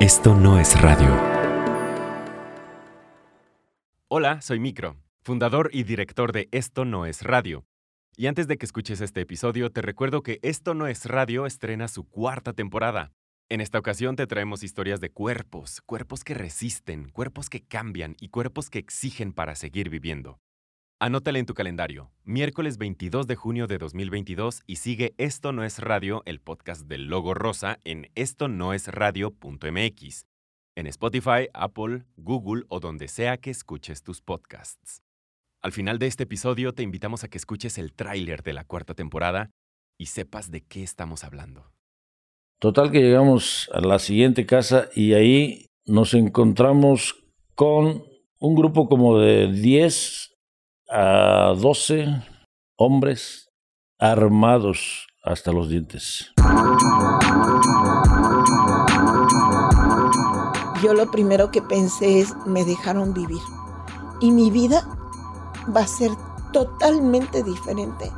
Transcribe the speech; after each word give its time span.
Esto 0.00 0.32
no 0.32 0.60
es 0.60 0.80
radio. 0.80 1.12
Hola, 4.06 4.40
soy 4.40 4.60
Micro, 4.60 4.96
fundador 5.22 5.70
y 5.72 5.82
director 5.82 6.30
de 6.30 6.48
Esto 6.52 6.84
no 6.84 7.04
es 7.04 7.22
radio. 7.22 7.66
Y 8.16 8.28
antes 8.28 8.46
de 8.46 8.58
que 8.58 8.64
escuches 8.64 9.00
este 9.00 9.22
episodio, 9.22 9.72
te 9.72 9.82
recuerdo 9.82 10.22
que 10.22 10.38
Esto 10.42 10.74
no 10.74 10.86
es 10.86 11.06
radio 11.06 11.46
estrena 11.46 11.88
su 11.88 12.04
cuarta 12.04 12.52
temporada. 12.52 13.10
En 13.48 13.60
esta 13.60 13.80
ocasión 13.80 14.14
te 14.14 14.28
traemos 14.28 14.62
historias 14.62 15.00
de 15.00 15.10
cuerpos, 15.10 15.80
cuerpos 15.84 16.22
que 16.22 16.34
resisten, 16.34 17.10
cuerpos 17.10 17.50
que 17.50 17.64
cambian 17.64 18.14
y 18.20 18.28
cuerpos 18.28 18.70
que 18.70 18.78
exigen 18.78 19.32
para 19.32 19.56
seguir 19.56 19.90
viviendo. 19.90 20.38
Anótale 21.00 21.38
en 21.38 21.46
tu 21.46 21.54
calendario, 21.54 22.10
miércoles 22.24 22.76
22 22.76 23.28
de 23.28 23.36
junio 23.36 23.68
de 23.68 23.78
2022 23.78 24.62
y 24.66 24.76
sigue 24.76 25.14
Esto 25.16 25.52
no 25.52 25.62
es 25.62 25.78
radio, 25.78 26.24
el 26.26 26.40
podcast 26.40 26.88
del 26.88 27.04
logo 27.04 27.34
rosa 27.34 27.78
en 27.84 28.10
esto 28.16 28.48
no 28.48 28.74
es 28.74 28.88
radio.mx, 28.88 30.26
en 30.74 30.86
Spotify, 30.88 31.50
Apple, 31.54 32.02
Google 32.16 32.64
o 32.68 32.80
donde 32.80 33.06
sea 33.06 33.36
que 33.36 33.50
escuches 33.50 34.02
tus 34.02 34.20
podcasts. 34.22 35.04
Al 35.62 35.70
final 35.70 36.00
de 36.00 36.08
este 36.08 36.24
episodio 36.24 36.72
te 36.72 36.82
invitamos 36.82 37.22
a 37.22 37.28
que 37.28 37.38
escuches 37.38 37.78
el 37.78 37.92
tráiler 37.92 38.42
de 38.42 38.54
la 38.54 38.64
cuarta 38.64 38.94
temporada 38.94 39.50
y 40.00 40.06
sepas 40.06 40.50
de 40.50 40.62
qué 40.62 40.82
estamos 40.82 41.22
hablando. 41.22 41.70
Total 42.58 42.90
que 42.90 43.02
llegamos 43.02 43.70
a 43.72 43.80
la 43.82 44.00
siguiente 44.00 44.46
casa 44.46 44.88
y 44.96 45.12
ahí 45.12 45.66
nos 45.86 46.12
encontramos 46.14 47.14
con 47.54 48.02
un 48.40 48.56
grupo 48.56 48.88
como 48.88 49.20
de 49.20 49.52
10 49.52 50.27
a 50.88 51.54
12 51.56 52.22
hombres 52.76 53.50
armados 53.98 55.06
hasta 55.22 55.52
los 55.52 55.68
dientes. 55.68 56.32
Yo 60.82 60.94
lo 60.94 61.10
primero 61.10 61.50
que 61.50 61.60
pensé 61.60 62.20
es, 62.20 62.34
me 62.46 62.64
dejaron 62.64 63.12
vivir. 63.12 63.40
Y 64.20 64.30
mi 64.30 64.50
vida 64.50 64.88
va 65.74 65.80
a 65.82 65.86
ser 65.86 66.10
totalmente 66.52 67.42
diferente 67.42 68.10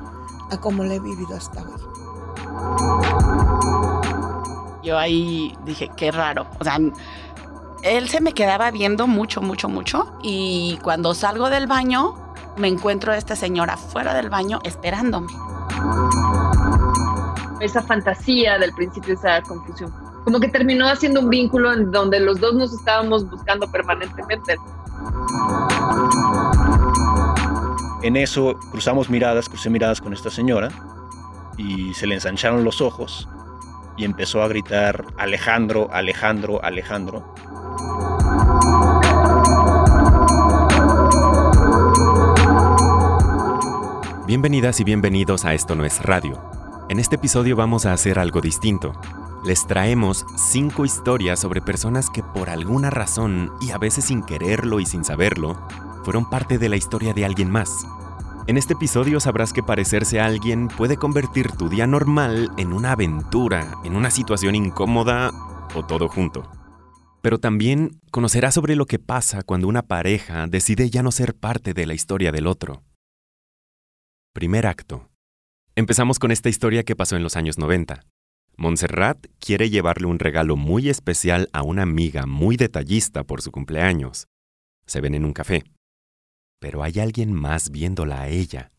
a 0.50 0.60
como 0.60 0.84
la 0.84 0.94
he 0.94 1.00
vivido 1.00 1.34
hasta 1.34 1.62
hoy. 1.62 1.80
Yo 4.82 4.98
ahí 4.98 5.56
dije, 5.64 5.90
qué 5.96 6.10
raro. 6.10 6.46
O 6.58 6.64
sea, 6.64 6.78
él 7.82 8.08
se 8.08 8.20
me 8.20 8.32
quedaba 8.32 8.70
viendo 8.70 9.06
mucho, 9.06 9.40
mucho, 9.40 9.68
mucho. 9.68 10.12
Y 10.22 10.78
cuando 10.82 11.14
salgo 11.14 11.50
del 11.50 11.66
baño, 11.66 12.29
me 12.60 12.68
encuentro 12.68 13.12
a 13.12 13.16
esta 13.16 13.34
señora 13.34 13.76
fuera 13.76 14.14
del 14.14 14.28
baño 14.28 14.60
esperándome. 14.62 15.32
Esa 17.60 17.82
fantasía 17.82 18.58
del 18.58 18.72
principio, 18.74 19.14
esa 19.14 19.42
confusión. 19.42 19.92
Como 20.24 20.38
que 20.38 20.48
terminó 20.48 20.86
haciendo 20.86 21.20
un 21.20 21.30
vínculo 21.30 21.72
en 21.72 21.90
donde 21.90 22.20
los 22.20 22.38
dos 22.38 22.54
nos 22.54 22.72
estábamos 22.72 23.28
buscando 23.28 23.70
permanentemente. 23.70 24.56
En 28.02 28.16
eso 28.16 28.58
cruzamos 28.70 29.10
miradas, 29.10 29.48
crucé 29.48 29.70
miradas 29.70 30.00
con 30.00 30.12
esta 30.12 30.30
señora 30.30 30.68
y 31.56 31.92
se 31.94 32.06
le 32.06 32.14
ensancharon 32.14 32.64
los 32.64 32.80
ojos 32.80 33.28
y 33.96 34.04
empezó 34.04 34.42
a 34.42 34.48
gritar 34.48 35.04
Alejandro, 35.18 35.88
Alejandro, 35.92 36.62
Alejandro. 36.62 37.34
Bienvenidas 44.30 44.78
y 44.78 44.84
bienvenidos 44.84 45.44
a 45.44 45.54
Esto 45.54 45.74
no 45.74 45.84
es 45.84 46.00
radio. 46.04 46.40
En 46.88 47.00
este 47.00 47.16
episodio 47.16 47.56
vamos 47.56 47.84
a 47.84 47.92
hacer 47.92 48.16
algo 48.16 48.40
distinto. 48.40 48.92
Les 49.44 49.66
traemos 49.66 50.24
cinco 50.36 50.84
historias 50.84 51.40
sobre 51.40 51.60
personas 51.60 52.08
que 52.10 52.22
por 52.22 52.48
alguna 52.48 52.90
razón, 52.90 53.50
y 53.60 53.72
a 53.72 53.78
veces 53.78 54.04
sin 54.04 54.22
quererlo 54.22 54.78
y 54.78 54.86
sin 54.86 55.02
saberlo, 55.02 55.60
fueron 56.04 56.30
parte 56.30 56.58
de 56.58 56.68
la 56.68 56.76
historia 56.76 57.12
de 57.12 57.24
alguien 57.24 57.50
más. 57.50 57.84
En 58.46 58.56
este 58.56 58.74
episodio 58.74 59.18
sabrás 59.18 59.52
que 59.52 59.64
parecerse 59.64 60.20
a 60.20 60.26
alguien 60.26 60.68
puede 60.68 60.96
convertir 60.96 61.50
tu 61.50 61.68
día 61.68 61.88
normal 61.88 62.52
en 62.56 62.72
una 62.72 62.92
aventura, 62.92 63.78
en 63.82 63.96
una 63.96 64.12
situación 64.12 64.54
incómoda 64.54 65.32
o 65.74 65.84
todo 65.84 66.08
junto. 66.08 66.48
Pero 67.20 67.38
también 67.38 68.00
conocerás 68.12 68.54
sobre 68.54 68.76
lo 68.76 68.86
que 68.86 69.00
pasa 69.00 69.42
cuando 69.42 69.66
una 69.66 69.82
pareja 69.82 70.46
decide 70.46 70.88
ya 70.88 71.02
no 71.02 71.10
ser 71.10 71.34
parte 71.34 71.74
de 71.74 71.84
la 71.84 71.94
historia 71.94 72.30
del 72.30 72.46
otro. 72.46 72.84
Primer 74.32 74.68
acto. 74.68 75.10
Empezamos 75.74 76.20
con 76.20 76.30
esta 76.30 76.48
historia 76.48 76.84
que 76.84 76.94
pasó 76.94 77.16
en 77.16 77.24
los 77.24 77.34
años 77.34 77.58
90. 77.58 78.04
Montserrat 78.56 79.26
quiere 79.40 79.70
llevarle 79.70 80.06
un 80.06 80.20
regalo 80.20 80.54
muy 80.54 80.88
especial 80.88 81.48
a 81.52 81.62
una 81.64 81.82
amiga 81.82 82.26
muy 82.26 82.56
detallista 82.56 83.24
por 83.24 83.42
su 83.42 83.50
cumpleaños. 83.50 84.28
Se 84.86 85.00
ven 85.00 85.16
en 85.16 85.24
un 85.24 85.32
café. 85.32 85.64
Pero 86.60 86.84
hay 86.84 87.00
alguien 87.00 87.32
más 87.32 87.70
viéndola 87.70 88.20
a 88.20 88.28
ella. 88.28 88.70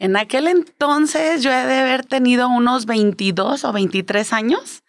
En 0.00 0.16
aquel 0.16 0.48
entonces 0.48 1.44
yo 1.44 1.52
he 1.52 1.64
de 1.64 1.78
haber 1.78 2.04
tenido 2.04 2.48
unos 2.48 2.84
22 2.86 3.64
o 3.64 3.72
23 3.72 4.32
años. 4.32 4.82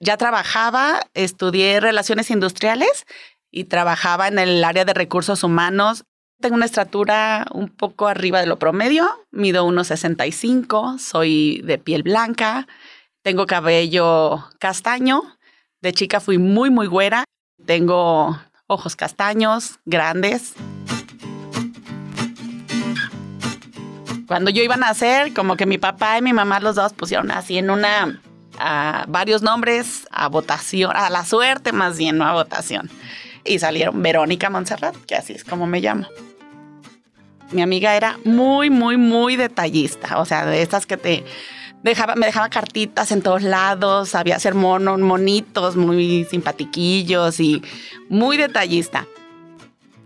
Ya 0.00 0.16
trabajaba, 0.16 1.00
estudié 1.12 1.80
relaciones 1.80 2.30
industriales 2.30 3.04
y 3.50 3.64
trabajaba 3.64 4.28
en 4.28 4.38
el 4.38 4.64
área 4.64 4.86
de 4.86 4.94
recursos 4.94 5.44
humanos 5.44 6.06
tengo 6.42 6.56
una 6.56 6.66
estatura 6.66 7.46
un 7.52 7.68
poco 7.68 8.08
arriba 8.08 8.40
de 8.40 8.46
lo 8.46 8.58
promedio, 8.58 9.08
mido 9.30 9.66
1,65, 9.66 10.98
soy 10.98 11.62
de 11.64 11.78
piel 11.78 12.02
blanca, 12.02 12.66
tengo 13.22 13.46
cabello 13.46 14.44
castaño, 14.58 15.22
de 15.80 15.94
chica 15.94 16.20
fui 16.20 16.36
muy, 16.36 16.68
muy 16.68 16.86
güera, 16.86 17.24
tengo 17.64 18.38
ojos 18.66 18.96
castaños, 18.96 19.78
grandes. 19.86 20.54
Cuando 24.26 24.50
yo 24.50 24.62
iba 24.62 24.74
a 24.74 24.78
nacer, 24.78 25.32
como 25.32 25.56
que 25.56 25.64
mi 25.64 25.78
papá 25.78 26.18
y 26.18 26.22
mi 26.22 26.32
mamá 26.32 26.58
los 26.60 26.74
dos 26.74 26.92
pusieron 26.92 27.30
así 27.30 27.58
en 27.58 27.70
una, 27.70 28.20
varios 29.06 29.42
nombres 29.42 30.08
a 30.10 30.28
votación, 30.28 30.90
a 30.94 31.08
la 31.08 31.24
suerte 31.24 31.72
más 31.72 31.96
bien, 31.96 32.18
no 32.18 32.26
a 32.26 32.32
votación. 32.32 32.90
Y 33.44 33.58
salieron 33.58 34.02
Verónica 34.02 34.50
Montserrat, 34.50 34.96
que 35.06 35.14
así 35.14 35.32
es 35.34 35.44
como 35.44 35.66
me 35.66 35.80
llamo 35.80 36.06
mi 37.52 37.62
amiga 37.62 37.96
era 37.96 38.18
muy, 38.24 38.70
muy, 38.70 38.96
muy 38.96 39.36
detallista. 39.36 40.18
O 40.20 40.24
sea, 40.24 40.46
de 40.46 40.62
estas 40.62 40.86
que 40.86 40.96
te 40.96 41.24
dejaba, 41.82 42.14
me 42.14 42.26
dejaba 42.26 42.48
cartitas 42.48 43.12
en 43.12 43.22
todos 43.22 43.42
lados, 43.42 44.10
sabía 44.10 44.36
hacer 44.36 44.54
monos, 44.54 45.00
monitos 45.00 45.76
muy 45.76 46.24
simpatiquillos 46.24 47.40
y 47.40 47.62
muy 48.08 48.36
detallista. 48.36 49.06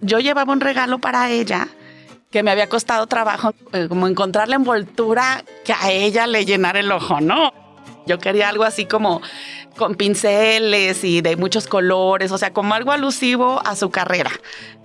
Yo 0.00 0.18
llevaba 0.20 0.52
un 0.52 0.60
regalo 0.60 0.98
para 0.98 1.30
ella 1.30 1.68
que 2.30 2.42
me 2.42 2.50
había 2.50 2.68
costado 2.68 3.06
trabajo, 3.06 3.54
eh, 3.72 3.86
como 3.88 4.06
encontrar 4.08 4.48
la 4.48 4.56
envoltura 4.56 5.44
que 5.64 5.72
a 5.72 5.90
ella 5.90 6.26
le 6.26 6.44
llenara 6.44 6.80
el 6.80 6.90
ojo, 6.92 7.20
¿no? 7.20 7.52
Yo 8.06 8.18
quería 8.18 8.48
algo 8.48 8.64
así 8.64 8.86
como 8.86 9.20
con 9.76 9.94
pinceles 9.94 11.04
y 11.04 11.20
de 11.20 11.36
muchos 11.36 11.66
colores, 11.66 12.32
o 12.32 12.38
sea, 12.38 12.52
como 12.52 12.74
algo 12.74 12.92
alusivo 12.92 13.60
a 13.64 13.76
su 13.76 13.90
carrera. 13.90 14.30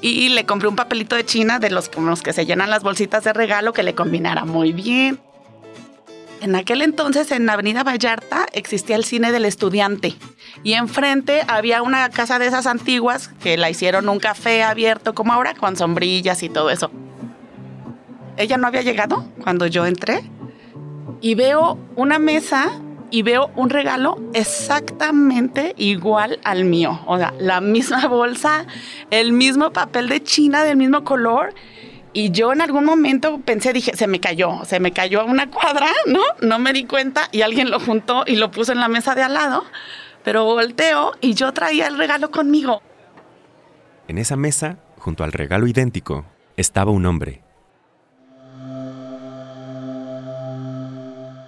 Y 0.01 0.29
le 0.29 0.45
compré 0.45 0.67
un 0.67 0.75
papelito 0.75 1.15
de 1.15 1.25
China 1.25 1.59
de 1.59 1.69
los, 1.69 1.89
que 2.23 2.33
se 2.33 2.45
llenan 2.45 2.69
las 2.69 2.83
bolsitas 2.83 3.23
de 3.23 3.33
regalo 3.33 3.73
que 3.73 3.83
le 3.83 3.95
combinara 3.95 4.45
muy 4.45 4.73
bien. 4.73 5.19
En 6.41 6.55
aquel 6.55 6.81
entonces 6.81 7.31
en 7.31 7.47
Avenida 7.49 7.83
Vallarta 7.83 8.47
existía 8.53 8.95
el 8.95 9.05
cine 9.05 9.31
del 9.31 9.45
estudiante 9.45 10.15
y 10.63 10.73
enfrente 10.73 11.43
había 11.47 11.83
una 11.83 12.09
casa 12.09 12.39
de 12.39 12.47
esas 12.47 12.65
antiguas 12.65 13.29
que 13.43 13.57
la 13.57 13.69
hicieron 13.69 14.09
un 14.09 14.19
café 14.19 14.63
abierto 14.63 15.13
como 15.13 15.33
ahora 15.33 15.53
con 15.53 15.75
sombrillas 15.77 16.41
y 16.41 16.49
todo 16.49 16.71
eso. 16.71 16.89
Ella 18.37 18.57
no 18.57 18.65
había 18.65 18.81
llegado 18.81 19.23
cuando 19.43 19.67
yo 19.67 19.85
entré 19.85 20.23
y 21.21 21.35
veo 21.35 21.77
una 21.95 22.17
mesa 22.17 22.71
y 23.11 23.21
veo 23.21 23.51
un 23.55 23.69
regalo 23.69 24.17
exactamente 24.33 25.75
igual 25.77 26.39
al 26.43 26.65
mío. 26.65 26.99
O 27.05 27.17
sea, 27.17 27.33
la 27.37 27.61
misma 27.61 28.07
bolsa, 28.07 28.65
el 29.11 29.33
mismo 29.33 29.71
papel 29.71 30.09
de 30.09 30.23
China 30.23 30.63
del 30.63 30.77
mismo 30.77 31.03
color. 31.03 31.53
Y 32.13 32.31
yo 32.31 32.51
en 32.51 32.61
algún 32.61 32.83
momento 32.83 33.39
pensé, 33.45 33.71
dije, 33.71 33.95
se 33.95 34.07
me 34.07 34.19
cayó, 34.19 34.65
se 34.65 34.79
me 34.79 34.91
cayó 34.91 35.25
una 35.25 35.49
cuadra, 35.49 35.87
¿no? 36.07 36.21
No 36.41 36.59
me 36.59 36.73
di 36.73 36.85
cuenta 36.85 37.29
y 37.31 37.41
alguien 37.41 37.69
lo 37.69 37.79
juntó 37.79 38.23
y 38.25 38.35
lo 38.35 38.51
puso 38.51 38.71
en 38.71 38.79
la 38.79 38.87
mesa 38.87 39.15
de 39.15 39.21
al 39.21 39.33
lado. 39.33 39.63
Pero 40.23 40.43
volteo 40.43 41.13
y 41.21 41.35
yo 41.35 41.53
traía 41.53 41.87
el 41.87 41.97
regalo 41.97 42.31
conmigo. 42.31 42.81
En 44.07 44.17
esa 44.17 44.35
mesa, 44.35 44.77
junto 44.97 45.23
al 45.23 45.31
regalo 45.31 45.67
idéntico, 45.67 46.25
estaba 46.57 46.91
un 46.91 47.05
hombre 47.05 47.41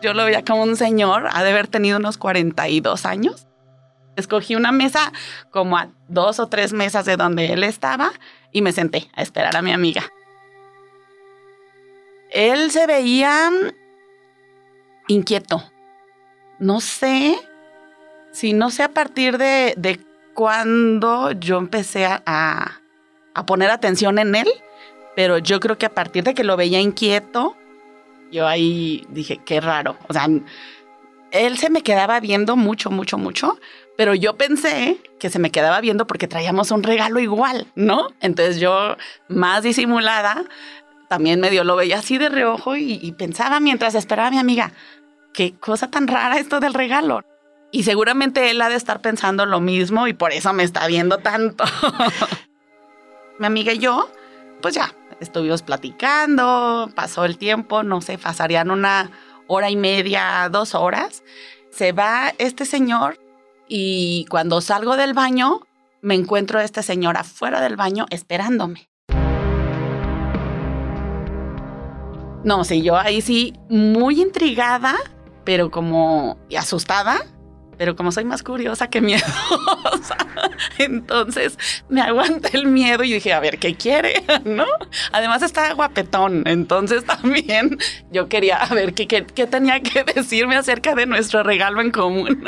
Yo 0.03 0.13
lo 0.13 0.25
veía 0.25 0.43
como 0.43 0.63
un 0.63 0.75
señor, 0.75 1.29
ha 1.31 1.43
de 1.43 1.51
haber 1.51 1.69
tenido 1.69 1.97
unos 1.97 2.17
42 2.17 3.05
años. 3.05 3.47
Escogí 4.17 4.53
una 4.53 4.73
mesa 4.73 5.13
como 5.49 5.77
a 5.77 5.91
dos 6.09 6.41
o 6.41 6.47
tres 6.49 6.73
mesas 6.73 7.05
de 7.05 7.15
donde 7.15 7.53
él 7.53 7.63
estaba 7.63 8.11
y 8.51 8.61
me 8.61 8.73
senté 8.73 9.07
a 9.15 9.21
esperar 9.21 9.55
a 9.55 9.61
mi 9.61 9.71
amiga. 9.71 10.03
Él 12.31 12.69
se 12.69 12.85
veía 12.85 13.49
inquieto. 15.07 15.63
No 16.59 16.81
sé 16.81 17.39
si 18.33 18.51
no 18.51 18.71
sé 18.71 18.83
a 18.83 18.89
partir 18.89 19.37
de, 19.37 19.73
de 19.77 20.01
cuando 20.33 21.31
yo 21.31 21.59
empecé 21.59 22.07
a, 22.07 22.21
a 22.25 23.45
poner 23.45 23.71
atención 23.71 24.19
en 24.19 24.35
él, 24.35 24.49
pero 25.15 25.37
yo 25.37 25.61
creo 25.61 25.77
que 25.77 25.85
a 25.85 25.95
partir 25.95 26.25
de 26.25 26.33
que 26.33 26.43
lo 26.43 26.57
veía 26.57 26.81
inquieto, 26.81 27.55
yo 28.33 28.47
ahí 28.47 29.05
dije, 29.09 29.37
qué 29.45 29.61
raro. 29.61 29.97
O 30.09 30.13
sea, 30.13 30.27
él 31.31 31.57
se 31.57 31.69
me 31.69 31.83
quedaba 31.83 32.19
viendo 32.19 32.55
mucho, 32.55 32.91
mucho, 32.91 33.17
mucho, 33.17 33.59
pero 33.95 34.15
yo 34.15 34.35
pensé 34.37 34.97
que 35.19 35.29
se 35.29 35.39
me 35.39 35.51
quedaba 35.51 35.79
viendo 35.79 36.07
porque 36.07 36.27
traíamos 36.27 36.71
un 36.71 36.83
regalo 36.83 37.19
igual, 37.19 37.67
¿no? 37.75 38.07
Entonces 38.21 38.59
yo, 38.59 38.97
más 39.29 39.63
disimulada, 39.63 40.43
también 41.09 41.39
medio 41.39 41.63
lo 41.63 41.75
veía 41.75 41.99
así 41.99 42.17
de 42.17 42.29
reojo 42.29 42.75
y, 42.75 43.11
pensaba 43.13 43.59
mientras 43.59 43.93
esperaba 43.93 44.29
a 44.29 44.31
mi 44.31 44.39
amiga, 44.39 44.71
qué 45.33 45.53
cosa 45.53 45.89
tan 45.89 46.07
rara 46.07 46.39
esto 46.39 46.59
del 46.59 46.73
regalo. 46.73 47.21
Y 47.71 47.83
seguramente 47.83 48.49
él 48.49 48.61
ha 48.61 48.69
de 48.69 48.75
estar 48.75 49.01
pensando 49.01 49.45
lo 49.45 49.59
mismo 49.59 50.07
y 50.07 50.13
por 50.13 50.31
eso 50.31 50.53
me 50.53 50.63
está 50.63 50.85
viendo 50.87 51.19
tanto. 51.19 51.63
mi 53.39 53.45
amiga 53.45 53.73
y 53.73 53.79
yo, 53.79 54.09
pues 54.61 54.75
ya, 54.75 54.93
estuvimos 55.23 55.63
platicando, 55.63 56.89
pasó 56.95 57.25
el 57.25 57.37
tiempo, 57.37 57.83
no 57.83 58.01
sé, 58.01 58.17
pasarían 58.17 58.69
una 58.69 59.11
hora 59.47 59.69
y 59.69 59.75
media, 59.75 60.47
dos 60.51 60.75
horas. 60.75 61.23
Se 61.71 61.91
va 61.91 62.33
este 62.37 62.65
señor 62.65 63.19
y 63.67 64.25
cuando 64.29 64.61
salgo 64.61 64.95
del 64.95 65.13
baño, 65.13 65.61
me 66.01 66.15
encuentro 66.15 66.59
a 66.59 66.63
esta 66.63 66.83
señora 66.83 67.23
fuera 67.23 67.61
del 67.61 67.75
baño 67.75 68.05
esperándome. 68.09 68.89
No, 72.43 72.65
sí, 72.65 72.81
yo 72.81 72.97
ahí 72.97 73.21
sí, 73.21 73.53
muy 73.69 74.21
intrigada, 74.21 74.95
pero 75.45 75.71
como 75.71 76.37
asustada, 76.57 77.25
pero 77.83 77.97
como 77.97 78.13
soy 78.13 78.23
más 78.23 78.43
curiosa 78.43 78.89
que 78.89 79.01
miedosa, 79.01 80.15
entonces 80.77 81.59
me 81.89 81.99
aguanté 81.99 82.55
el 82.55 82.67
miedo 82.67 83.03
y 83.03 83.11
dije, 83.11 83.33
a 83.33 83.41
ver, 83.41 83.59
¿qué 83.59 83.75
quiere? 83.75 84.23
¿No? 84.45 84.63
Además 85.11 85.41
está 85.41 85.73
guapetón, 85.73 86.43
entonces 86.47 87.03
también 87.05 87.77
yo 88.09 88.29
quería 88.29 88.65
ver 88.71 88.93
qué, 88.93 89.05
qué, 89.05 89.25
qué 89.25 89.47
tenía 89.47 89.81
que 89.81 90.05
decirme 90.05 90.55
acerca 90.55 90.95
de 90.95 91.05
nuestro 91.07 91.43
regalo 91.43 91.81
en 91.81 91.91
común. 91.91 92.47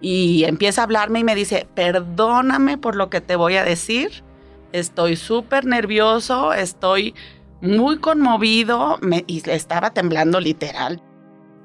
Y 0.00 0.44
empieza 0.44 0.80
a 0.80 0.84
hablarme 0.84 1.18
y 1.18 1.24
me 1.24 1.34
dice, 1.34 1.68
perdóname 1.74 2.78
por 2.78 2.96
lo 2.96 3.10
que 3.10 3.20
te 3.20 3.36
voy 3.36 3.56
a 3.56 3.64
decir, 3.64 4.24
estoy 4.72 5.16
súper 5.16 5.66
nervioso, 5.66 6.54
estoy 6.54 7.14
muy 7.60 7.98
conmovido 7.98 8.96
me, 9.02 9.22
y 9.26 9.42
estaba 9.50 9.90
temblando 9.90 10.40
literal. 10.40 11.02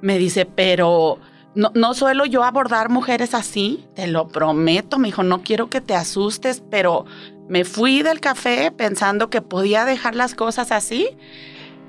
Me 0.02 0.18
dice, 0.18 0.46
pero 0.46 1.20
no, 1.56 1.72
no 1.76 1.94
suelo 1.94 2.26
yo 2.26 2.44
abordar 2.44 2.90
mujeres 2.90 3.34
así, 3.34 3.86
te 3.96 4.08
lo 4.08 4.28
prometo. 4.28 4.98
Me 4.98 5.10
dijo, 5.10 5.24
no 5.24 5.44
quiero 5.44 5.70
que 5.70 5.82
te 5.82 5.96
asustes, 5.96 6.64
pero 6.70 7.06
me 7.48 7.66
fui 7.66 8.02
del 8.02 8.20
café 8.20 8.72
pensando 8.72 9.30
que 9.30 9.42
podía 9.42 9.86
dejar 9.86 10.16
las 10.16 10.34
cosas 10.36 10.72
así. 10.72 11.10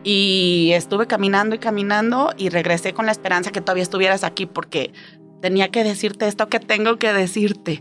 Y 0.02 0.70
estuve 0.74 1.06
caminando 1.06 1.54
y 1.54 1.58
caminando 1.58 2.34
y 2.36 2.50
regresé 2.50 2.92
con 2.92 3.06
la 3.06 3.12
esperanza 3.12 3.52
que 3.52 3.62
todavía 3.62 3.82
estuvieras 3.82 4.22
aquí 4.22 4.44
porque 4.44 4.92
tenía 5.40 5.70
que 5.70 5.82
decirte 5.82 6.26
esto 6.26 6.48
que 6.48 6.60
tengo 6.60 6.98
que 6.98 7.12
decirte. 7.12 7.80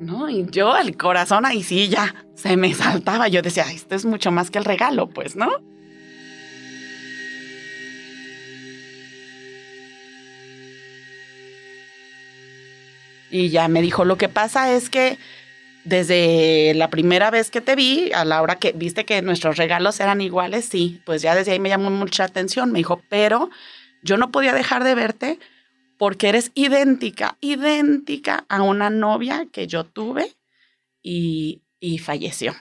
¿No? 0.00 0.28
Y 0.28 0.46
yo, 0.50 0.76
el 0.76 0.96
corazón 0.96 1.46
ahí 1.46 1.62
sí 1.62 1.88
ya 1.88 2.26
se 2.34 2.56
me 2.56 2.74
saltaba. 2.74 3.28
Yo 3.28 3.40
decía, 3.40 3.64
esto 3.72 3.94
es 3.94 4.04
mucho 4.04 4.32
más 4.32 4.50
que 4.50 4.58
el 4.58 4.64
regalo, 4.64 5.08
pues, 5.08 5.36
¿no? 5.36 5.48
Y 13.32 13.48
ya 13.48 13.66
me 13.66 13.80
dijo, 13.80 14.04
lo 14.04 14.18
que 14.18 14.28
pasa 14.28 14.74
es 14.74 14.90
que 14.90 15.18
desde 15.84 16.74
la 16.74 16.90
primera 16.90 17.30
vez 17.30 17.50
que 17.50 17.62
te 17.62 17.74
vi, 17.74 18.12
a 18.12 18.26
la 18.26 18.42
hora 18.42 18.56
que 18.56 18.72
viste 18.72 19.06
que 19.06 19.22
nuestros 19.22 19.56
regalos 19.56 19.98
eran 20.00 20.20
iguales, 20.20 20.66
sí, 20.66 21.00
pues 21.06 21.22
ya 21.22 21.34
desde 21.34 21.52
ahí 21.52 21.58
me 21.58 21.70
llamó 21.70 21.90
mucha 21.90 22.24
atención. 22.24 22.70
Me 22.70 22.80
dijo, 22.80 23.00
pero 23.08 23.48
yo 24.02 24.18
no 24.18 24.30
podía 24.30 24.52
dejar 24.52 24.84
de 24.84 24.94
verte 24.94 25.38
porque 25.96 26.28
eres 26.28 26.52
idéntica, 26.54 27.38
idéntica 27.40 28.44
a 28.50 28.60
una 28.60 28.90
novia 28.90 29.46
que 29.50 29.66
yo 29.66 29.84
tuve 29.84 30.36
y, 31.02 31.62
y 31.80 31.98
falleció. 31.98 32.54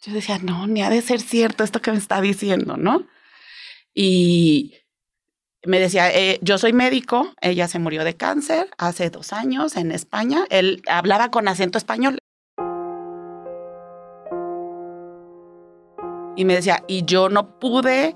Yo 0.00 0.14
decía, 0.14 0.38
no, 0.38 0.66
ni 0.66 0.82
ha 0.82 0.88
de 0.88 1.02
ser 1.02 1.20
cierto 1.20 1.62
esto 1.62 1.82
que 1.82 1.92
me 1.92 1.98
está 1.98 2.22
diciendo, 2.22 2.78
¿no? 2.78 3.06
Y 3.94 4.74
me 5.66 5.80
decía, 5.80 6.10
eh, 6.10 6.38
yo 6.42 6.58
soy 6.58 6.72
médico, 6.72 7.32
ella 7.40 7.68
se 7.68 7.78
murió 7.78 8.04
de 8.04 8.16
cáncer 8.16 8.68
hace 8.78 9.10
dos 9.10 9.32
años 9.32 9.76
en 9.76 9.92
España, 9.92 10.44
él 10.50 10.82
hablaba 10.88 11.30
con 11.30 11.48
acento 11.48 11.78
español. 11.78 12.18
Y 16.36 16.44
me 16.44 16.54
decía, 16.54 16.82
y 16.88 17.04
yo 17.04 17.28
no 17.28 17.58
pude 17.58 18.14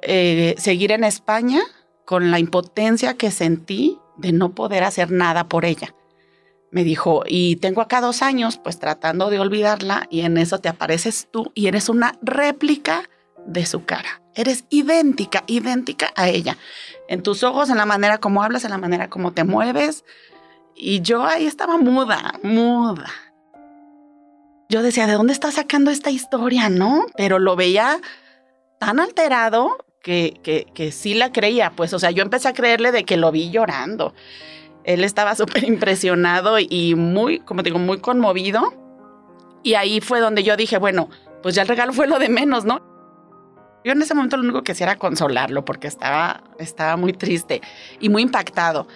eh, 0.00 0.54
seguir 0.58 0.92
en 0.92 1.04
España 1.04 1.60
con 2.04 2.30
la 2.30 2.38
impotencia 2.38 3.14
que 3.14 3.30
sentí 3.30 3.98
de 4.16 4.32
no 4.32 4.54
poder 4.54 4.84
hacer 4.84 5.10
nada 5.10 5.48
por 5.48 5.64
ella. 5.64 5.94
Me 6.70 6.84
dijo, 6.84 7.24
y 7.26 7.56
tengo 7.56 7.82
acá 7.82 8.00
dos 8.00 8.22
años, 8.22 8.58
pues 8.58 8.78
tratando 8.78 9.28
de 9.28 9.38
olvidarla, 9.38 10.06
y 10.10 10.22
en 10.22 10.38
eso 10.38 10.58
te 10.58 10.70
apareces 10.70 11.28
tú 11.30 11.52
y 11.54 11.66
eres 11.66 11.90
una 11.90 12.18
réplica 12.22 13.10
de 13.46 13.66
su 13.66 13.84
cara. 13.84 14.21
Eres 14.34 14.64
idéntica, 14.70 15.44
idéntica 15.46 16.12
a 16.16 16.28
ella. 16.28 16.56
En 17.08 17.22
tus 17.22 17.42
ojos, 17.42 17.68
en 17.70 17.76
la 17.76 17.86
manera 17.86 18.18
como 18.18 18.42
hablas, 18.42 18.64
en 18.64 18.70
la 18.70 18.78
manera 18.78 19.10
como 19.10 19.32
te 19.32 19.44
mueves. 19.44 20.04
Y 20.74 21.02
yo 21.02 21.24
ahí 21.24 21.46
estaba 21.46 21.76
muda, 21.76 22.34
muda. 22.42 23.10
Yo 24.68 24.82
decía, 24.82 25.06
¿de 25.06 25.12
dónde 25.12 25.34
está 25.34 25.50
sacando 25.52 25.90
esta 25.90 26.10
historia, 26.10 26.70
no? 26.70 27.04
Pero 27.16 27.38
lo 27.38 27.56
veía 27.56 28.00
tan 28.78 29.00
alterado 29.00 29.84
que, 30.02 30.40
que, 30.42 30.66
que 30.74 30.92
sí 30.92 31.12
la 31.12 31.30
creía. 31.30 31.72
Pues, 31.76 31.92
o 31.92 31.98
sea, 31.98 32.10
yo 32.10 32.22
empecé 32.22 32.48
a 32.48 32.54
creerle 32.54 32.90
de 32.90 33.04
que 33.04 33.18
lo 33.18 33.30
vi 33.30 33.50
llorando. 33.50 34.14
Él 34.84 35.04
estaba 35.04 35.34
súper 35.36 35.64
impresionado 35.64 36.58
y 36.58 36.94
muy, 36.94 37.40
como 37.40 37.62
digo, 37.62 37.78
muy 37.78 37.98
conmovido. 37.98 38.72
Y 39.62 39.74
ahí 39.74 40.00
fue 40.00 40.20
donde 40.20 40.42
yo 40.42 40.56
dije, 40.56 40.78
bueno, 40.78 41.10
pues 41.42 41.54
ya 41.54 41.62
el 41.62 41.68
regalo 41.68 41.92
fue 41.92 42.06
lo 42.06 42.18
de 42.18 42.28
menos, 42.28 42.64
¿no? 42.64 42.91
Yo 43.84 43.92
en 43.92 44.02
ese 44.02 44.14
momento 44.14 44.36
lo 44.36 44.44
único 44.44 44.62
que 44.62 44.72
hacía 44.72 44.86
era 44.86 44.96
consolarlo 44.96 45.64
porque 45.64 45.88
estaba, 45.88 46.44
estaba 46.58 46.96
muy 46.96 47.12
triste 47.12 47.60
y 48.00 48.08
muy 48.08 48.22
impactado. 48.22 48.86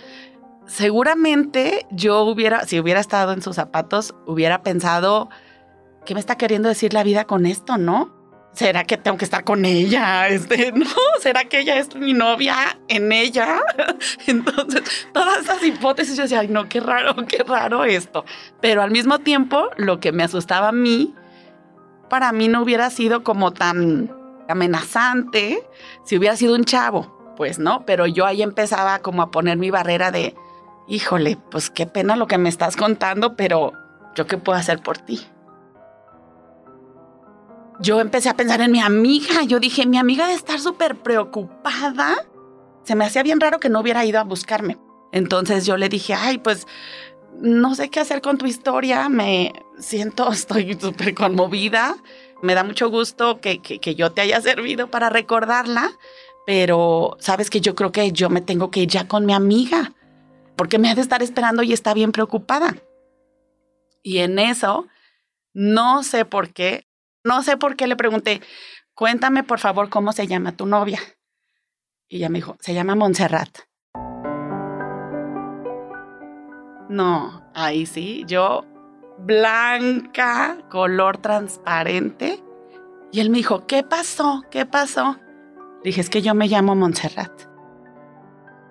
Seguramente 0.66 1.86
yo 1.90 2.22
hubiera, 2.22 2.64
si 2.66 2.78
hubiera 2.80 3.00
estado 3.00 3.32
en 3.32 3.42
sus 3.42 3.56
zapatos, 3.56 4.14
hubiera 4.26 4.62
pensado, 4.62 5.28
¿qué 6.04 6.14
me 6.14 6.20
está 6.20 6.36
queriendo 6.36 6.68
decir 6.68 6.92
la 6.92 7.04
vida 7.04 7.24
con 7.24 7.46
esto, 7.46 7.78
no? 7.78 8.14
¿Será 8.56 8.84
que 8.84 8.96
tengo 8.96 9.18
que 9.18 9.26
estar 9.26 9.44
con 9.44 9.64
ella? 9.66 10.28
Este, 10.36 10.72
¿no? 10.72 10.86
¿Será 11.20 11.44
que 11.44 11.60
ella 11.60 11.78
es 11.78 11.94
mi 11.94 12.14
novia 12.14 12.78
en 12.88 13.12
ella? 13.12 13.60
Entonces, 14.26 14.82
todas 15.12 15.42
esas 15.42 15.62
hipótesis, 15.62 16.16
yo 16.16 16.22
decía, 16.22 16.42
no, 16.44 16.68
qué 16.68 16.80
raro, 16.80 17.14
qué 17.26 17.44
raro 17.46 17.84
esto. 17.84 18.24
Pero 18.62 18.82
al 18.82 18.90
mismo 18.90 19.18
tiempo, 19.18 19.68
lo 19.76 20.00
que 20.00 20.10
me 20.10 20.22
asustaba 20.22 20.68
a 20.68 20.72
mí, 20.72 21.14
para 22.08 22.32
mí 22.32 22.48
no 22.48 22.62
hubiera 22.62 22.88
sido 22.88 23.22
como 23.22 23.52
tan 23.52 24.15
amenazante 24.48 25.68
si 26.04 26.16
hubiera 26.16 26.36
sido 26.36 26.54
un 26.54 26.64
chavo, 26.64 27.34
pues 27.36 27.58
no, 27.58 27.84
pero 27.86 28.06
yo 28.06 28.26
ahí 28.26 28.42
empezaba 28.42 28.98
como 29.00 29.22
a 29.22 29.30
poner 29.30 29.58
mi 29.58 29.70
barrera 29.70 30.10
de, 30.10 30.34
híjole, 30.88 31.38
pues 31.50 31.70
qué 31.70 31.86
pena 31.86 32.16
lo 32.16 32.26
que 32.26 32.38
me 32.38 32.48
estás 32.48 32.76
contando, 32.76 33.36
pero 33.36 33.72
yo 34.14 34.26
qué 34.26 34.38
puedo 34.38 34.58
hacer 34.58 34.82
por 34.82 34.98
ti. 34.98 35.20
Yo 37.78 38.00
empecé 38.00 38.30
a 38.30 38.36
pensar 38.36 38.62
en 38.62 38.72
mi 38.72 38.80
amiga, 38.80 39.42
yo 39.42 39.60
dije, 39.60 39.86
mi 39.86 39.98
amiga 39.98 40.26
de 40.26 40.34
estar 40.34 40.58
súper 40.58 40.96
preocupada, 40.96 42.14
se 42.84 42.94
me 42.94 43.04
hacía 43.04 43.22
bien 43.22 43.40
raro 43.40 43.60
que 43.60 43.68
no 43.68 43.80
hubiera 43.80 44.04
ido 44.04 44.18
a 44.18 44.24
buscarme. 44.24 44.78
Entonces 45.12 45.66
yo 45.66 45.76
le 45.76 45.88
dije, 45.88 46.14
ay, 46.14 46.38
pues 46.38 46.66
no 47.40 47.74
sé 47.74 47.90
qué 47.90 48.00
hacer 48.00 48.22
con 48.22 48.38
tu 48.38 48.46
historia, 48.46 49.08
me 49.08 49.52
siento, 49.78 50.30
estoy 50.32 50.78
súper 50.80 51.14
conmovida 51.14 51.96
me 52.42 52.54
da 52.54 52.64
mucho 52.64 52.90
gusto 52.90 53.40
que, 53.40 53.60
yo 53.96 54.12
te 54.12 54.20
haya 54.20 54.40
servido 54.40 54.90
para 54.90 55.10
recordarla, 55.10 55.90
pero 56.46 57.16
sabes 57.18 57.50
que 57.50 57.60
yo 57.60 57.74
creo 57.74 57.92
que 57.92 58.12
yo 58.12 58.30
me 58.30 58.40
tengo 58.40 58.70
que 58.70 58.80
ir 58.80 58.88
ya 58.88 59.08
con 59.08 59.26
mi 59.26 59.32
amiga, 59.32 59.92
porque 60.56 60.78
me 60.78 60.90
ha 60.90 60.94
de 60.94 61.00
estar 61.02 61.22
esperando 61.22 61.62
y 61.62 61.72
está 61.72 61.94
bien 61.94 62.12
preocupada. 62.12 62.76
Y 64.02 64.18
en 64.18 64.38
eso, 64.38 64.86
no 65.52 66.02
sé 66.02 66.24
por 66.24 66.52
qué, 66.52 66.86
no 67.24 67.42
sé 67.42 67.56
por 67.56 67.76
qué 67.76 67.86
le 67.86 67.96
pregunté, 67.96 68.40
cuéntame 68.94 69.42
por 69.42 69.58
favor 69.58 69.90
cómo 69.90 70.12
se 70.12 70.26
llama 70.26 70.56
tu 70.56 70.66
novia. 70.66 71.00
Y 72.08 72.18
ella 72.18 72.28
me 72.28 72.38
dijo, 72.38 72.56
se 72.60 72.72
llama 72.72 72.94
Montserrat. 72.94 73.58
No, 76.88 77.50
ahí 77.52 77.84
sí, 77.84 78.22
yo 78.28 78.64
blanca, 79.18 80.58
color 80.70 81.18
transparente. 81.18 82.42
Y 83.12 83.20
él 83.20 83.30
me 83.30 83.38
dijo, 83.38 83.66
¿qué 83.66 83.82
pasó? 83.82 84.42
¿Qué 84.50 84.66
pasó? 84.66 85.18
dije, 85.84 86.00
es 86.00 86.10
que 86.10 86.20
yo 86.20 86.34
me 86.34 86.48
llamo 86.48 86.74
Montserrat. 86.74 87.30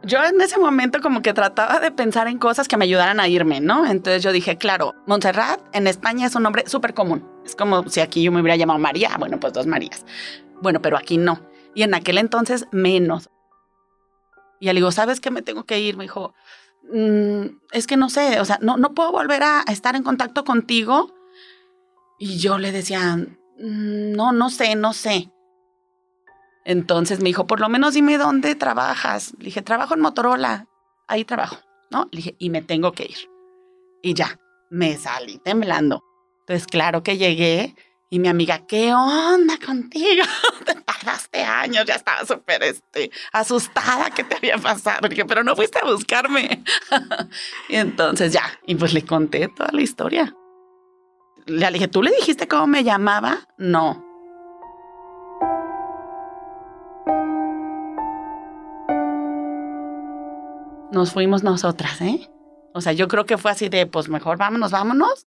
yo 0.04 0.22
en 0.24 0.40
ese 0.42 0.60
momento 0.60 1.00
como 1.02 1.22
que 1.22 1.34
trataba 1.34 1.80
de 1.80 1.90
pensar 1.90 2.28
en 2.28 2.38
cosas 2.38 2.68
que 2.68 2.76
me 2.76 2.84
ayudaran 2.84 3.22
a 3.22 3.28
irme, 3.30 3.62
¿no? 3.62 3.86
Entonces 3.86 4.22
yo 4.22 4.34
dije, 4.34 4.58
claro, 4.58 4.94
Montserrat 5.08 5.62
en 5.74 5.88
España 5.88 6.28
es 6.28 6.36
un 6.36 6.44
nombre 6.44 6.68
súper 6.68 6.94
común. 6.94 7.26
Es 7.46 7.56
como 7.56 7.88
si 7.88 8.02
aquí 8.02 8.22
yo 8.22 8.32
me 8.34 8.42
hubiera 8.42 8.58
llamado 8.58 8.80
María, 8.80 9.16
bueno, 9.18 9.40
pues 9.40 9.54
dos 9.54 9.66
Marías. 9.66 10.06
Bueno, 10.62 10.82
pero 10.82 10.98
aquí 10.98 11.18
no. 11.18 11.40
Y 11.74 11.84
en 11.84 11.94
aquel 11.94 12.18
entonces 12.18 12.68
menos. 12.72 13.30
Y 14.60 14.68
le 14.68 14.74
digo, 14.74 14.92
¿sabes 14.92 15.20
qué? 15.20 15.32
Me 15.32 15.42
tengo 15.42 15.64
que 15.64 15.80
ir. 15.80 15.98
Me 15.98 16.04
dijo, 16.04 16.34
mm, 16.92 17.62
es 17.72 17.88
que 17.88 17.98
no 17.98 18.10
sé, 18.10 18.40
o 18.40 18.46
sea, 18.46 18.60
no, 18.62 18.78
no 18.78 18.94
puedo 18.94 19.12
volver 19.12 19.44
a 19.44 19.64
estar 19.68 19.96
en 19.96 20.04
contacto 20.04 20.44
contigo. 20.44 21.14
Y 22.18 22.38
yo 22.38 22.58
le 22.58 22.72
decía, 22.72 23.16
mm, 23.16 24.12
no, 24.14 24.32
no 24.32 24.50
sé, 24.50 24.76
no 24.76 24.94
sé. 24.94 25.32
Entonces 26.66 27.20
me 27.20 27.30
dijo, 27.30 27.46
por 27.46 27.60
lo 27.60 27.70
menos 27.70 27.94
dime 27.94 28.18
dónde 28.18 28.56
trabajas. 28.56 29.34
Le 29.38 29.46
dije, 29.46 29.62
trabajo 29.62 29.94
en 29.94 30.02
Motorola. 30.02 30.68
Ahí 31.08 31.24
trabajo, 31.24 31.58
¿no? 31.92 32.10
Le 32.12 32.18
dije, 32.18 32.36
y 32.40 32.50
me 32.50 32.64
tengo 32.64 32.92
que 32.92 33.04
ir. 33.04 33.30
Y 34.02 34.16
ya, 34.16 34.40
me 34.70 34.98
salí 34.98 35.38
temblando. 35.38 36.04
Entonces, 36.40 36.68
claro 36.68 37.04
que 37.04 37.18
llegué 37.18 37.76
y 38.16 38.20
mi 38.20 38.30
amiga, 38.30 38.60
¿qué 38.60 38.94
onda 38.94 39.58
contigo? 39.58 40.24
Te 40.66 40.74
tardaste 40.74 41.44
años, 41.44 41.84
ya 41.86 41.96
estaba 41.96 42.26
súper 42.26 42.64
este, 42.64 43.12
asustada 43.34 44.10
que 44.10 44.24
te 44.24 44.38
había 44.38 44.58
pasado. 44.58 45.10
Dije, 45.10 45.26
pero 45.26 45.44
no 45.44 45.54
fuiste 45.54 45.80
a 45.80 45.86
buscarme. 45.86 46.64
y 47.68 47.76
entonces 47.76 48.32
ya, 48.32 48.58
y 48.66 48.76
pues 48.76 48.94
le 48.94 49.02
conté 49.02 49.50
toda 49.50 49.70
la 49.74 49.82
historia. 49.82 50.34
Le 51.46 51.70
dije, 51.72 51.90
¿tú 51.90 52.02
le 52.02 52.12
dijiste 52.12 52.48
cómo 52.48 52.68
me 52.68 52.86
llamaba? 52.86 53.50
No. 53.58 54.02
nos 60.92 61.12
fuimos 61.12 61.44
nosotras, 61.44 62.00
¿eh? 62.00 62.30
O 62.74 62.80
sea, 62.80 62.94
yo 62.94 63.10
creo 63.10 63.26
que 63.26 63.38
fue 63.38 63.52
así 63.52 63.68
de, 63.68 63.86
pues 63.86 64.08
mejor 64.08 64.38
vámonos, 64.38 64.72
vámonos. 64.72 65.28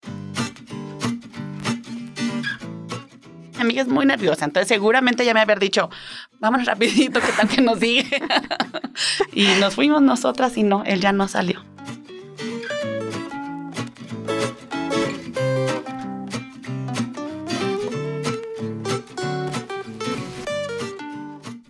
Amiga 3.62 3.82
es 3.82 3.88
muy 3.88 4.06
nerviosa, 4.06 4.44
entonces 4.44 4.68
seguramente 4.68 5.24
ya 5.24 5.34
me 5.34 5.40
había 5.40 5.56
dicho, 5.56 5.90
vámonos 6.38 6.66
rapidito, 6.66 7.20
que 7.20 7.32
tal 7.32 7.48
que 7.48 7.60
nos 7.60 7.78
sigue. 7.78 8.22
y 9.32 9.46
nos 9.60 9.74
fuimos 9.74 10.02
nosotras 10.02 10.56
y 10.56 10.62
no, 10.62 10.84
él 10.84 11.00
ya 11.00 11.12
no 11.12 11.28
salió. 11.28 11.64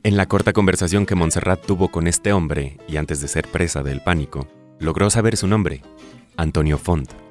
En 0.04 0.16
la 0.16 0.26
corta 0.26 0.52
conversación 0.52 1.06
que 1.06 1.14
Montserrat 1.14 1.64
tuvo 1.64 1.88
con 1.88 2.06
este 2.08 2.32
hombre, 2.32 2.76
y 2.88 2.96
antes 2.96 3.20
de 3.20 3.28
ser 3.28 3.48
presa 3.48 3.82
del 3.82 4.02
pánico, 4.02 4.48
logró 4.78 5.08
saber 5.10 5.36
su 5.36 5.46
nombre, 5.46 5.80
Antonio 6.36 6.76
Font. 6.76 7.21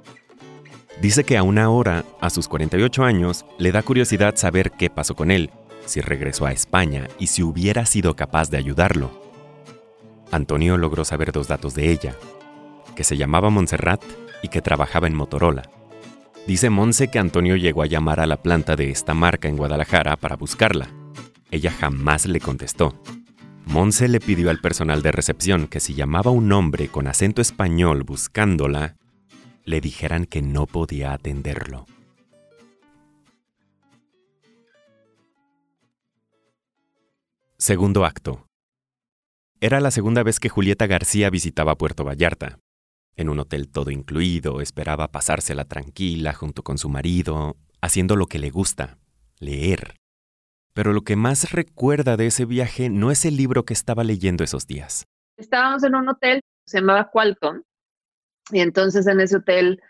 Dice 1.01 1.23
que 1.23 1.35
aún 1.35 1.57
ahora, 1.57 2.05
a 2.19 2.29
sus 2.29 2.47
48 2.47 3.03
años, 3.03 3.43
le 3.57 3.71
da 3.71 3.81
curiosidad 3.81 4.35
saber 4.35 4.71
qué 4.71 4.91
pasó 4.91 5.15
con 5.15 5.31
él, 5.31 5.49
si 5.85 5.99
regresó 5.99 6.45
a 6.45 6.51
España 6.51 7.07
y 7.17 7.25
si 7.27 7.41
hubiera 7.41 7.87
sido 7.87 8.15
capaz 8.15 8.51
de 8.51 8.57
ayudarlo. 8.57 9.09
Antonio 10.31 10.77
logró 10.77 11.03
saber 11.03 11.31
dos 11.31 11.47
datos 11.47 11.73
de 11.73 11.89
ella, 11.89 12.15
que 12.95 13.03
se 13.03 13.17
llamaba 13.17 13.49
Montserrat 13.49 14.03
y 14.43 14.49
que 14.49 14.61
trabajaba 14.61 15.07
en 15.07 15.15
Motorola. 15.15 15.63
Dice 16.45 16.69
Monse 16.69 17.09
que 17.09 17.17
Antonio 17.17 17.55
llegó 17.55 17.81
a 17.81 17.87
llamar 17.87 18.19
a 18.19 18.27
la 18.27 18.37
planta 18.37 18.75
de 18.75 18.91
esta 18.91 19.15
marca 19.15 19.47
en 19.47 19.57
Guadalajara 19.57 20.17
para 20.17 20.35
buscarla, 20.35 20.89
ella 21.49 21.71
jamás 21.71 22.27
le 22.27 22.39
contestó. 22.39 22.93
Monse 23.65 24.07
le 24.07 24.19
pidió 24.19 24.51
al 24.51 24.59
personal 24.59 25.01
de 25.01 25.11
recepción 25.11 25.67
que 25.67 25.79
si 25.79 25.95
llamaba 25.95 26.29
un 26.29 26.51
hombre 26.51 26.89
con 26.89 27.07
acento 27.07 27.41
español 27.41 28.03
buscándola, 28.03 28.97
le 29.65 29.81
dijeran 29.81 30.25
que 30.25 30.41
no 30.41 30.65
podía 30.65 31.13
atenderlo. 31.13 31.85
Segundo 37.57 38.05
acto. 38.05 38.47
Era 39.59 39.79
la 39.79 39.91
segunda 39.91 40.23
vez 40.23 40.39
que 40.39 40.49
Julieta 40.49 40.87
García 40.87 41.29
visitaba 41.29 41.77
Puerto 41.77 42.03
Vallarta. 42.03 42.57
En 43.15 43.29
un 43.29 43.37
hotel 43.37 43.69
todo 43.69 43.91
incluido, 43.91 44.61
esperaba 44.61 45.11
pasársela 45.11 45.65
tranquila 45.65 46.33
junto 46.33 46.63
con 46.63 46.79
su 46.79 46.89
marido, 46.89 47.57
haciendo 47.79 48.15
lo 48.15 48.25
que 48.25 48.39
le 48.39 48.49
gusta, 48.49 48.97
leer. 49.39 49.95
Pero 50.73 50.93
lo 50.93 51.01
que 51.01 51.15
más 51.15 51.51
recuerda 51.51 52.17
de 52.17 52.27
ese 52.27 52.45
viaje 52.45 52.89
no 52.89 53.11
es 53.11 53.25
el 53.25 53.37
libro 53.37 53.63
que 53.63 53.73
estaba 53.73 54.03
leyendo 54.03 54.43
esos 54.43 54.65
días. 54.65 55.05
Estábamos 55.37 55.83
en 55.83 55.95
un 55.95 56.09
hotel, 56.09 56.41
se 56.65 56.79
llamaba 56.79 57.11
Qualton, 57.11 57.63
y 58.51 58.59
entonces 58.59 59.07
en 59.07 59.19
ese 59.19 59.37
hotel 59.37 59.81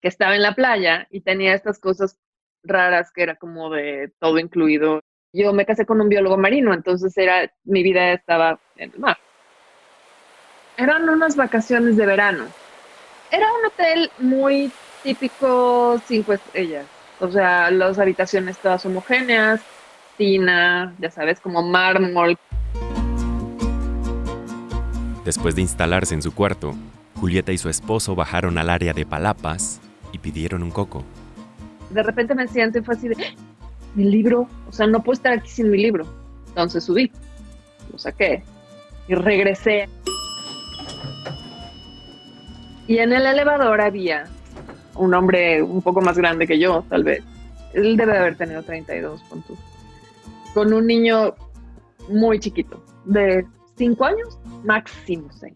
que 0.00 0.08
estaba 0.08 0.34
en 0.34 0.42
la 0.42 0.54
playa 0.54 1.06
y 1.10 1.20
tenía 1.20 1.54
estas 1.54 1.78
cosas 1.78 2.18
raras 2.62 3.12
que 3.12 3.22
era 3.22 3.36
como 3.36 3.70
de 3.70 4.12
todo 4.18 4.38
incluido. 4.38 5.00
Yo 5.32 5.52
me 5.52 5.66
casé 5.66 5.86
con 5.86 6.00
un 6.00 6.08
biólogo 6.08 6.38
marino, 6.38 6.72
entonces 6.72 7.16
era 7.16 7.52
mi 7.64 7.82
vida 7.82 8.12
estaba 8.12 8.58
en 8.76 8.92
el 8.92 8.98
mar. 8.98 9.18
Eran 10.76 11.08
unas 11.08 11.36
vacaciones 11.36 11.96
de 11.96 12.06
verano. 12.06 12.46
Era 13.30 13.46
un 13.52 13.66
hotel 13.66 14.10
muy 14.18 14.70
típico 15.02 16.00
cinco 16.06 16.32
estrellas. 16.32 16.86
O 17.20 17.30
sea, 17.30 17.70
las 17.70 17.98
habitaciones 17.98 18.58
todas 18.58 18.84
homogéneas, 18.84 19.60
ya 20.18 21.10
sabes, 21.10 21.40
como 21.40 21.62
mármol. 21.62 22.38
Después 25.24 25.54
de 25.54 25.62
instalarse 25.62 26.14
en 26.14 26.22
su 26.22 26.34
cuarto, 26.34 26.74
Julieta 27.20 27.52
y 27.52 27.58
su 27.58 27.68
esposo 27.68 28.14
bajaron 28.14 28.58
al 28.58 28.70
área 28.70 28.92
de 28.92 29.06
palapas 29.06 29.80
y 30.12 30.18
pidieron 30.18 30.62
un 30.62 30.70
coco. 30.70 31.04
De 31.90 32.02
repente 32.02 32.34
me 32.34 32.46
siento 32.48 32.78
y 32.78 32.82
fue 32.82 32.94
así 32.94 33.08
de, 33.08 33.16
mi 33.94 34.04
libro, 34.04 34.48
o 34.68 34.72
sea, 34.72 34.86
no 34.86 35.02
puedo 35.02 35.14
estar 35.14 35.32
aquí 35.32 35.48
sin 35.48 35.70
mi 35.70 35.78
libro. 35.78 36.06
Entonces 36.48 36.84
subí, 36.84 37.10
lo 37.90 37.98
saqué 37.98 38.42
y 39.08 39.14
regresé. 39.14 39.88
Y 42.86 42.98
en 42.98 43.12
el 43.12 43.26
elevador 43.26 43.80
había 43.80 44.24
un 44.94 45.12
hombre 45.14 45.62
un 45.62 45.82
poco 45.82 46.00
más 46.00 46.16
grande 46.16 46.46
que 46.46 46.58
yo, 46.58 46.84
tal 46.88 47.04
vez. 47.04 47.22
Él 47.74 47.96
debe 47.96 48.16
haber 48.16 48.36
tenido 48.36 48.62
32 48.62 49.22
puntos 49.24 49.58
con 50.56 50.72
un 50.72 50.86
niño 50.86 51.34
muy 52.08 52.40
chiquito, 52.40 52.82
de 53.04 53.44
5 53.76 54.04
años, 54.06 54.38
máximo 54.64 55.28
6. 55.30 55.52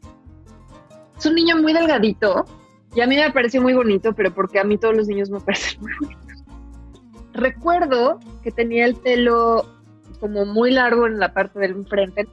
Es 1.21 1.27
un 1.27 1.35
niño 1.35 1.59
muy 1.59 1.75
delgadito 1.75 2.47
y 2.95 3.03
a 3.03 3.07
mí 3.07 3.15
me 3.15 3.31
pareció 3.31 3.61
muy 3.61 3.75
bonito, 3.75 4.15
pero 4.15 4.33
porque 4.33 4.59
a 4.59 4.65
mí 4.65 4.79
todos 4.79 4.97
los 4.97 5.07
niños 5.07 5.29
me 5.29 5.39
parecen 5.39 5.79
muy 5.83 5.93
bonitos. 6.01 6.45
Recuerdo 7.35 8.19
que 8.43 8.51
tenía 8.51 8.87
el 8.87 8.97
pelo 8.97 9.67
como 10.19 10.47
muy 10.47 10.71
largo 10.71 11.07
en 11.07 11.19
la 11.19 11.35
parte 11.35 11.59
del 11.59 11.73
enfrente 11.73 12.27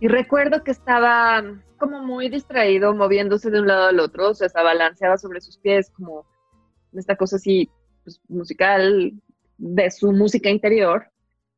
y 0.00 0.08
recuerdo 0.08 0.64
que 0.64 0.70
estaba 0.70 1.44
como 1.76 2.02
muy 2.02 2.30
distraído, 2.30 2.94
moviéndose 2.94 3.50
de 3.50 3.60
un 3.60 3.66
lado 3.66 3.88
al 3.88 4.00
otro, 4.00 4.30
o 4.30 4.34
sea, 4.34 4.48
se 4.48 4.62
balanceaba 4.62 5.18
sobre 5.18 5.42
sus 5.42 5.58
pies 5.58 5.90
como 5.90 6.24
esta 6.94 7.16
cosa 7.16 7.36
así 7.36 7.70
pues, 8.02 8.18
musical 8.28 9.12
de 9.58 9.90
su 9.90 10.10
música 10.12 10.48
interior. 10.48 11.06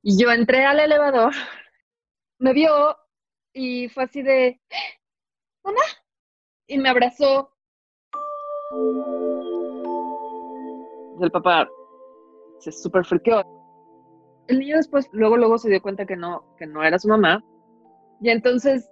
Y 0.03 0.21
yo 0.21 0.33
entré 0.33 0.65
al 0.65 0.81
elevador, 0.81 1.33
me 2.41 2.53
vio 2.53 2.97
y 3.53 3.89
fue 3.91 4.03
así 4.03 4.23
de, 4.23 4.61
mamá, 5.63 5.83
y 6.69 6.79
me 6.79 6.91
abrazó. 6.91 7.51
El 11.21 11.31
papá 11.33 11.69
se 12.61 12.71
súper 12.71 13.05
friqueó. 13.05 13.43
El 14.47 14.61
niño 14.61 14.77
después, 14.77 15.09
luego, 15.13 15.37
luego 15.37 15.59
se 15.59 15.69
dio 15.69 15.83
cuenta 15.83 16.07
que 16.07 16.17
no, 16.17 16.55
que 16.59 16.67
no 16.67 16.85
era 16.85 16.99
su 16.99 17.09
mamá. 17.09 17.45
Y 18.21 18.31
entonces 18.31 18.89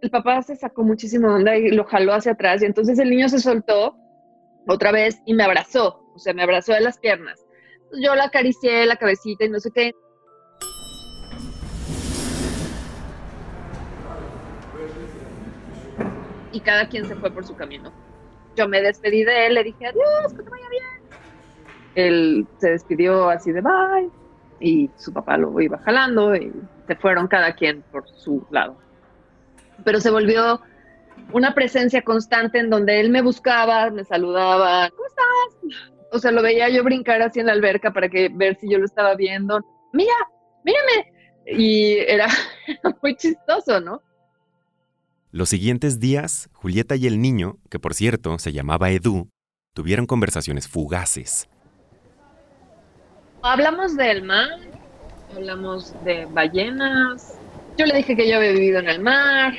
el 0.00 0.10
papá 0.10 0.40
se 0.42 0.56
sacó 0.56 0.82
muchísimo 0.82 1.34
onda 1.34 1.56
y 1.56 1.70
lo 1.70 1.84
jaló 1.84 2.14
hacia 2.14 2.32
atrás. 2.32 2.62
Y 2.62 2.66
entonces 2.66 2.98
el 2.98 3.10
niño 3.10 3.28
se 3.28 3.40
soltó 3.40 3.96
otra 4.66 4.92
vez 4.92 5.20
y 5.26 5.34
me 5.34 5.44
abrazó. 5.44 6.02
O 6.14 6.18
sea, 6.18 6.32
me 6.32 6.42
abrazó 6.42 6.72
de 6.72 6.80
las 6.80 6.98
piernas. 6.98 7.44
Yo 8.02 8.14
la 8.14 8.24
acaricié 8.24 8.86
la 8.86 8.96
cabecita 8.96 9.44
y 9.44 9.50
no 9.50 9.58
sé 9.58 9.70
qué. 9.74 9.92
Y 16.52 16.60
cada 16.60 16.88
quien 16.88 17.06
se 17.06 17.16
fue 17.16 17.30
por 17.30 17.46
su 17.46 17.56
camino. 17.56 17.92
Yo 18.56 18.68
me 18.68 18.80
despedí 18.80 19.24
de 19.24 19.46
él, 19.46 19.54
le 19.54 19.64
dije 19.64 19.86
adiós, 19.86 20.34
que 20.34 20.42
te 20.42 20.50
vaya 20.50 20.68
bien. 20.68 20.84
Él 21.94 22.46
se 22.58 22.70
despidió 22.70 23.28
así 23.28 23.52
de 23.52 23.60
bye 23.60 24.10
y 24.60 24.90
su 24.96 25.12
papá 25.12 25.36
lo 25.36 25.58
iba 25.60 25.78
jalando 25.78 26.34
y 26.36 26.52
se 26.86 26.96
fueron 26.96 27.26
cada 27.28 27.54
quien 27.54 27.82
por 27.90 28.08
su 28.08 28.46
lado. 28.50 28.76
Pero 29.84 30.00
se 30.00 30.10
volvió 30.10 30.60
una 31.32 31.54
presencia 31.54 32.02
constante 32.02 32.58
en 32.58 32.70
donde 32.70 33.00
él 33.00 33.10
me 33.10 33.22
buscaba, 33.22 33.90
me 33.90 34.04
saludaba, 34.04 34.90
¿cómo 34.90 35.06
estás? 35.06 35.80
O 36.12 36.18
sea, 36.18 36.32
lo 36.32 36.42
veía 36.42 36.68
yo 36.68 36.82
brincar 36.82 37.22
así 37.22 37.40
en 37.40 37.46
la 37.46 37.52
alberca 37.52 37.92
para 37.92 38.08
que 38.08 38.28
ver 38.32 38.56
si 38.56 38.68
yo 38.68 38.78
lo 38.78 38.84
estaba 38.84 39.14
viendo. 39.14 39.60
Mira, 39.92 40.12
mírame. 40.64 41.12
Y 41.46 41.98
era 41.98 42.26
muy 43.02 43.16
chistoso, 43.16 43.80
¿no? 43.80 44.02
Los 45.32 45.50
siguientes 45.50 46.00
días, 46.00 46.50
Julieta 46.52 46.96
y 46.96 47.06
el 47.06 47.20
niño, 47.20 47.58
que 47.70 47.78
por 47.78 47.94
cierto 47.94 48.36
se 48.40 48.52
llamaba 48.52 48.90
Edu, 48.90 49.28
tuvieron 49.76 50.06
conversaciones 50.06 50.66
fugaces. 50.66 51.48
Hablamos 53.40 53.96
del 53.96 54.24
mar, 54.24 54.58
hablamos 55.32 55.94
de 56.04 56.24
ballenas. 56.26 57.38
Yo 57.78 57.86
le 57.86 57.98
dije 57.98 58.16
que 58.16 58.28
yo 58.28 58.38
había 58.38 58.50
vivido 58.50 58.80
en 58.80 58.88
el 58.88 59.00
mar, 59.00 59.54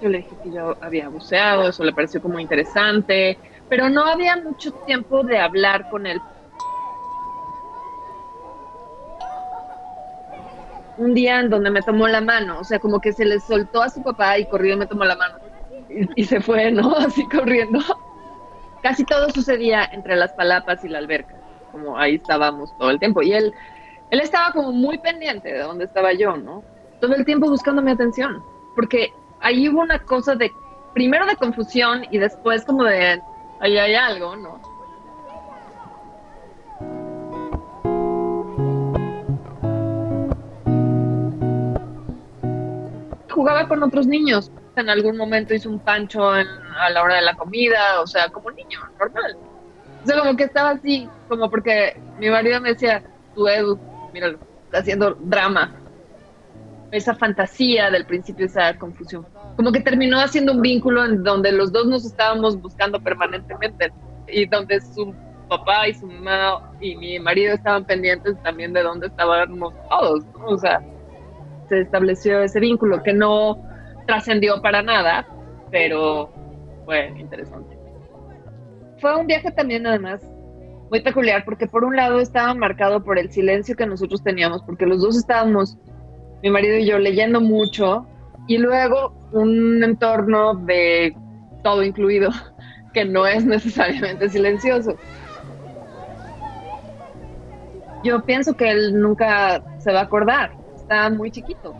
yo 0.00 0.10
le 0.10 0.18
dije 0.18 0.30
que 0.44 0.52
yo 0.52 0.76
había 0.80 1.08
buceado, 1.08 1.70
eso 1.70 1.82
le 1.82 1.92
pareció 1.92 2.22
como 2.22 2.38
interesante, 2.38 3.36
pero 3.68 3.90
no 3.90 4.04
había 4.04 4.36
mucho 4.36 4.70
tiempo 4.86 5.24
de 5.24 5.40
hablar 5.40 5.90
con 5.90 6.06
él. 6.06 6.20
Un 10.98 11.14
día 11.14 11.40
en 11.40 11.50
donde 11.50 11.70
me 11.70 11.82
tomó 11.82 12.08
la 12.08 12.20
mano, 12.20 12.60
o 12.60 12.64
sea, 12.64 12.78
como 12.78 13.00
que 13.00 13.12
se 13.12 13.24
le 13.24 13.40
soltó 13.40 13.82
a 13.82 13.90
su 13.90 14.02
papá 14.02 14.38
y 14.38 14.46
corrió 14.46 14.74
y 14.74 14.78
me 14.78 14.86
tomó 14.86 15.04
la 15.04 15.16
mano. 15.16 15.36
Y, 16.16 16.24
se 16.24 16.40
fue, 16.40 16.70
¿no? 16.70 16.94
Así 16.96 17.26
corriendo. 17.28 17.80
Casi 18.82 19.04
todo 19.04 19.30
sucedía 19.30 19.84
entre 19.92 20.16
las 20.16 20.32
palapas 20.32 20.84
y 20.84 20.88
la 20.88 20.98
alberca, 20.98 21.34
como 21.72 21.98
ahí 21.98 22.16
estábamos 22.16 22.76
todo 22.78 22.90
el 22.90 22.98
tiempo. 22.98 23.22
Y 23.22 23.32
él, 23.32 23.52
él 24.10 24.20
estaba 24.20 24.52
como 24.52 24.72
muy 24.72 24.98
pendiente 24.98 25.52
de 25.52 25.60
dónde 25.60 25.84
estaba 25.84 26.12
yo, 26.12 26.36
¿no? 26.36 26.62
Todo 27.00 27.14
el 27.14 27.24
tiempo 27.24 27.48
buscando 27.48 27.82
mi 27.82 27.90
atención, 27.90 28.42
porque 28.74 29.12
ahí 29.40 29.68
hubo 29.68 29.80
una 29.80 29.98
cosa 29.98 30.34
de, 30.34 30.50
primero 30.94 31.26
de 31.26 31.36
confusión 31.36 32.06
y 32.10 32.18
después 32.18 32.64
como 32.64 32.84
de, 32.84 33.20
ahí 33.60 33.78
hay 33.78 33.94
algo, 33.94 34.36
¿no? 34.36 34.60
Jugaba 43.36 43.68
con 43.68 43.82
otros 43.82 44.06
niños. 44.06 44.50
En 44.76 44.88
algún 44.88 45.16
momento 45.18 45.54
hizo 45.54 45.68
un 45.68 45.78
pancho 45.78 46.34
en- 46.36 46.46
a 46.80 46.88
la 46.90 47.02
hora 47.02 47.16
de 47.16 47.22
la 47.22 47.34
comida, 47.36 48.00
o 48.02 48.06
sea, 48.06 48.30
como 48.30 48.50
niño, 48.50 48.80
normal. 48.98 49.36
O 50.02 50.06
sea, 50.06 50.18
como 50.18 50.36
que 50.36 50.44
estaba 50.44 50.70
así, 50.70 51.06
como 51.28 51.50
porque 51.50 52.00
mi 52.18 52.30
marido 52.30 52.60
me 52.62 52.70
decía, 52.70 53.02
tu 53.34 53.46
Edu, 53.46 53.78
míralo, 54.14 54.38
está 54.64 54.78
haciendo 54.78 55.14
drama. 55.20 55.74
Esa 56.90 57.14
fantasía 57.14 57.90
del 57.90 58.06
principio, 58.06 58.46
esa 58.46 58.76
confusión. 58.78 59.26
Como 59.56 59.70
que 59.70 59.80
terminó 59.80 60.18
haciendo 60.18 60.52
un 60.52 60.62
vínculo 60.62 61.04
en 61.04 61.22
donde 61.22 61.52
los 61.52 61.72
dos 61.72 61.86
nos 61.86 62.06
estábamos 62.06 62.58
buscando 62.60 63.00
permanentemente 63.00 63.92
y 64.28 64.46
donde 64.46 64.80
su 64.80 65.14
papá 65.48 65.88
y 65.88 65.94
su 65.94 66.06
mamá 66.06 66.72
y 66.80 66.96
mi 66.96 67.18
marido 67.18 67.54
estaban 67.54 67.84
pendientes 67.84 68.34
también 68.42 68.72
de 68.72 68.82
dónde 68.82 69.08
estábamos 69.08 69.74
todos, 69.90 70.24
¿no? 70.38 70.46
O 70.46 70.58
sea, 70.58 70.82
se 71.68 71.80
estableció 71.80 72.40
ese 72.42 72.60
vínculo 72.60 73.02
que 73.02 73.12
no 73.12 73.62
trascendió 74.06 74.62
para 74.62 74.82
nada, 74.82 75.26
pero 75.70 76.30
fue 76.84 77.08
interesante. 77.18 77.76
Fue 78.98 79.16
un 79.16 79.26
viaje 79.26 79.50
también 79.50 79.86
además 79.86 80.22
muy 80.90 81.00
peculiar 81.00 81.44
porque 81.44 81.66
por 81.66 81.84
un 81.84 81.96
lado 81.96 82.20
estaba 82.20 82.54
marcado 82.54 83.02
por 83.02 83.18
el 83.18 83.30
silencio 83.30 83.76
que 83.76 83.86
nosotros 83.86 84.22
teníamos, 84.22 84.62
porque 84.62 84.86
los 84.86 85.02
dos 85.02 85.16
estábamos, 85.16 85.76
mi 86.42 86.50
marido 86.50 86.76
y 86.76 86.86
yo, 86.86 86.98
leyendo 86.98 87.40
mucho 87.40 88.06
y 88.46 88.58
luego 88.58 89.12
un 89.32 89.82
entorno 89.82 90.54
de 90.54 91.16
todo 91.62 91.82
incluido 91.82 92.30
que 92.94 93.04
no 93.04 93.26
es 93.26 93.44
necesariamente 93.44 94.28
silencioso. 94.28 94.96
Yo 98.04 98.22
pienso 98.22 98.56
que 98.56 98.70
él 98.70 99.00
nunca 99.00 99.62
se 99.78 99.92
va 99.92 100.00
a 100.00 100.04
acordar, 100.04 100.52
está 100.86 101.10
muy 101.10 101.32
chiquito. 101.32 101.74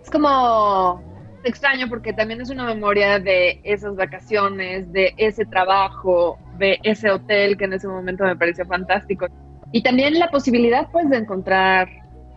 Es 0.00 0.08
como 0.08 1.02
extraño 1.42 1.88
porque 1.88 2.12
también 2.12 2.40
es 2.40 2.48
una 2.48 2.64
memoria 2.64 3.18
de 3.18 3.60
esas 3.64 3.96
vacaciones, 3.96 4.90
de 4.92 5.12
ese 5.16 5.44
trabajo, 5.44 6.38
de 6.58 6.78
ese 6.84 7.10
hotel 7.10 7.56
que 7.56 7.64
en 7.64 7.72
ese 7.72 7.88
momento 7.88 8.24
me 8.24 8.36
pareció 8.36 8.64
fantástico. 8.66 9.26
Y 9.72 9.82
también 9.82 10.18
la 10.18 10.30
posibilidad 10.30 10.88
pues 10.92 11.10
de 11.10 11.18
encontrar 11.18 11.88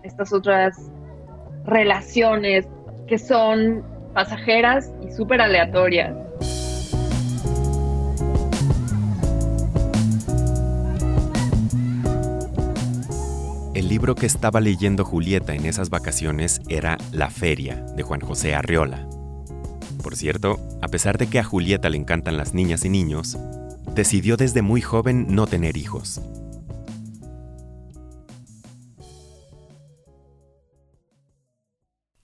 estas 0.03 0.33
otras 0.33 0.91
relaciones 1.65 2.67
que 3.07 3.19
son 3.19 3.83
pasajeras 4.15 4.91
y 5.07 5.11
súper 5.11 5.41
aleatorias. 5.41 6.15
El 13.87 13.91
libro 13.91 14.15
que 14.15 14.25
estaba 14.25 14.59
leyendo 14.59 15.05
Julieta 15.05 15.55
en 15.55 15.65
esas 15.65 15.89
vacaciones 15.89 16.59
era 16.67 16.97
La 17.13 17.29
Feria, 17.29 17.75
de 17.95 18.03
Juan 18.03 18.19
José 18.19 18.53
Arriola. 18.53 19.07
Por 20.03 20.17
cierto, 20.17 20.59
a 20.81 20.89
pesar 20.89 21.17
de 21.17 21.27
que 21.27 21.39
a 21.39 21.45
Julieta 21.45 21.87
le 21.87 21.95
encantan 21.95 22.35
las 22.35 22.53
niñas 22.53 22.83
y 22.83 22.89
niños, 22.89 23.37
decidió 23.95 24.35
desde 24.35 24.61
muy 24.61 24.81
joven 24.81 25.27
no 25.29 25.47
tener 25.47 25.77
hijos. 25.77 26.19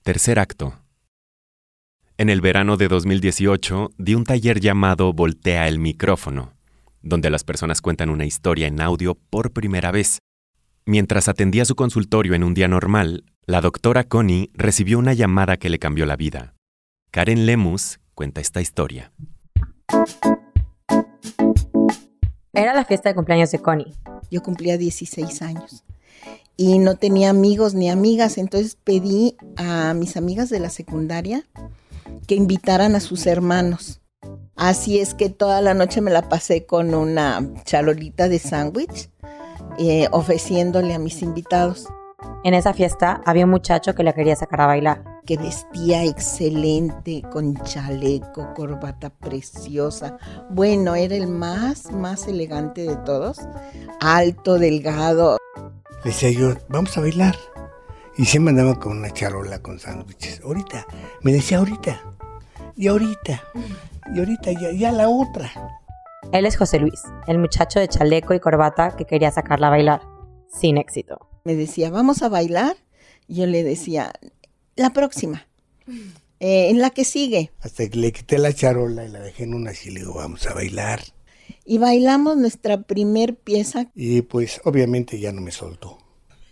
Tercer 0.02 0.38
acto. 0.38 0.74
En 2.18 2.28
el 2.28 2.42
verano 2.42 2.76
de 2.76 2.88
2018 2.88 3.92
di 3.96 4.14
un 4.14 4.24
taller 4.24 4.60
llamado 4.60 5.14
Voltea 5.14 5.66
el 5.66 5.78
micrófono, 5.78 6.52
donde 7.00 7.30
las 7.30 7.42
personas 7.42 7.80
cuentan 7.80 8.10
una 8.10 8.26
historia 8.26 8.66
en 8.66 8.82
audio 8.82 9.14
por 9.14 9.52
primera 9.52 9.92
vez. 9.92 10.18
Mientras 10.86 11.28
atendía 11.28 11.64
su 11.64 11.76
consultorio 11.76 12.34
en 12.34 12.44
un 12.44 12.52
día 12.52 12.68
normal, 12.68 13.24
la 13.46 13.62
doctora 13.62 14.04
Connie 14.04 14.50
recibió 14.52 14.98
una 14.98 15.14
llamada 15.14 15.56
que 15.56 15.70
le 15.70 15.78
cambió 15.78 16.04
la 16.04 16.16
vida. 16.16 16.54
Karen 17.10 17.46
Lemus 17.46 18.00
cuenta 18.14 18.42
esta 18.42 18.60
historia. 18.60 19.10
Era 22.52 22.74
la 22.74 22.84
fiesta 22.84 23.08
de 23.08 23.14
cumpleaños 23.14 23.50
de 23.50 23.60
Connie. 23.60 23.94
Yo 24.30 24.42
cumplía 24.42 24.76
16 24.76 25.40
años 25.40 25.84
y 26.58 26.78
no 26.78 26.96
tenía 26.96 27.30
amigos 27.30 27.72
ni 27.72 27.88
amigas, 27.88 28.36
entonces 28.36 28.76
pedí 28.76 29.38
a 29.56 29.94
mis 29.94 30.18
amigas 30.18 30.50
de 30.50 30.60
la 30.60 30.68
secundaria 30.68 31.46
que 32.26 32.34
invitaran 32.34 32.94
a 32.94 33.00
sus 33.00 33.26
hermanos. 33.26 34.02
Así 34.54 34.98
es 34.98 35.14
que 35.14 35.30
toda 35.30 35.62
la 35.62 35.72
noche 35.72 36.02
me 36.02 36.10
la 36.10 36.28
pasé 36.28 36.66
con 36.66 36.94
una 36.94 37.42
charolita 37.64 38.28
de 38.28 38.38
sándwich 38.38 39.08
eh, 39.78 40.08
ofreciéndole 40.12 40.94
a 40.94 40.98
mis 40.98 41.22
invitados 41.22 41.88
En 42.44 42.54
esa 42.54 42.74
fiesta 42.74 43.22
había 43.24 43.44
un 43.44 43.50
muchacho 43.50 43.94
que 43.94 44.02
la 44.02 44.12
quería 44.12 44.36
sacar 44.36 44.60
a 44.62 44.66
bailar. 44.66 45.02
que 45.26 45.38
vestía 45.38 46.04
excelente, 46.04 47.22
con 47.32 47.56
chaleco, 47.62 48.52
corbata 48.54 49.08
preciosa. 49.08 50.18
Bueno, 50.50 50.94
era 50.94 51.14
el 51.16 51.26
más, 51.26 51.90
más 51.90 52.26
elegante 52.28 52.82
de 52.82 52.96
todos. 52.96 53.40
Alto, 54.00 54.58
delgado. 54.58 55.38
Le 56.04 56.10
decía 56.10 56.30
yo, 56.30 56.54
vamos 56.68 56.96
a 56.98 57.00
bailar. 57.00 57.34
Y 58.18 58.26
siempre 58.26 58.50
andaba 58.50 58.78
con 58.78 58.98
una 58.98 59.10
charola 59.10 59.60
con 59.60 59.78
sándwiches. 59.78 60.42
Ahorita, 60.44 60.86
me 61.22 61.32
decía 61.32 61.58
ahorita. 61.58 62.00
Y 62.76 62.88
ahorita. 62.88 63.42
Y 64.14 64.18
ahorita 64.18 64.52
ya, 64.52 64.72
ya 64.72 64.92
la 64.92 65.08
otra. 65.08 65.50
Él 66.34 66.46
es 66.46 66.56
José 66.56 66.80
Luis, 66.80 67.00
el 67.28 67.38
muchacho 67.38 67.78
de 67.78 67.86
chaleco 67.86 68.34
y 68.34 68.40
corbata 68.40 68.96
que 68.96 69.04
quería 69.04 69.30
sacarla 69.30 69.68
a 69.68 69.70
bailar. 69.70 70.02
Sin 70.48 70.78
éxito. 70.78 71.28
Me 71.44 71.54
decía, 71.54 71.90
vamos 71.90 72.22
a 72.22 72.28
bailar. 72.28 72.76
Y 73.28 73.36
yo 73.36 73.46
le 73.46 73.62
decía, 73.62 74.12
la 74.74 74.90
próxima. 74.90 75.46
Eh, 76.40 76.70
en 76.70 76.80
la 76.80 76.90
que 76.90 77.04
sigue. 77.04 77.52
Hasta 77.60 77.88
que 77.88 77.98
le 77.98 78.10
quité 78.10 78.38
la 78.38 78.52
charola 78.52 79.04
y 79.04 79.10
la 79.10 79.20
dejé 79.20 79.44
en 79.44 79.54
una 79.54 79.70
y 79.72 79.90
le 79.90 80.00
digo, 80.00 80.14
vamos 80.14 80.44
a 80.48 80.54
bailar. 80.54 81.00
Y 81.64 81.78
bailamos 81.78 82.36
nuestra 82.36 82.82
primer 82.82 83.36
pieza. 83.36 83.86
Y 83.94 84.22
pues 84.22 84.60
obviamente 84.64 85.20
ya 85.20 85.30
no 85.30 85.40
me 85.40 85.52
soltó. 85.52 85.98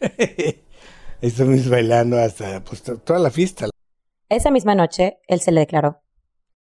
Estuvimos 1.20 1.68
bailando 1.68 2.18
hasta 2.20 2.62
pues, 2.62 2.82
to- 2.82 2.98
toda 2.98 3.18
la 3.18 3.30
fiesta. 3.32 3.68
Esa 4.28 4.52
misma 4.52 4.76
noche, 4.76 5.18
él 5.26 5.40
se 5.40 5.50
le 5.50 5.60
declaró. 5.60 6.01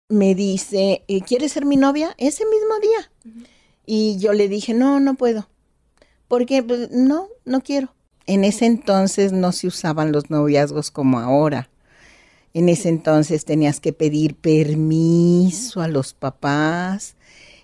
Me 0.09 0.35
dice, 0.35 1.03
eh, 1.09 1.21
¿quieres 1.21 1.51
ser 1.51 1.65
mi 1.65 1.75
novia? 1.75 2.15
Ese 2.17 2.45
mismo 2.45 2.79
día. 2.81 3.43
Y 3.85 4.17
yo 4.19 4.31
le 4.31 4.47
dije, 4.47 4.73
no, 4.73 5.01
no 5.01 5.15
puedo. 5.15 5.49
Porque, 6.29 6.63
pues, 6.63 6.91
no, 6.91 7.27
no 7.43 7.59
quiero. 7.59 7.93
En 8.25 8.45
ese 8.45 8.67
entonces 8.67 9.33
no 9.33 9.51
se 9.51 9.67
usaban 9.67 10.13
los 10.13 10.29
noviazgos 10.29 10.91
como 10.91 11.19
ahora. 11.19 11.69
En 12.53 12.69
ese 12.69 12.87
entonces 12.87 13.43
tenías 13.43 13.81
que 13.81 13.91
pedir 13.91 14.35
permiso 14.35 15.81
a 15.81 15.89
los 15.89 16.13
papás 16.13 17.15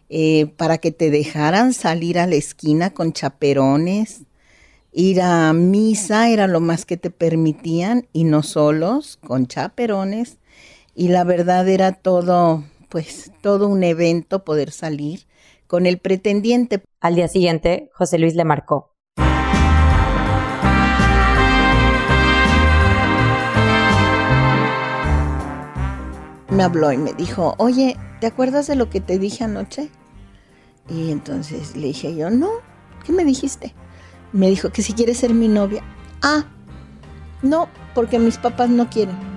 eh, 0.09 0.47
para 0.57 0.79
que 0.79 0.91
te 0.91 1.11
dejaran 1.11 1.73
salir 1.73 2.19
a 2.19 2.27
la 2.27 2.35
esquina 2.35 2.93
con 2.93 3.13
chaperones. 3.13 4.23
Ir 4.91 5.21
a 5.21 5.53
misa 5.53 6.29
era 6.29 6.47
lo 6.47 6.59
más 6.59 6.85
que 6.85 6.97
te 6.97 7.09
permitían 7.09 8.07
y 8.11 8.25
no 8.25 8.43
solos, 8.43 9.17
con 9.25 9.47
chaperones. 9.47 10.39
Y 10.95 11.09
la 11.09 11.23
verdad 11.23 11.67
era 11.67 11.93
todo, 11.93 12.63
pues, 12.89 13.31
todo 13.41 13.67
un 13.67 13.83
evento 13.83 14.43
poder 14.43 14.71
salir 14.71 15.27
con 15.67 15.85
el 15.85 15.97
pretendiente. 15.97 16.83
Al 16.99 17.15
día 17.15 17.27
siguiente, 17.27 17.89
José 17.93 18.19
Luis 18.19 18.35
le 18.35 18.45
marcó. 18.45 18.93
me 26.53 26.63
habló 26.63 26.91
y 26.91 26.97
me 26.97 27.13
dijo, 27.13 27.55
oye, 27.57 27.97
¿te 28.21 28.27
acuerdas 28.27 28.67
de 28.67 28.75
lo 28.75 28.89
que 28.89 29.01
te 29.01 29.17
dije 29.17 29.43
anoche? 29.43 29.89
Y 30.87 31.11
entonces 31.11 31.75
le 31.75 31.87
dije 31.87 32.15
yo, 32.15 32.29
no, 32.29 32.49
¿qué 33.03 33.11
me 33.11 33.25
dijiste? 33.25 33.73
Me 34.31 34.49
dijo 34.49 34.69
que 34.69 34.81
si 34.81 34.93
quieres 34.93 35.17
ser 35.17 35.33
mi 35.33 35.47
novia. 35.47 35.83
Ah, 36.21 36.45
no, 37.41 37.69
porque 37.95 38.19
mis 38.19 38.37
papás 38.37 38.69
no 38.69 38.89
quieren. 38.89 39.32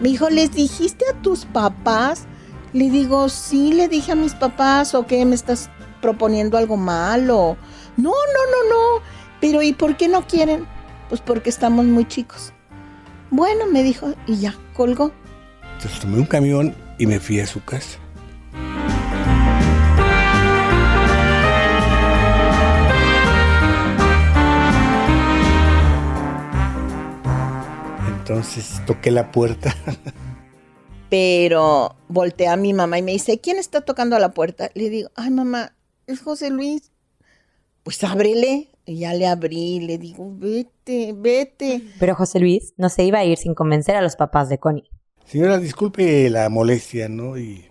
Me 0.00 0.10
dijo, 0.10 0.28
¿les 0.28 0.52
dijiste 0.52 1.04
a 1.10 1.22
tus 1.22 1.44
papás? 1.46 2.26
Le 2.72 2.90
digo, 2.90 3.28
sí, 3.28 3.72
le 3.72 3.88
dije 3.88 4.12
a 4.12 4.16
mis 4.16 4.34
papás, 4.34 4.94
¿o 4.94 5.06
qué? 5.06 5.24
¿Me 5.24 5.34
estás 5.34 5.70
proponiendo 6.02 6.58
algo 6.58 6.76
malo? 6.76 7.56
No, 7.96 8.10
no, 8.10 8.10
no, 8.10 8.70
no. 8.70 9.02
Pero 9.40 9.62
¿y 9.62 9.72
por 9.72 9.96
qué 9.96 10.08
no 10.08 10.26
quieren? 10.26 10.66
Pues 11.08 11.20
porque 11.20 11.48
estamos 11.48 11.86
muy 11.86 12.06
chicos. 12.06 12.52
Bueno, 13.30 13.66
me 13.66 13.82
dijo, 13.82 14.14
y 14.26 14.36
ya, 14.36 14.54
colgó. 14.74 15.12
Entonces 15.76 16.00
tomé 16.00 16.18
un 16.18 16.26
camión 16.26 16.74
y 16.98 17.06
me 17.06 17.18
fui 17.18 17.40
a 17.40 17.46
su 17.46 17.64
casa. 17.64 17.98
Entonces 28.28 28.82
toqué 28.86 29.12
la 29.12 29.30
puerta. 29.30 29.72
Pero 31.10 31.94
volteé 32.08 32.48
a 32.48 32.56
mi 32.56 32.72
mamá 32.72 32.98
y 32.98 33.02
me 33.02 33.12
dice, 33.12 33.40
¿quién 33.40 33.56
está 33.56 33.82
tocando 33.82 34.16
a 34.16 34.18
la 34.18 34.32
puerta? 34.32 34.68
Le 34.74 34.90
digo, 34.90 35.10
ay 35.14 35.30
mamá, 35.30 35.76
es 36.08 36.22
José 36.22 36.50
Luis. 36.50 36.90
Pues 37.84 38.02
ábrele. 38.02 38.70
Y 38.84 38.98
ya 38.98 39.14
le 39.14 39.28
abrí, 39.28 39.78
le 39.78 39.98
digo, 39.98 40.32
vete, 40.36 41.12
vete. 41.16 41.82
Pero 42.00 42.16
José 42.16 42.40
Luis 42.40 42.74
no 42.76 42.88
se 42.88 43.04
iba 43.04 43.20
a 43.20 43.24
ir 43.24 43.38
sin 43.38 43.54
convencer 43.54 43.94
a 43.94 44.02
los 44.02 44.16
papás 44.16 44.48
de 44.48 44.58
Connie. 44.58 44.90
Señora, 45.24 45.58
disculpe 45.58 46.28
la 46.28 46.48
molestia, 46.48 47.08
¿no? 47.08 47.38
Y 47.38 47.64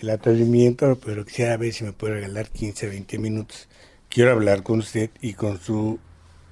el 0.00 0.10
atrevimiento, 0.10 0.98
pero 1.04 1.24
quisiera 1.24 1.56
ver 1.56 1.72
si 1.72 1.84
me 1.84 1.92
puede 1.92 2.14
regalar 2.14 2.48
15, 2.48 2.88
20 2.88 3.18
minutos. 3.20 3.68
Quiero 4.08 4.32
hablar 4.32 4.64
con 4.64 4.80
usted 4.80 5.10
y 5.20 5.34
con 5.34 5.58
su 5.58 6.00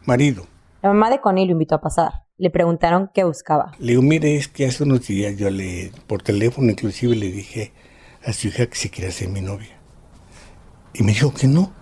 marido. 0.04 0.46
La 0.82 0.90
mamá 0.90 1.10
de 1.10 1.20
Connie 1.20 1.46
lo 1.46 1.52
invitó 1.52 1.74
a 1.74 1.80
pasar. 1.80 2.27
Le 2.38 2.50
preguntaron 2.50 3.10
qué 3.12 3.24
buscaba. 3.24 3.72
Le 3.80 3.88
digo, 3.88 4.02
mire, 4.02 4.36
es 4.36 4.46
que 4.46 4.64
hace 4.64 4.84
unos 4.84 5.06
días 5.06 5.36
yo 5.36 5.50
le, 5.50 5.90
por 6.06 6.22
teléfono 6.22 6.70
inclusive 6.70 7.16
le 7.16 7.32
dije 7.32 7.72
a 8.24 8.32
su 8.32 8.48
hija 8.48 8.66
que 8.66 8.76
si 8.76 8.88
quería 8.90 9.10
ser 9.10 9.28
mi 9.28 9.40
novia. 9.40 9.76
Y 10.94 11.02
me 11.02 11.12
dijo 11.12 11.34
que 11.34 11.48
no, 11.48 11.72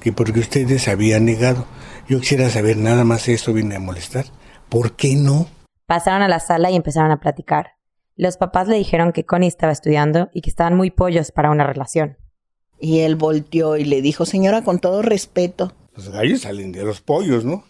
que 0.00 0.12
porque 0.12 0.40
ustedes 0.40 0.88
habían 0.88 1.26
negado. 1.26 1.66
Yo 2.08 2.18
quisiera 2.18 2.48
saber, 2.48 2.78
nada 2.78 3.04
más 3.04 3.28
eso 3.28 3.52
viene 3.52 3.76
a 3.76 3.80
molestar. 3.80 4.24
¿Por 4.70 4.96
qué 4.96 5.16
no? 5.16 5.46
Pasaron 5.86 6.22
a 6.22 6.28
la 6.28 6.40
sala 6.40 6.70
y 6.70 6.76
empezaron 6.76 7.10
a 7.10 7.20
platicar. 7.20 7.72
Los 8.16 8.38
papás 8.38 8.68
le 8.68 8.76
dijeron 8.76 9.12
que 9.12 9.24
Connie 9.26 9.48
estaba 9.48 9.72
estudiando 9.72 10.30
y 10.32 10.40
que 10.40 10.50
estaban 10.50 10.76
muy 10.76 10.90
pollos 10.90 11.30
para 11.30 11.50
una 11.50 11.66
relación. 11.66 12.16
Y 12.80 13.00
él 13.00 13.16
volteó 13.16 13.76
y 13.76 13.84
le 13.84 14.00
dijo, 14.00 14.24
señora, 14.24 14.64
con 14.64 14.80
todo 14.80 15.02
respeto. 15.02 15.72
Los 15.94 16.08
gallos 16.08 16.40
salen 16.40 16.72
de 16.72 16.84
los 16.84 17.02
pollos, 17.02 17.44
¿no? 17.44 17.64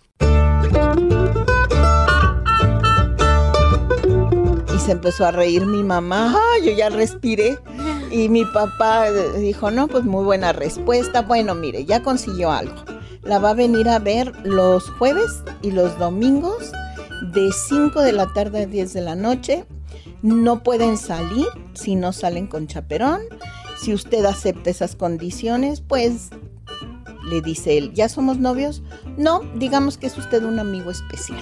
Se 4.83 4.93
empezó 4.93 5.25
a 5.25 5.31
reír 5.31 5.65
mi 5.65 5.85
mamá. 5.85 6.35
¡Ay, 6.55 6.67
yo 6.67 6.73
ya 6.73 6.89
respiré! 6.89 7.59
Y 8.11 8.29
mi 8.29 8.45
papá 8.45 9.11
dijo, 9.39 9.71
no, 9.71 9.87
pues 9.87 10.05
muy 10.05 10.25
buena 10.25 10.53
respuesta. 10.53 11.23
Bueno, 11.23 11.55
mire, 11.55 11.85
ya 11.85 12.03
consiguió 12.03 12.51
algo. 12.51 12.75
La 13.23 13.39
va 13.39 13.51
a 13.51 13.55
venir 13.55 13.89
a 13.89 14.01
ver 14.01 14.33
los 14.45 14.91
jueves 14.91 15.45
y 15.63 15.71
los 15.71 15.97
domingos 15.99 16.73
de 17.33 17.51
5 17.53 18.01
de 18.01 18.13
la 18.13 18.33
tarde 18.33 18.63
a 18.63 18.67
10 18.67 18.93
de 18.93 19.01
la 19.03 19.15
noche. 19.15 19.65
No 20.23 20.65
pueden 20.65 20.97
salir 20.97 21.47
si 21.75 21.95
no 21.95 22.13
salen 22.13 22.49
con 22.49 22.67
chaperón. 22.67 23.21
Si 23.79 23.95
usted 23.95 24.25
acepta 24.25 24.71
esas 24.71 24.97
condiciones, 24.97 25.81
pues 25.81 26.31
le 27.31 27.41
dice 27.41 27.79
él, 27.79 27.93
¿ya 27.95 28.09
somos 28.09 28.39
novios? 28.39 28.83
No, 29.17 29.43
digamos 29.55 29.97
que 29.97 30.09
es 30.09 30.19
usted 30.19 30.43
un 30.43 30.59
amigo 30.59 30.91
especial. 30.91 31.41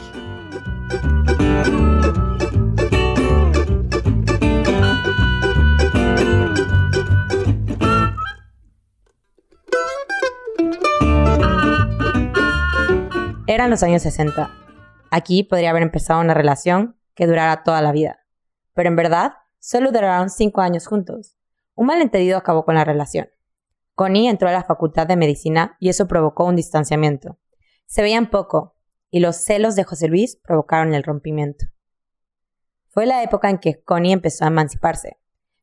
Eran 13.60 13.68
los 13.68 13.82
años 13.82 14.00
60. 14.00 14.50
Aquí 15.10 15.42
podría 15.42 15.68
haber 15.68 15.82
empezado 15.82 16.22
una 16.22 16.32
relación 16.32 16.96
que 17.14 17.26
durara 17.26 17.62
toda 17.62 17.82
la 17.82 17.92
vida. 17.92 18.20
Pero 18.72 18.88
en 18.88 18.96
verdad, 18.96 19.34
solo 19.58 19.92
duraron 19.92 20.30
cinco 20.30 20.62
años 20.62 20.86
juntos. 20.86 21.36
Un 21.74 21.88
malentendido 21.88 22.38
acabó 22.38 22.64
con 22.64 22.76
la 22.76 22.86
relación. 22.86 23.28
Connie 23.94 24.30
entró 24.30 24.48
a 24.48 24.52
la 24.52 24.64
facultad 24.64 25.06
de 25.06 25.16
medicina 25.16 25.76
y 25.78 25.90
eso 25.90 26.08
provocó 26.08 26.46
un 26.46 26.56
distanciamiento. 26.56 27.38
Se 27.84 28.00
veían 28.00 28.30
poco, 28.30 28.78
y 29.10 29.20
los 29.20 29.36
celos 29.36 29.76
de 29.76 29.84
José 29.84 30.08
Luis 30.08 30.36
provocaron 30.36 30.94
el 30.94 31.02
rompimiento. 31.02 31.66
Fue 32.88 33.04
la 33.04 33.22
época 33.22 33.50
en 33.50 33.58
que 33.58 33.82
Connie 33.82 34.12
empezó 34.12 34.46
a 34.46 34.48
emanciparse. 34.48 35.18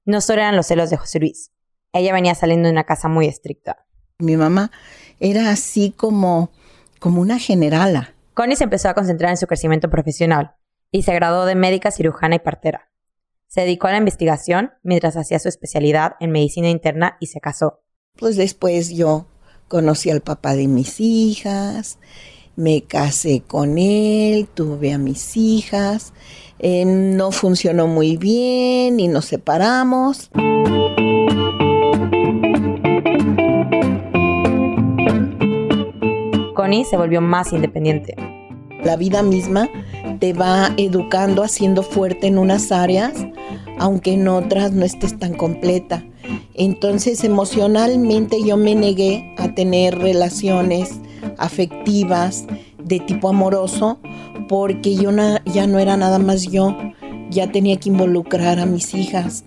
No 0.05 0.21
solo 0.21 0.41
eran 0.41 0.55
los 0.55 0.67
celos 0.67 0.91
de 0.91 0.97
José 0.97 1.17
Luis. 1.17 1.51
Ella 1.93 2.13
venía 2.13 2.35
saliendo 2.35 2.67
de 2.67 2.73
una 2.73 2.83
casa 2.83 3.07
muy 3.07 3.25
estricta. 3.25 3.87
Mi 4.19 4.37
mamá 4.37 4.69
era 5.19 5.49
así 5.49 5.89
como, 5.89 6.51
como 6.99 7.21
una 7.21 7.39
generala. 7.39 8.13
Connie 8.33 8.55
se 8.55 8.65
empezó 8.65 8.89
a 8.89 8.93
concentrar 8.93 9.31
en 9.31 9.37
su 9.37 9.47
crecimiento 9.47 9.89
profesional 9.89 10.55
y 10.91 11.03
se 11.03 11.13
graduó 11.13 11.45
de 11.45 11.55
médica 11.55 11.91
cirujana 11.91 12.35
y 12.35 12.39
partera. 12.39 12.89
Se 13.47 13.61
dedicó 13.61 13.87
a 13.87 13.91
la 13.91 13.97
investigación 13.97 14.71
mientras 14.83 15.15
hacía 15.17 15.39
su 15.39 15.49
especialidad 15.49 16.15
en 16.19 16.31
medicina 16.31 16.69
interna 16.69 17.17
y 17.19 17.27
se 17.27 17.39
casó. 17.39 17.81
Pues 18.17 18.35
después 18.35 18.89
yo 18.89 19.27
conocí 19.67 20.09
al 20.09 20.21
papá 20.21 20.55
de 20.55 20.67
mis 20.67 20.99
hijas, 20.99 21.99
me 22.55 22.83
casé 22.83 23.41
con 23.45 23.77
él, 23.77 24.47
tuve 24.53 24.91
a 24.91 24.97
mis 24.97 25.37
hijas, 25.37 26.13
eh, 26.59 26.85
no 26.85 27.31
funcionó 27.31 27.87
muy 27.87 28.17
bien 28.17 28.99
y 28.99 29.07
nos 29.07 29.25
separamos. 29.25 30.29
Se 36.67 36.97
volvió 36.97 37.21
más 37.21 37.53
independiente. 37.53 38.13
La 38.83 38.97
vida 38.97 39.23
misma 39.23 39.69
te 40.19 40.33
va 40.33 40.73
educando, 40.75 41.41
haciendo 41.41 41.81
fuerte 41.81 42.27
en 42.27 42.37
unas 42.37 42.73
áreas, 42.73 43.13
aunque 43.79 44.13
en 44.13 44.27
otras 44.27 44.73
no 44.73 44.83
estés 44.83 45.17
tan 45.17 45.33
completa. 45.33 46.03
Entonces 46.55 47.23
emocionalmente 47.23 48.43
yo 48.43 48.57
me 48.57 48.75
negué 48.75 49.33
a 49.37 49.55
tener 49.55 49.97
relaciones 49.97 50.99
afectivas 51.37 52.45
de 52.83 52.99
tipo 52.99 53.29
amoroso 53.29 53.99
porque 54.49 54.95
yo 54.95 55.11
ya 55.45 55.67
no 55.67 55.79
era 55.79 55.95
nada 55.95 56.19
más 56.19 56.51
yo, 56.51 56.75
ya 57.29 57.49
tenía 57.49 57.77
que 57.77 57.89
involucrar 57.89 58.59
a 58.59 58.65
mis 58.65 58.93
hijas 58.93 59.45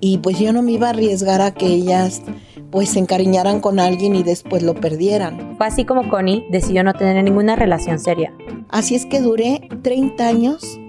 y 0.00 0.18
pues 0.18 0.40
yo 0.40 0.52
no 0.52 0.62
me 0.62 0.72
iba 0.72 0.88
a 0.88 0.90
arriesgar 0.90 1.40
a 1.42 1.52
que 1.52 1.66
ellas 1.66 2.22
pues 2.70 2.90
se 2.90 2.98
encariñaran 2.98 3.60
con 3.60 3.78
alguien 3.78 4.14
y 4.14 4.22
después 4.22 4.62
lo 4.62 4.74
perdieran. 4.74 5.56
Fue 5.56 5.66
así 5.66 5.84
como 5.84 6.08
Connie 6.08 6.46
decidió 6.50 6.82
no 6.82 6.94
tener 6.94 7.22
ninguna 7.22 7.56
relación 7.56 7.98
seria. 7.98 8.32
Así 8.68 8.94
es 8.94 9.06
que 9.06 9.20
duré 9.20 9.68
30 9.82 10.26
años 10.26 10.80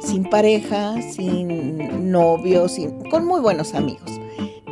sin 0.00 0.24
pareja, 0.24 1.00
sin 1.02 2.10
novio, 2.10 2.68
sin, 2.68 3.02
con 3.10 3.26
muy 3.26 3.40
buenos 3.40 3.74
amigos. 3.74 4.20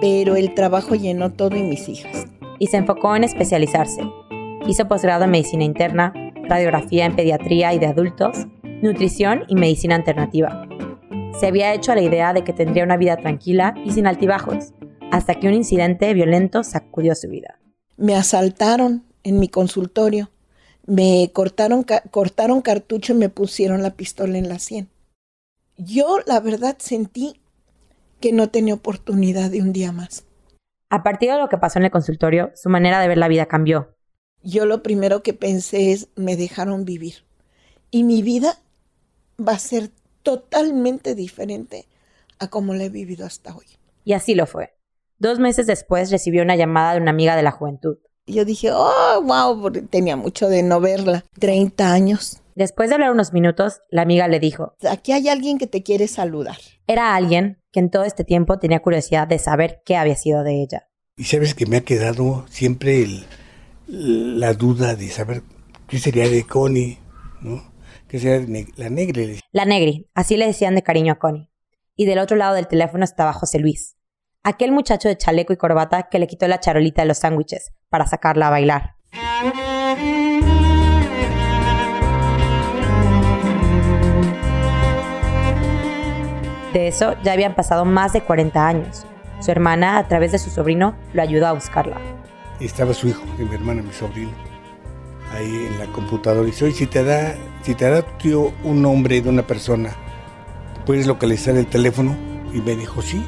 Pero 0.01 0.37
el 0.37 0.55
trabajo 0.55 0.95
llenó 0.95 1.33
todo 1.33 1.57
y 1.57 1.63
mis 1.63 1.89
hijas. 1.89 2.27
Y 2.59 2.69
se 2.69 2.77
enfocó 2.77 3.17
en 3.17 3.25
especializarse. 3.25 4.03
Hizo 4.67 4.87
posgrado 4.87 5.25
en 5.25 5.31
medicina 5.31 5.65
interna, 5.65 6.13
radiografía 6.49 7.07
en 7.07 7.17
pediatría 7.17 7.75
y 7.75 7.79
de 7.79 7.87
adultos, 7.87 8.47
nutrición 8.83 9.45
y 9.49 9.57
medicina 9.57 9.97
alternativa. 9.97 10.67
Se 11.39 11.47
había 11.49 11.75
hecho 11.75 11.93
a 11.93 11.97
la 11.97 12.03
idea 12.03 12.33
de 12.33 12.45
que 12.45 12.53
tendría 12.53 12.85
una 12.85 12.97
vida 12.97 13.17
tranquila 13.17 13.75
y 13.85 13.91
sin 13.91 14.07
altibajos, 14.07 14.73
hasta 15.11 15.35
que 15.37 15.49
un 15.49 15.55
incidente 15.55 16.13
violento 16.15 16.65
sacudió 16.65 17.15
su 17.15 17.29
vida. 17.29 17.59
Me 17.97 18.15
asaltaron 18.15 19.05
en 19.23 19.39
mi 19.39 19.49
consultorio, 19.49 20.31
me 20.87 21.31
cortaron, 21.33 21.85
cortaron 22.11 22.63
cartucho 22.63 23.15
y 23.15 23.17
me 23.17 23.29
pusieron 23.29 23.83
la 23.83 23.91
pistola 23.95 24.39
en 24.39 24.49
la 24.49 24.59
sien. 24.59 24.89
Yo, 25.77 26.19
la 26.27 26.41
verdad, 26.41 26.77
sentí 26.79 27.41
que 28.21 28.33
no 28.33 28.49
tenía 28.49 28.75
oportunidad 28.75 29.51
de 29.51 29.63
un 29.63 29.73
día 29.73 29.93
más. 29.93 30.25
A 30.91 31.03
partir 31.03 31.31
de 31.31 31.39
lo 31.39 31.49
que 31.49 31.59
pasó 31.59 31.79
en 31.79 31.87
el 31.87 31.91
consultorio, 31.91 32.53
su 32.55 32.69
manera 32.69 33.01
de 33.01 33.09
ver 33.09 33.19
la 33.19 33.29
vida 33.29 33.47
cambió. 33.47 33.97
Yo 34.43 34.67
lo 34.67 34.83
primero 34.83 35.23
que 35.23 35.33
pensé 35.33 35.93
es, 35.93 36.09
me 36.17 36.37
dejaron 36.37 36.85
vivir. 36.85 37.25
Y 37.91 38.05
mi 38.05 38.23
vida 38.23 38.59
va 39.41 39.53
a 39.53 39.59
ser 39.59 39.91
totalmente 40.23 41.15
diferente 41.15 41.87
a 42.39 42.49
como 42.49 42.75
la 42.75 42.85
he 42.85 42.89
vivido 42.91 43.27
hasta 43.27 43.57
hoy. 43.57 43.67
Y 44.05 44.13
así 44.13 44.35
lo 44.35 44.47
fue. 44.47 44.74
Dos 45.25 45.39
meses 45.39 45.67
después 45.67 46.11
recibió 46.11 46.43
una 46.43 46.55
llamada 46.55 46.93
de 46.93 47.01
una 47.01 47.13
amiga 47.13 47.35
de 47.35 47.43
la 47.43 47.51
juventud. 47.51 47.97
Yo 48.27 48.45
dije, 48.45 48.71
oh, 48.73 49.23
wow, 49.23 49.71
tenía 49.89 50.17
mucho 50.17 50.49
de 50.51 50.63
no 50.63 50.81
verla. 50.81 51.25
30 51.41 51.93
años 51.93 52.43
Después 52.55 52.91
de 52.91 52.97
hablar 52.97 53.11
unos 53.11 53.33
minutos, 53.33 53.81
la 53.91 54.03
amiga 54.03 54.29
le 54.29 54.39
dijo, 54.39 54.75
Aquí 54.89 55.13
hay 55.13 55.29
alguien 55.31 55.57
que 55.57 55.67
te 55.67 55.83
quiere 55.83 56.09
saludar. 56.09 56.59
era 56.87 57.15
alguien 57.17 57.59
que 57.73 57.81
en 57.81 57.89
todo 57.91 58.05
este 58.05 58.23
tiempo 58.23 58.59
tenía 58.59 58.81
curiosidad 58.83 59.27
de 59.27 59.39
saber 59.39 59.81
qué 59.87 59.97
había 59.97 60.15
sido 60.15 60.43
de 60.45 60.61
ella. 60.63 60.89
Y 61.17 61.25
sabes 61.25 61.55
que 61.55 61.65
me 61.65 61.79
ha 61.79 61.85
quedado 61.85 62.45
siempre 62.51 63.03
el- 63.03 63.25
la 63.89 64.53
duda 64.53 64.95
de 64.95 65.09
saber 65.09 65.43
qué 65.89 65.99
sería 65.99 66.29
de 66.29 66.47
Connie, 66.47 66.99
¿no? 67.41 67.73
¿Qué 68.09 68.19
sería 68.19 68.41
de 68.41 68.47
Ne- 68.47 68.69
la 68.77 68.91
decía, 68.91 69.41
La 69.53 69.65
Negri, 69.65 70.07
así 70.15 70.37
le 70.37 70.47
decían 70.47 70.75
de 70.75 70.83
cariño 70.83 71.15
a 71.15 71.19
Connie. 71.19 71.51
Y 71.97 72.05
del 72.07 72.19
otro 72.19 72.37
lado 72.37 72.55
del 72.55 72.69
teléfono 72.69 73.05
estaba 73.05 73.33
José 73.33 73.59
Luis, 73.59 73.97
aquel 74.45 74.73
muchacho 74.73 75.09
de 75.09 75.17
chaleco 75.17 75.53
y 75.53 75.57
corbata 75.57 76.05
que 76.05 76.19
le 76.19 76.27
quitó 76.27 76.47
la 76.47 76.61
charolita 76.61 77.03
de 77.03 77.09
los 77.09 77.19
sándwiches 77.19 77.73
para 77.89 78.07
sacarla 78.07 78.49
a 78.49 78.51
bailar. 78.51 78.95
De 86.73 86.89
eso 86.89 87.15
ya 87.23 87.33
habían 87.33 87.55
pasado 87.55 87.85
más 87.85 88.13
de 88.13 88.21
40 88.21 88.67
años. 88.67 89.07
Su 89.41 89.51
hermana, 89.51 89.99
a 89.99 90.09
través 90.09 90.33
de 90.33 90.39
su 90.39 90.51
sobrino, 90.51 90.95
lo 91.13 91.23
ayudó 91.23 91.47
a 91.47 91.53
buscarla. 91.53 91.97
estaba 92.61 92.93
su 92.95 93.09
hijo, 93.09 93.25
mi 93.39 93.55
hermana, 93.55 93.83
mi 93.83 93.93
sobrino, 93.93 94.33
ahí 95.33 95.67
en 95.69 95.79
la 95.79 95.87
computadora. 95.87 96.49
Y 96.49 96.65
oye, 96.65 96.73
si 96.73 96.87
te 96.87 97.05
da, 97.05 97.35
si 97.63 97.75
te 97.75 97.89
da 97.89 98.03
tío 98.19 98.53
un 98.65 98.83
nombre 98.83 99.21
de 99.21 99.29
una 99.29 99.47
persona, 99.47 99.91
¿puedes 100.85 101.07
localizar 101.07 101.57
el 101.57 101.67
teléfono? 101.67 102.17
Y 102.53 102.61
me 102.61 102.77
dijo, 102.77 103.03
sí. 103.03 103.25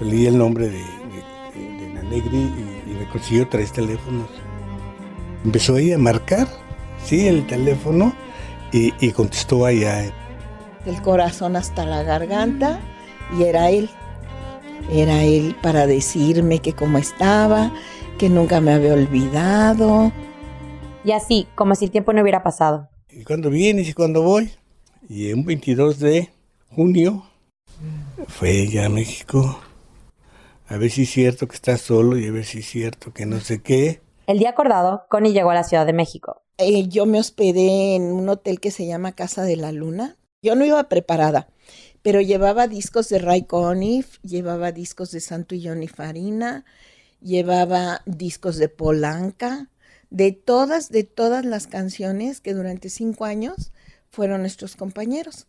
Leí 0.00 0.26
el 0.26 0.38
nombre 0.38 0.68
de, 0.68 0.78
de, 0.78 1.60
de- 1.60 1.86
de 1.88 1.94
la 1.94 2.02
Negri 2.02 2.38
y, 2.38 2.90
y 2.90 2.94
me 2.98 3.08
consiguió 3.08 3.46
tres 3.48 3.72
teléfonos. 3.72 4.28
Empezó 5.44 5.76
ahí 5.76 5.92
a 5.92 5.98
marcar, 5.98 6.48
sí, 7.04 7.26
el 7.26 7.46
teléfono 7.46 8.12
y, 8.72 8.92
y 9.04 9.10
contestó 9.12 9.64
allá. 9.66 10.04
El 10.86 11.02
corazón 11.02 11.56
hasta 11.56 11.84
la 11.84 12.02
garganta 12.02 12.80
y 13.38 13.42
era 13.44 13.70
él. 13.70 13.90
Era 14.90 15.22
él 15.24 15.54
para 15.62 15.86
decirme 15.86 16.60
que 16.60 16.72
cómo 16.72 16.98
estaba, 16.98 17.72
que 18.18 18.28
nunca 18.30 18.60
me 18.60 18.72
había 18.72 18.94
olvidado. 18.94 20.10
Y 21.04 21.12
así, 21.12 21.46
como 21.54 21.74
si 21.74 21.84
el 21.86 21.90
tiempo 21.90 22.12
no 22.12 22.22
hubiera 22.22 22.42
pasado. 22.42 22.88
¿Y 23.10 23.24
cuándo 23.24 23.50
vienes 23.50 23.88
y 23.88 23.92
cuándo 23.92 24.22
voy? 24.22 24.50
Y 25.08 25.32
un 25.32 25.44
22 25.44 25.98
de 25.98 26.30
junio 26.70 27.24
fue 28.28 28.50
ella 28.62 28.86
a 28.86 28.88
México. 28.88 29.60
A 30.70 30.78
ver 30.78 30.88
si 30.92 31.02
es 31.02 31.10
cierto 31.10 31.48
que 31.48 31.56
está 31.56 31.76
solo 31.76 32.16
y 32.16 32.28
a 32.28 32.30
ver 32.30 32.44
si 32.44 32.60
es 32.60 32.66
cierto 32.66 33.12
que 33.12 33.26
no 33.26 33.40
sé 33.40 33.60
qué. 33.60 34.00
El 34.28 34.38
día 34.38 34.50
acordado, 34.50 35.04
Connie 35.08 35.32
llegó 35.32 35.50
a 35.50 35.54
la 35.56 35.64
Ciudad 35.64 35.84
de 35.84 35.92
México. 35.92 36.42
Eh, 36.58 36.86
yo 36.86 37.06
me 37.06 37.18
hospedé 37.18 37.96
en 37.96 38.02
un 38.04 38.28
hotel 38.28 38.60
que 38.60 38.70
se 38.70 38.86
llama 38.86 39.16
Casa 39.16 39.42
de 39.42 39.56
la 39.56 39.72
Luna. 39.72 40.16
Yo 40.42 40.54
no 40.54 40.64
iba 40.64 40.88
preparada, 40.88 41.48
pero 42.02 42.20
llevaba 42.20 42.68
discos 42.68 43.08
de 43.08 43.18
Ray 43.18 43.46
Conniff, 43.46 44.20
llevaba 44.22 44.70
discos 44.70 45.10
de 45.10 45.18
Santo 45.18 45.56
y 45.56 45.66
Johnny 45.66 45.88
Farina, 45.88 46.64
llevaba 47.20 48.02
discos 48.06 48.56
de 48.56 48.68
Polanca, 48.68 49.70
de 50.10 50.30
todas, 50.30 50.90
de 50.90 51.02
todas 51.02 51.44
las 51.44 51.66
canciones 51.66 52.40
que 52.40 52.54
durante 52.54 52.90
cinco 52.90 53.24
años 53.24 53.72
fueron 54.08 54.42
nuestros 54.42 54.76
compañeros. 54.76 55.48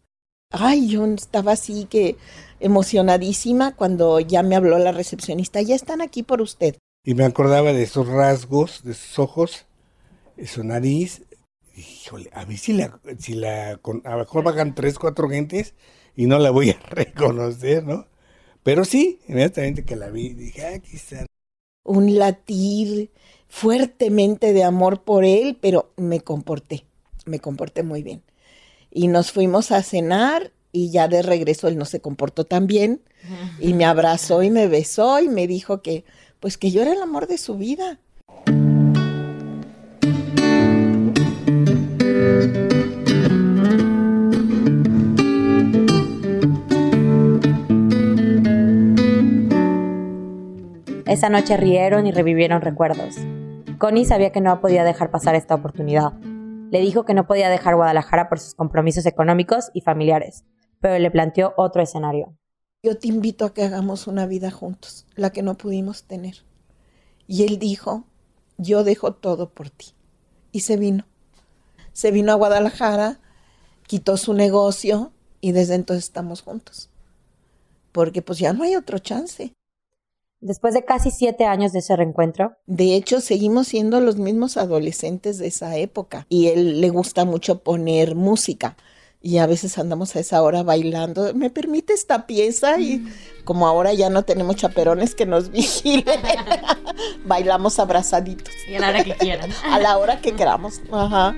Ay, 0.52 0.88
yo 0.88 1.06
estaba 1.06 1.54
así 1.54 1.86
que 1.86 2.16
emocionadísima 2.60 3.76
cuando 3.76 4.20
ya 4.20 4.44
me 4.44 4.56
habló 4.56 4.78
la 4.80 4.92
recepcionista. 4.92 5.62
Ya 5.62 5.76
están 5.76 6.02
aquí 6.02 6.24
por 6.24 6.42
usted. 6.42 6.76
Y 7.04 7.16
me 7.16 7.26
acordaba 7.26 7.74
de 7.74 7.84
esos 7.84 8.08
rasgos, 8.08 8.84
de 8.84 8.94
sus 8.94 9.20
ojos, 9.20 9.66
de 10.38 10.48
su 10.48 10.64
nariz. 10.64 11.24
Híjole, 11.76 12.30
a 12.34 12.46
ver 12.46 12.58
si 12.58 12.74
la, 12.74 13.00
si 13.20 13.36
la, 13.36 13.78
con- 13.78 14.02
a 14.06 14.12
lo 14.14 14.20
mejor 14.20 14.44
bajan 14.44 14.76
tres, 14.76 15.00
cuatro 15.00 15.30
gentes 15.30 15.76
y 16.16 16.28
no 16.28 16.40
la 16.40 16.52
voy 16.52 16.72
a 16.72 16.80
reconocer, 16.92 17.86
¿no? 17.86 18.08
Pero 18.64 18.86
sí, 18.86 19.22
inmediatamente 19.28 19.86
que 19.86 19.96
la 19.98 20.10
vi, 20.10 20.34
dije, 20.34 20.66
ah, 20.66 20.76
aquí 20.76 20.98
está. 20.98 21.26
un 21.84 22.18
latir 22.18 23.12
fuertemente 23.48 24.54
de 24.54 24.64
amor 24.64 25.04
por 25.04 25.26
él, 25.26 25.58
pero 25.62 25.92
me 25.98 26.22
comporté, 26.22 26.86
me 27.26 27.40
comporté 27.40 27.84
muy 27.84 28.04
bien. 28.04 28.24
Y 28.92 29.08
nos 29.08 29.32
fuimos 29.32 29.72
a 29.72 29.82
cenar 29.82 30.52
y 30.72 30.92
ya 30.92 31.08
de 31.08 31.22
regreso 31.22 31.68
él 31.68 31.78
no 31.78 31.86
se 31.86 32.02
comportó 32.02 32.46
tan 32.46 32.68
bien 32.68 33.02
y 33.60 33.74
me 33.74 33.86
abrazó 33.86 34.44
y 34.44 34.50
me 34.50 34.68
besó 34.68 35.20
y 35.20 35.30
me 35.30 35.48
dijo 35.48 35.82
que 35.82 36.06
pues 36.40 36.58
que 36.58 36.72
yo 36.72 36.82
era 36.82 36.94
el 36.94 37.02
amor 37.02 37.28
de 37.28 37.38
su 37.38 37.56
vida. 37.56 38.00
Esa 51.06 51.30
noche 51.30 51.58
rieron 51.58 52.08
y 52.08 52.12
revivieron 52.12 52.62
recuerdos. 52.62 53.18
Connie 53.78 54.06
sabía 54.06 54.32
que 54.32 54.42
no 54.42 54.62
podía 54.62 54.84
dejar 54.84 55.12
pasar 55.12 55.36
esta 55.36 55.56
oportunidad. 55.56 56.14
Le 56.72 56.80
dijo 56.80 57.04
que 57.04 57.14
no 57.14 57.28
podía 57.28 57.50
dejar 57.50 57.76
Guadalajara 57.76 58.30
por 58.30 58.40
sus 58.40 58.56
compromisos 58.56 59.06
económicos 59.06 59.72
y 59.74 59.82
familiares, 59.82 60.46
pero 60.80 60.98
le 60.98 61.12
planteó 61.12 61.54
otro 61.58 61.82
escenario. 61.82 62.34
Yo 62.82 62.98
te 62.98 63.10
invito 63.10 63.44
a 63.44 63.54
que 63.54 63.64
hagamos 63.64 64.08
una 64.08 64.26
vida 64.26 64.52
juntos, 64.52 65.06
la 65.16 65.32
que 65.32 65.42
no 65.42 65.58
pudimos 65.58 66.06
tener. 66.06 66.46
Y 67.28 67.44
él 67.44 67.60
dijo, 67.60 68.06
yo 68.58 68.86
dejo 68.86 69.14
todo 69.14 69.50
por 69.50 69.70
ti. 69.70 69.88
Y 70.54 70.62
se 70.62 70.78
vino. 70.78 71.06
Se 71.92 72.10
vino 72.10 72.32
a 72.32 72.36
Guadalajara, 72.36 73.20
quitó 73.86 74.16
su 74.16 74.34
negocio 74.34 75.12
y 75.42 75.52
desde 75.52 75.76
entonces 75.76 76.06
estamos 76.06 76.42
juntos. 76.42 76.90
Porque 77.92 78.22
pues 78.22 78.40
ya 78.40 78.54
no 78.54 78.64
hay 78.64 78.78
otro 78.78 78.98
chance. 78.98 79.54
Después 80.42 80.74
de 80.74 80.84
casi 80.84 81.12
siete 81.12 81.46
años 81.46 81.72
de 81.72 81.80
ese 81.80 81.96
reencuentro, 81.96 82.58
De 82.66 82.96
hecho, 82.96 83.22
seguimos 83.22 83.68
siendo 83.68 84.02
los 84.02 84.18
mismos 84.18 84.58
adolescentes 84.58 85.38
de 85.38 85.48
esa 85.48 85.78
época. 85.78 86.26
Y 86.30 86.48
él 86.48 86.82
le 86.82 86.90
gusta 86.90 87.26
mucho 87.26 87.60
poner 87.60 88.16
música. 88.16 88.76
Y 89.22 89.38
a 89.38 89.46
veces 89.46 89.78
andamos 89.78 90.16
a 90.16 90.20
esa 90.20 90.42
hora 90.42 90.64
bailando. 90.64 91.32
¿Me 91.36 91.52
permite 91.52 91.94
esta 91.94 92.26
pieza? 92.26 92.80
Y 92.80 93.06
como 93.44 93.68
ahora 93.68 93.94
ya 93.94 94.10
no 94.10 94.24
tenemos 94.24 94.56
chaperones 94.56 95.14
que 95.14 95.28
nos 95.28 95.50
vigilen, 95.52 96.20
bailamos 97.26 97.78
abrazaditos. 97.78 98.52
Y 98.68 98.76
a 98.76 98.80
la 98.80 98.90
hora 98.90 99.04
que 99.04 99.14
quieran. 99.14 99.52
A 99.64 99.78
la 99.78 100.00
hora 100.00 100.22
que 100.22 100.32
queramos. 100.32 100.82
Ajá. 100.92 101.36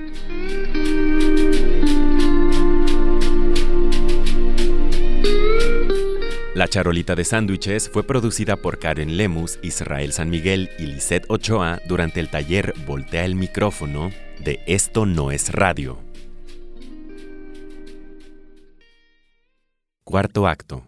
La 6.54 6.68
charolita 6.68 7.16
de 7.16 7.24
sándwiches 7.24 7.90
fue 7.90 8.06
producida 8.06 8.54
por 8.54 8.78
Karen 8.78 9.16
Lemus, 9.16 9.58
Israel 9.62 10.12
San 10.12 10.30
Miguel 10.30 10.70
y 10.78 10.86
Lisette 10.86 11.26
Ochoa 11.28 11.80
durante 11.88 12.20
el 12.20 12.30
taller 12.30 12.74
Voltea 12.86 13.24
el 13.24 13.34
micrófono 13.34 14.12
de 14.38 14.62
Esto 14.68 15.04
no 15.04 15.32
es 15.32 15.50
radio. 15.50 15.98
Cuarto 20.04 20.46
acto. 20.46 20.86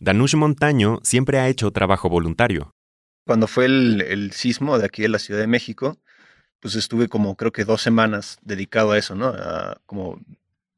Danush 0.00 0.34
Montaño 0.34 1.00
siempre 1.02 1.40
ha 1.40 1.48
hecho 1.48 1.70
trabajo 1.72 2.08
voluntario. 2.08 2.70
Cuando 3.26 3.48
fue 3.48 3.66
el, 3.66 4.32
sismo 4.32 4.78
de 4.78 4.86
aquí 4.86 5.02
de 5.02 5.10
la 5.10 5.18
Ciudad 5.18 5.40
de 5.40 5.46
México, 5.46 5.98
pues 6.58 6.74
estuve 6.74 7.08
como 7.08 7.36
creo 7.36 7.52
que 7.52 7.66
dos 7.66 7.82
semanas 7.82 8.38
dedicado 8.40 8.92
a 8.92 8.98
eso, 8.98 9.14
¿no? 9.14 9.26
A 9.26 9.78
como 9.84 10.18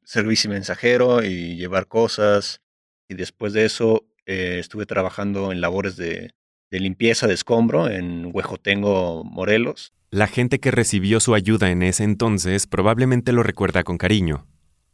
servicio 0.03 0.49
mensajero 0.49 1.23
y 1.23 1.55
llevar 1.55 1.87
cosas. 1.87 2.59
Y 3.07 3.15
después 3.15 3.53
de 3.53 3.63
eso 3.65 4.08
eh, 4.29 4.59
estuve 4.59 4.85
trabajando 4.85 5.51
en 5.51 5.59
labores 5.59 5.97
de, 5.97 6.35
de 6.69 6.79
limpieza 6.79 7.25
de 7.25 7.33
escombro 7.33 7.89
en 7.89 8.29
Huejotengo, 8.31 9.23
Morelos. 9.23 9.91
La 10.11 10.27
gente 10.27 10.59
que 10.59 10.69
recibió 10.69 11.19
su 11.19 11.33
ayuda 11.33 11.71
en 11.71 11.81
ese 11.81 12.03
entonces 12.03 12.67
probablemente 12.67 13.31
lo 13.31 13.41
recuerda 13.41 13.83
con 13.83 13.97
cariño. 13.97 14.45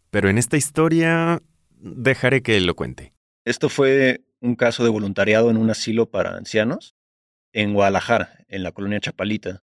Pero 0.10 0.30
en 0.30 0.38
esta 0.38 0.56
historia 0.56 1.42
dejaré 1.72 2.44
que 2.44 2.56
él 2.56 2.66
lo 2.66 2.78
cuente. 2.78 3.12
Esto 3.44 3.68
fue 3.68 4.22
un 4.40 4.56
caso 4.56 4.86
de 4.86 4.90
voluntariado 4.90 5.50
en 5.50 5.58
un 5.58 5.70
asilo 5.70 6.10
para 6.10 6.38
ancianos 6.38 6.96
en 7.52 7.74
Guadalajara, 7.74 8.46
en 8.48 8.64
la 8.64 8.72
colonia 8.72 9.02
Chapalita. 9.02 9.64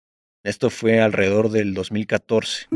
Esto 0.43 0.69
fue 0.69 1.01
alrededor 1.01 1.49
del 1.49 1.73
2014. 1.73 2.67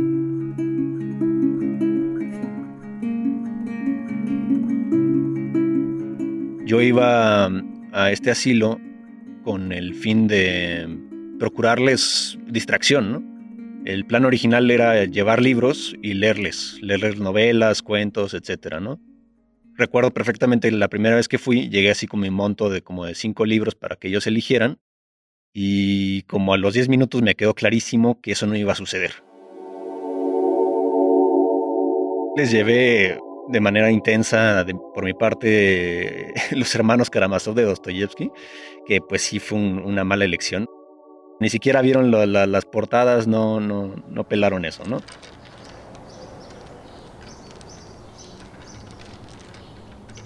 Yo 6.70 6.82
iba 6.82 7.48
a 7.94 8.12
este 8.12 8.30
asilo 8.30 8.80
con 9.44 9.72
el 9.72 9.96
fin 9.96 10.28
de 10.28 10.88
procurarles 11.40 12.38
distracción, 12.46 13.12
¿no? 13.12 13.82
El 13.86 14.06
plan 14.06 14.24
original 14.24 14.70
era 14.70 15.04
llevar 15.06 15.42
libros 15.42 15.96
y 16.04 16.14
leerles, 16.14 16.78
leerles 16.84 17.20
novelas, 17.20 17.82
cuentos, 17.82 18.36
etcétera, 18.36 18.80
¿no? 18.80 19.00
Recuerdo 19.78 20.12
perfectamente 20.12 20.70
la 20.70 20.90
primera 20.90 21.16
vez 21.16 21.28
que 21.28 21.40
fui, 21.40 21.70
llegué 21.70 21.90
así 21.90 22.06
con 22.06 22.20
mi 22.20 22.30
monto 22.30 22.70
de 22.70 22.84
como 22.84 23.04
de 23.04 23.16
cinco 23.16 23.48
libros 23.48 23.74
para 23.74 23.96
que 23.96 24.10
ellos 24.10 24.28
eligieran 24.28 24.78
y 25.52 26.22
como 26.24 26.54
a 26.54 26.60
los 26.60 26.76
10 26.76 26.88
minutos 26.88 27.24
me 27.24 27.34
quedó 27.34 27.56
clarísimo 27.56 28.22
que 28.22 28.34
eso 28.34 28.46
no 28.46 28.56
iba 28.56 28.74
a 28.74 28.76
suceder. 28.76 29.14
Les 32.38 32.52
llevé 32.52 33.18
de 33.50 33.60
manera 33.60 33.90
intensa, 33.90 34.64
por 34.94 35.04
mi 35.04 35.14
parte, 35.14 36.34
los 36.52 36.74
hermanos 36.76 37.10
Karamazov 37.10 37.56
de 37.56 37.64
Dostoyevsky, 37.64 38.32
que 38.86 39.02
pues 39.02 39.24
sí 39.24 39.40
fue 39.40 39.58
una 39.58 40.04
mala 40.04 40.26
elección. 40.26 40.68
Ni 41.40 41.50
siquiera 41.50 41.82
vieron 41.82 42.12
las 42.12 42.66
portadas, 42.66 43.28
no, 43.28 43.60
no, 43.60 43.96
no 44.10 44.28
pelaron 44.28 44.66
eso, 44.66 44.84
¿no? 44.86 45.02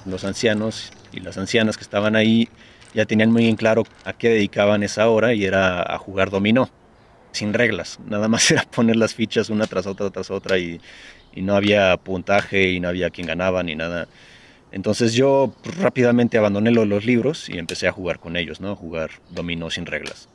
Los 0.06 0.26
ancianos 0.26 0.92
y 1.14 1.20
las 1.20 1.38
ancianas 1.38 1.78
que 1.78 1.84
estaban 1.84 2.16
ahí 2.16 2.50
ya 2.94 3.06
tenían 3.06 3.32
muy 3.32 3.48
en 3.48 3.56
claro 3.56 3.84
a 4.04 4.14
qué 4.14 4.30
dedicaban 4.30 4.84
esa 4.84 5.08
hora 5.08 5.34
y 5.34 5.46
era 5.46 5.82
a 5.82 5.98
jugar 5.98 6.30
dominó, 6.30 6.70
sin 7.32 7.54
reglas. 7.54 8.00
Nada 8.06 8.28
más 8.28 8.50
era 8.52 8.64
poner 8.64 8.98
las 8.98 9.14
fichas 9.14 9.50
una 9.50 9.68
tras 9.68 9.86
otra 9.86 10.10
tras 10.10 10.30
otra 10.32 10.58
y, 10.58 10.82
y 11.36 11.42
no 11.42 11.56
había 11.56 11.98
puntaje 11.98 12.72
y 12.72 12.80
no 12.80 12.88
había 12.88 13.10
quien 13.10 13.28
ganaba 13.28 13.64
ni 13.64 13.76
nada. 13.76 14.08
Entonces 14.72 15.14
yo 15.14 15.54
rápidamente 15.80 16.38
abandoné 16.38 16.72
los 16.72 17.06
libros 17.06 17.48
y 17.48 17.58
empecé 17.58 17.88
a 17.88 17.92
jugar 17.92 18.20
con 18.20 18.36
ellos, 18.36 18.60
¿no? 18.60 18.72
A 18.72 18.76
jugar 18.76 19.12
dominó 19.30 19.70
sin 19.70 19.86
reglas. 19.86 20.30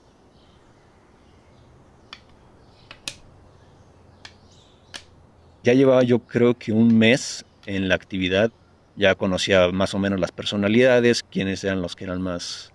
Ya 5.65 5.75
llevaba 5.75 6.03
yo 6.05 6.21
creo 6.21 6.55
que 6.55 6.73
un 6.73 6.97
mes 6.97 7.45
en 7.67 7.89
la 7.89 7.97
actividad, 7.97 8.53
ya 8.97 9.15
conocía 9.17 9.69
más 9.73 9.93
o 9.95 9.99
menos 9.99 10.21
las 10.21 10.33
personalidades, 10.33 11.25
quiénes 11.25 11.63
eran 11.65 11.83
los 11.83 11.97
que 11.97 12.05
eran 12.05 12.23
más 12.23 12.73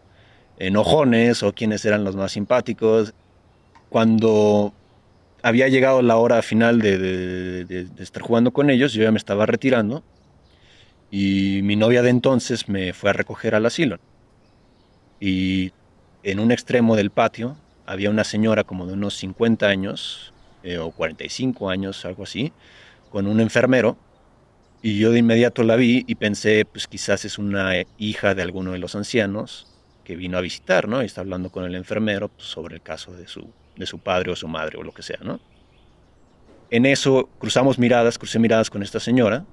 enojones 0.59 1.43
o 1.43 1.53
quiénes 1.53 1.86
eran 1.86 2.03
los 2.03 2.15
más 2.15 2.33
simpáticos. 2.33 3.13
Cuando 3.89 4.73
había 5.43 5.67
llegado 5.67 6.01
la 6.01 6.15
hora 6.15 6.41
final 6.41 6.79
de, 6.79 7.88
estar 7.99 8.23
jugando 8.23 8.51
con 8.51 8.69
ellos, 8.69 8.93
yo 8.93 9.03
ya 9.03 9.12
me 9.12 9.17
estaba 9.17 9.45
retirando 9.45 10.01
y 11.12 11.60
mi 11.63 11.75
novia 11.75 12.01
de 12.01 12.10
entonces 12.10 12.69
me 12.69 12.93
fue 12.93 13.10
a 13.12 13.13
recoger 13.13 13.53
al 13.53 13.65
asilo. 13.65 13.99
Y 15.19 15.71
en 16.23 16.39
un 16.39 16.51
extremo 16.51 16.95
del 16.95 17.12
patio 17.12 17.58
había 17.86 18.10
una 18.10 18.23
señora 18.23 18.63
como 18.63 18.88
de 18.88 18.93
unos 18.93 19.15
50 19.17 19.67
años 19.67 20.34
eh, 20.63 20.77
o 20.77 20.91
45 20.91 21.69
años, 21.69 22.06
algo 22.06 22.23
así, 22.23 22.53
con 23.12 23.27
un 23.27 23.41
enfermero. 23.41 23.97
Y 24.82 24.97
yo 24.97 25.12
de 25.12 25.19
inmediato 25.19 25.63
la 25.63 25.75
vi 25.75 26.03
y 26.08 26.15
pensé, 26.15 26.65
pues 26.65 26.88
quizás 26.88 27.25
es 27.25 27.38
una 27.38 27.73
hija 27.97 28.34
de 28.34 28.41
alguno 28.41 28.71
de 28.71 28.79
los 28.79 28.95
ancianos 28.95 29.67
que 30.03 30.15
vino 30.15 30.38
a 30.38 30.41
visitar, 30.41 30.88
¿no? 30.88 31.01
Y 31.01 31.06
está 31.06 31.21
hablando 31.21 31.49
con 31.51 31.65
el 31.65 31.75
enfermero 31.75 32.29
pues, 32.29 32.47
sobre 32.47 32.75
el 32.75 32.82
caso 32.82 33.13
de 33.13 33.27
su 33.27 33.49
de 33.75 33.86
su 33.86 33.99
padre 33.99 34.31
o 34.31 34.36
su 34.36 34.47
madre 34.47 34.77
o 34.77 34.83
lo 34.83 34.91
que 34.91 35.03
sea, 35.03 35.19
¿no? 35.21 35.39
En 36.69 36.86
eso 36.86 37.29
cruzamos 37.38 37.77
miradas, 37.77 38.17
crucé 38.17 38.39
miradas 38.39 38.69
con 38.69 38.81
esta 38.81 38.99
señora 38.99 39.45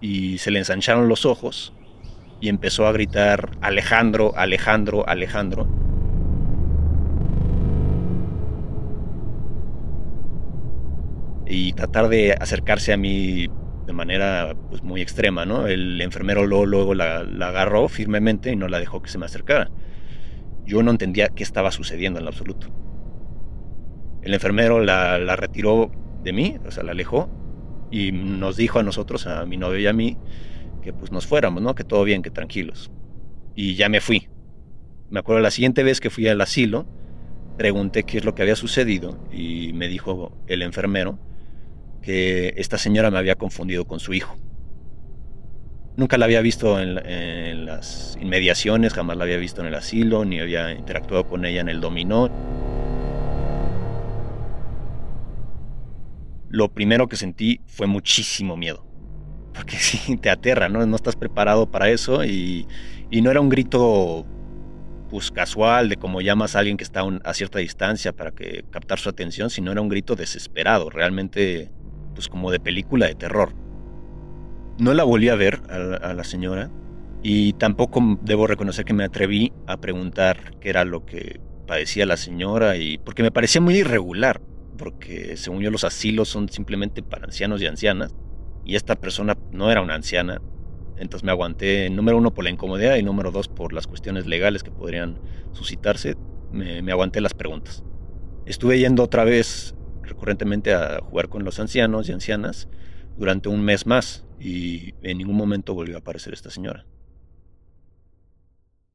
y 0.00 0.38
se 0.38 0.50
le 0.50 0.58
ensancharon 0.60 1.08
los 1.08 1.26
ojos 1.26 1.72
y 2.40 2.48
empezó 2.48 2.86
a 2.86 2.92
gritar 2.92 3.50
Alejandro, 3.60 4.32
Alejandro, 4.36 5.06
Alejandro. 5.08 5.68
Y 11.46 11.72
tratar 11.72 12.08
de 12.08 12.32
acercarse 12.32 12.92
a 12.92 12.96
mí 12.96 13.48
de 13.86 13.92
manera 13.92 14.54
pues, 14.68 14.82
muy 14.82 15.00
extrema, 15.00 15.46
¿no? 15.46 15.66
El 15.66 16.00
enfermero 16.00 16.46
luego, 16.46 16.66
luego 16.66 16.94
la, 16.94 17.24
la, 17.24 17.48
agarró 17.48 17.88
firmemente 17.88 18.52
y 18.52 18.56
no 18.56 18.68
la 18.68 18.78
dejó 18.78 19.02
que 19.02 19.08
se 19.10 19.18
me 19.18 19.26
acercara. 19.26 19.70
Yo 20.66 20.82
no 20.82 20.90
entendía 20.90 21.28
qué 21.28 21.42
estaba 21.42 21.70
sucediendo 21.70 22.18
en 22.18 22.26
lo 22.26 22.30
absoluto. 22.30 22.68
El 24.28 24.34
enfermero 24.34 24.84
la, 24.84 25.36
retiró 25.36 25.90
de 26.22 26.34
mí, 26.34 26.56
o 26.66 26.70
sea, 26.70 26.82
la 26.82 26.92
alejó 26.92 27.30
y 27.90 28.12
nos 28.12 28.58
dijo 28.58 28.78
a 28.78 28.82
nosotros, 28.82 29.26
a 29.26 29.46
mi 29.46 29.56
novio 29.56 29.78
y 29.78 29.86
a 29.86 29.94
mí, 29.94 30.18
que 30.82 30.92
pues 30.92 31.10
nos 31.10 31.26
fuéramos, 31.26 31.62
¿no? 31.62 31.74
Que 31.74 31.82
todo 31.82 32.04
bien, 32.04 32.20
que 32.20 32.30
tranquilos. 32.30 32.90
Y 33.54 33.74
ya 33.76 33.88
me 33.88 34.02
fui. 34.02 34.28
Me 35.08 35.20
acuerdo 35.20 35.40
la 35.40 35.50
siguiente 35.50 35.82
vez 35.82 35.98
que 35.98 36.10
fui 36.10 36.28
al 36.28 36.42
asilo, 36.42 36.84
pregunté 37.56 38.02
qué 38.02 38.18
es 38.18 38.26
lo 38.26 38.34
que 38.34 38.42
había 38.42 38.54
sucedido 38.54 39.18
y 39.32 39.72
me 39.72 39.88
dijo 39.88 40.36
el 40.46 40.60
enfermero 40.60 41.18
que 42.02 42.52
esta 42.58 42.76
señora 42.76 43.10
me 43.10 43.16
había 43.16 43.36
confundido 43.36 43.86
con 43.86 43.98
su 43.98 44.12
hijo. 44.12 44.36
Nunca 45.96 46.18
la 46.18 46.26
había 46.26 46.42
visto 46.42 46.78
en, 46.78 46.98
en 46.98 47.64
las 47.64 48.18
inmediaciones, 48.20 48.92
jamás 48.92 49.16
la 49.16 49.24
había 49.24 49.38
visto 49.38 49.62
en 49.62 49.68
el 49.68 49.74
asilo, 49.74 50.26
ni 50.26 50.38
había 50.38 50.72
interactuado 50.72 51.26
con 51.26 51.46
ella 51.46 51.62
en 51.62 51.70
el 51.70 51.80
dominó. 51.80 52.30
Lo 56.50 56.68
primero 56.72 57.08
que 57.08 57.16
sentí 57.16 57.60
fue 57.66 57.86
muchísimo 57.86 58.56
miedo. 58.56 58.84
Porque 59.54 59.76
sí, 59.78 60.16
te 60.16 60.30
aterra, 60.30 60.68
¿no? 60.68 60.84
No 60.86 60.96
estás 60.96 61.16
preparado 61.16 61.70
para 61.70 61.88
eso 61.88 62.24
y, 62.24 62.66
no 63.22 63.30
era 63.30 63.40
un 63.40 63.48
grito 63.48 64.26
pues 65.10 65.30
casual 65.30 65.88
de 65.88 65.96
como 65.96 66.20
llamas 66.20 66.54
a 66.54 66.58
alguien 66.58 66.76
que 66.76 66.84
está 66.84 67.02
a 67.24 67.32
cierta 67.32 67.58
distancia 67.60 68.12
para 68.12 68.30
que 68.30 68.64
captar 68.70 68.98
su 68.98 69.08
atención, 69.08 69.48
sino 69.48 69.72
era 69.72 69.80
un 69.80 69.88
grito 69.88 70.16
desesperado, 70.16 70.90
realmente 70.90 71.70
pues 72.14 72.28
como 72.28 72.50
de 72.50 72.60
película 72.60 73.06
de 73.06 73.14
terror. 73.14 73.54
No 74.78 74.92
la 74.92 75.04
volví 75.04 75.30
a 75.30 75.34
ver 75.34 75.62
a 75.70 76.12
la 76.12 76.24
señora 76.24 76.70
y 77.22 77.54
tampoco 77.54 78.18
debo 78.22 78.46
reconocer 78.46 78.84
que 78.84 78.92
me 78.92 79.04
atreví 79.04 79.52
a 79.66 79.78
preguntar 79.78 80.58
qué 80.60 80.68
era 80.68 80.84
lo 80.84 81.06
que 81.06 81.40
padecía 81.66 82.04
la 82.04 82.18
señora 82.18 82.76
y 82.76 82.98
porque 82.98 83.22
me 83.22 83.30
parecía 83.30 83.62
muy 83.62 83.76
irregular 83.76 84.42
porque 84.78 85.36
según 85.36 85.60
yo 85.60 85.70
los 85.70 85.84
asilos 85.84 86.28
son 86.28 86.48
simplemente 86.48 87.02
para 87.02 87.26
ancianos 87.26 87.60
y 87.60 87.66
ancianas, 87.66 88.14
y 88.64 88.76
esta 88.76 88.96
persona 88.96 89.36
no 89.52 89.70
era 89.70 89.82
una 89.82 89.94
anciana, 89.94 90.40
entonces 90.96 91.24
me 91.24 91.32
aguanté, 91.32 91.90
número 91.90 92.16
uno, 92.16 92.32
por 92.32 92.44
la 92.44 92.50
incomodidad 92.50 92.96
y 92.96 93.02
número 93.02 93.30
dos, 93.30 93.48
por 93.48 93.72
las 93.72 93.86
cuestiones 93.86 94.26
legales 94.26 94.62
que 94.62 94.70
podrían 94.70 95.20
suscitarse, 95.52 96.16
me, 96.52 96.80
me 96.82 96.92
aguanté 96.92 97.20
las 97.20 97.34
preguntas. 97.34 97.84
Estuve 98.46 98.78
yendo 98.78 99.02
otra 99.02 99.24
vez 99.24 99.74
recurrentemente 100.02 100.72
a 100.72 101.00
jugar 101.02 101.28
con 101.28 101.44
los 101.44 101.60
ancianos 101.60 102.08
y 102.08 102.12
ancianas 102.12 102.68
durante 103.16 103.48
un 103.48 103.62
mes 103.62 103.86
más 103.86 104.24
y 104.40 104.94
en 105.02 105.18
ningún 105.18 105.36
momento 105.36 105.74
volvió 105.74 105.96
a 105.96 106.00
aparecer 106.00 106.32
esta 106.32 106.50
señora. 106.50 106.86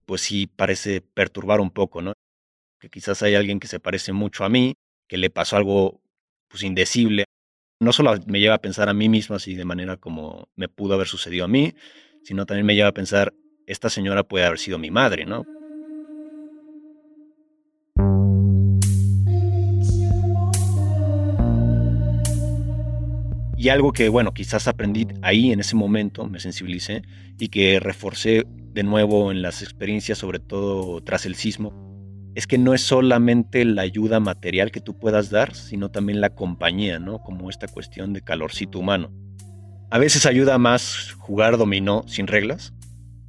Pues 0.05 0.21
sí 0.21 0.47
parece 0.47 1.01
perturbar 1.01 1.61
un 1.61 1.69
poco, 1.69 2.01
¿no? 2.01 2.13
Que 2.79 2.89
quizás 2.89 3.21
hay 3.21 3.35
alguien 3.35 3.59
que 3.59 3.67
se 3.67 3.79
parece 3.79 4.11
mucho 4.11 4.43
a 4.43 4.49
mí 4.49 4.73
que 5.07 5.17
le 5.17 5.29
pasó 5.29 5.57
algo 5.57 6.01
pues 6.47 6.63
indecible. 6.63 7.25
No 7.79 7.93
solo 7.93 8.15
me 8.27 8.39
lleva 8.39 8.55
a 8.55 8.61
pensar 8.61 8.89
a 8.89 8.93
mí 8.93 9.09
mismo 9.09 9.35
así 9.35 9.55
de 9.55 9.65
manera 9.65 9.97
como 9.97 10.49
me 10.55 10.69
pudo 10.69 10.93
haber 10.93 11.07
sucedido 11.07 11.45
a 11.45 11.47
mí, 11.47 11.73
sino 12.23 12.45
también 12.45 12.65
me 12.65 12.75
lleva 12.75 12.89
a 12.89 12.93
pensar, 12.93 13.33
esta 13.67 13.89
señora 13.89 14.23
puede 14.23 14.45
haber 14.45 14.59
sido 14.59 14.77
mi 14.77 14.91
madre, 14.91 15.25
¿no? 15.25 15.45
Y 23.63 23.69
algo 23.69 23.93
que, 23.93 24.09
bueno, 24.09 24.33
quizás 24.33 24.67
aprendí 24.67 25.07
ahí 25.21 25.53
en 25.53 25.61
ese 25.61 25.77
momento, 25.77 26.27
me 26.27 26.41
sensibilicé 26.41 27.01
y 27.39 27.47
que 27.47 27.79
reforcé 27.79 28.43
de 28.45 28.83
nuevo 28.83 29.31
en 29.31 29.41
las 29.41 29.61
experiencias, 29.61 30.17
sobre 30.17 30.39
todo 30.39 31.01
tras 31.01 31.25
el 31.25 31.35
sismo, 31.35 31.92
es 32.35 32.47
que 32.47 32.57
no 32.57 32.73
es 32.73 32.81
solamente 32.81 33.63
la 33.63 33.83
ayuda 33.83 34.19
material 34.19 34.71
que 34.71 34.81
tú 34.81 34.97
puedas 34.97 35.29
dar, 35.29 35.55
sino 35.55 35.91
también 35.91 36.19
la 36.19 36.31
compañía, 36.31 36.99
¿no? 36.99 37.19
Como 37.19 37.49
esta 37.49 37.67
cuestión 37.67 38.13
de 38.13 38.21
calorcito 38.21 38.79
humano. 38.79 39.11
A 39.91 39.99
veces 39.99 40.25
ayuda 40.25 40.57
más 40.57 41.13
jugar 41.19 41.57
dominó 41.57 42.03
sin 42.07 42.25
reglas 42.25 42.73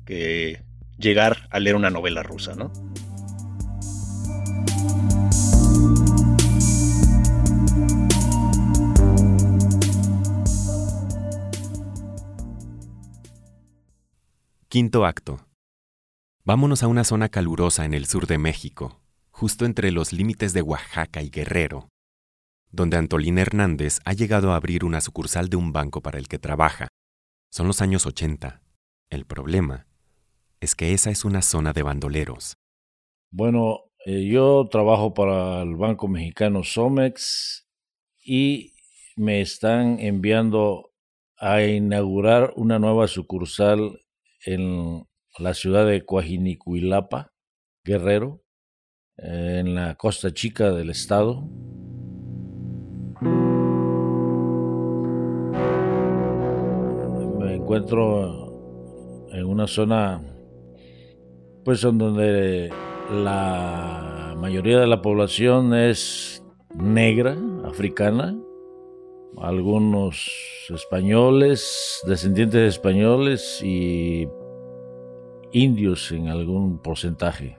que 0.06 0.62
llegar 0.98 1.48
a 1.50 1.60
leer 1.60 1.76
una 1.76 1.90
novela 1.90 2.22
rusa, 2.22 2.54
¿no? 2.54 2.72
Quinto 14.68 15.04
acto. 15.04 15.53
Vámonos 16.46 16.82
a 16.82 16.88
una 16.88 17.04
zona 17.04 17.30
calurosa 17.30 17.86
en 17.86 17.94
el 17.94 18.04
sur 18.04 18.26
de 18.26 18.36
México, 18.36 19.00
justo 19.30 19.64
entre 19.64 19.90
los 19.90 20.12
límites 20.12 20.52
de 20.52 20.60
Oaxaca 20.60 21.22
y 21.22 21.30
Guerrero, 21.30 21.88
donde 22.70 22.98
Antolín 22.98 23.38
Hernández 23.38 24.00
ha 24.04 24.12
llegado 24.12 24.52
a 24.52 24.56
abrir 24.56 24.84
una 24.84 25.00
sucursal 25.00 25.48
de 25.48 25.56
un 25.56 25.72
banco 25.72 26.02
para 26.02 26.18
el 26.18 26.28
que 26.28 26.38
trabaja. 26.38 26.88
Son 27.50 27.66
los 27.66 27.80
años 27.80 28.04
80. 28.04 28.60
El 29.08 29.24
problema 29.24 29.86
es 30.60 30.74
que 30.74 30.92
esa 30.92 31.10
es 31.10 31.24
una 31.24 31.40
zona 31.40 31.72
de 31.72 31.82
bandoleros. 31.82 32.58
Bueno, 33.30 33.84
eh, 34.04 34.26
yo 34.26 34.68
trabajo 34.70 35.14
para 35.14 35.62
el 35.62 35.76
Banco 35.76 36.08
Mexicano 36.08 36.62
Somex 36.62 37.66
y 38.22 38.74
me 39.16 39.40
están 39.40 39.98
enviando 39.98 40.92
a 41.38 41.62
inaugurar 41.62 42.52
una 42.56 42.78
nueva 42.78 43.08
sucursal 43.08 43.98
en 44.44 45.06
la 45.38 45.54
ciudad 45.54 45.86
de 45.86 46.04
Coajinicuilapa, 46.04 47.32
Guerrero, 47.84 48.42
en 49.16 49.74
la 49.74 49.94
costa 49.96 50.32
chica 50.32 50.72
del 50.72 50.90
estado. 50.90 51.48
encuentro 57.64 59.26
en 59.32 59.46
una 59.46 59.66
zona 59.66 60.20
pues 61.64 61.82
en 61.82 61.96
donde 61.96 62.70
la 63.10 64.34
mayoría 64.36 64.78
de 64.78 64.86
la 64.86 65.00
población 65.00 65.72
es 65.72 66.44
negra, 66.74 67.38
africana, 67.64 68.36
algunos 69.38 70.30
españoles, 70.68 72.02
descendientes 72.06 72.60
de 72.60 72.66
españoles 72.66 73.62
y 73.64 74.28
indios 75.54 76.10
en 76.12 76.28
algún 76.28 76.78
porcentaje. 76.78 77.58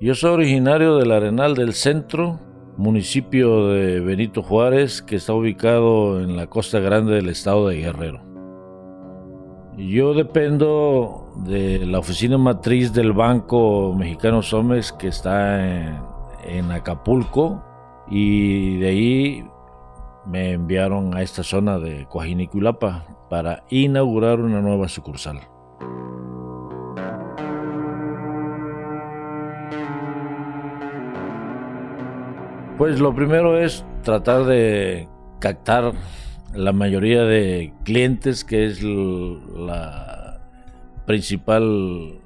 Yo 0.00 0.14
soy 0.14 0.32
originario 0.32 0.96
del 0.96 1.12
Arenal 1.12 1.54
del 1.54 1.72
Centro, 1.72 2.38
municipio 2.76 3.68
de 3.68 4.00
Benito 4.00 4.42
Juárez, 4.42 5.00
que 5.00 5.16
está 5.16 5.32
ubicado 5.32 6.20
en 6.20 6.36
la 6.36 6.48
costa 6.48 6.80
grande 6.80 7.14
del 7.14 7.28
estado 7.28 7.68
de 7.68 7.76
Guerrero. 7.76 8.20
Yo 9.78 10.12
dependo 10.12 11.32
de 11.36 11.86
la 11.86 12.00
oficina 12.00 12.36
matriz 12.36 12.92
del 12.92 13.12
Banco 13.12 13.94
Mexicano 13.96 14.42
Somes, 14.42 14.92
que 14.92 15.08
está 15.08 15.94
en, 16.44 16.70
Acapulco, 16.72 17.62
y 18.10 18.78
de 18.78 18.88
ahí 18.88 19.44
me 20.26 20.52
enviaron 20.52 21.16
a 21.16 21.22
esta 21.22 21.42
zona 21.42 21.78
de 21.78 22.06
Coajiniculapa 22.06 23.06
para 23.30 23.64
inaugurar 23.70 24.40
una 24.40 24.60
nueva 24.60 24.88
sucursal. 24.88 25.40
Pues 32.78 33.00
lo 33.00 33.14
primero 33.14 33.58
es 33.58 33.86
tratar 34.02 34.44
de 34.44 35.08
captar 35.40 35.92
la 36.54 36.72
mayoría 36.72 37.22
de 37.24 37.72
clientes, 37.84 38.44
que 38.44 38.66
es 38.66 38.82
la 38.82 40.40
principal 41.06 42.20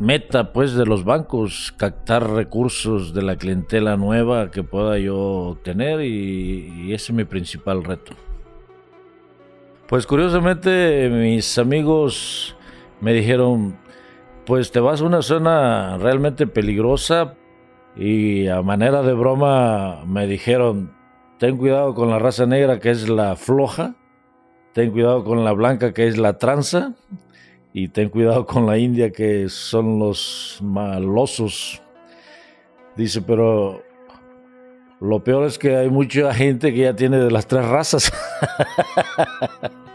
meta 0.00 0.52
pues 0.52 0.74
de 0.74 0.84
los 0.84 1.04
bancos, 1.04 1.72
captar 1.76 2.28
recursos 2.28 3.14
de 3.14 3.22
la 3.22 3.36
clientela 3.36 3.96
nueva 3.96 4.50
que 4.50 4.64
pueda 4.64 4.98
yo 4.98 5.58
tener 5.62 6.00
y, 6.00 6.92
ese 6.92 7.12
es 7.12 7.16
mi 7.16 7.24
principal 7.24 7.84
reto. 7.84 8.14
Pues 9.86 10.06
curiosamente 10.06 11.08
mis 11.08 11.56
amigos 11.56 12.56
me 13.00 13.12
dijeron, 13.12 13.78
pues 14.44 14.72
te 14.72 14.80
vas 14.80 15.02
a 15.02 15.04
una 15.04 15.22
zona 15.22 15.98
realmente 15.98 16.48
peligrosa 16.48 17.34
y 17.98 18.46
a 18.46 18.62
manera 18.62 19.02
de 19.02 19.12
broma 19.12 20.04
me 20.06 20.28
dijeron, 20.28 20.92
ten 21.38 21.56
cuidado 21.56 21.94
con 21.94 22.10
la 22.10 22.20
raza 22.20 22.46
negra 22.46 22.78
que 22.78 22.90
es 22.90 23.08
la 23.08 23.34
floja, 23.34 23.96
ten 24.72 24.92
cuidado 24.92 25.24
con 25.24 25.44
la 25.44 25.52
blanca 25.52 25.92
que 25.92 26.06
es 26.06 26.16
la 26.16 26.38
tranza 26.38 26.94
y 27.72 27.88
ten 27.88 28.08
cuidado 28.08 28.46
con 28.46 28.66
la 28.66 28.78
India 28.78 29.10
que 29.10 29.48
son 29.48 29.98
los 29.98 30.60
malosos. 30.62 31.82
Dice, 32.96 33.20
pero 33.20 33.82
lo 35.00 35.24
peor 35.24 35.46
es 35.46 35.58
que 35.58 35.76
hay 35.76 35.90
mucha 35.90 36.32
gente 36.32 36.72
que 36.72 36.80
ya 36.80 36.94
tiene 36.94 37.18
de 37.18 37.32
las 37.32 37.48
tres 37.48 37.66
razas. 37.66 38.12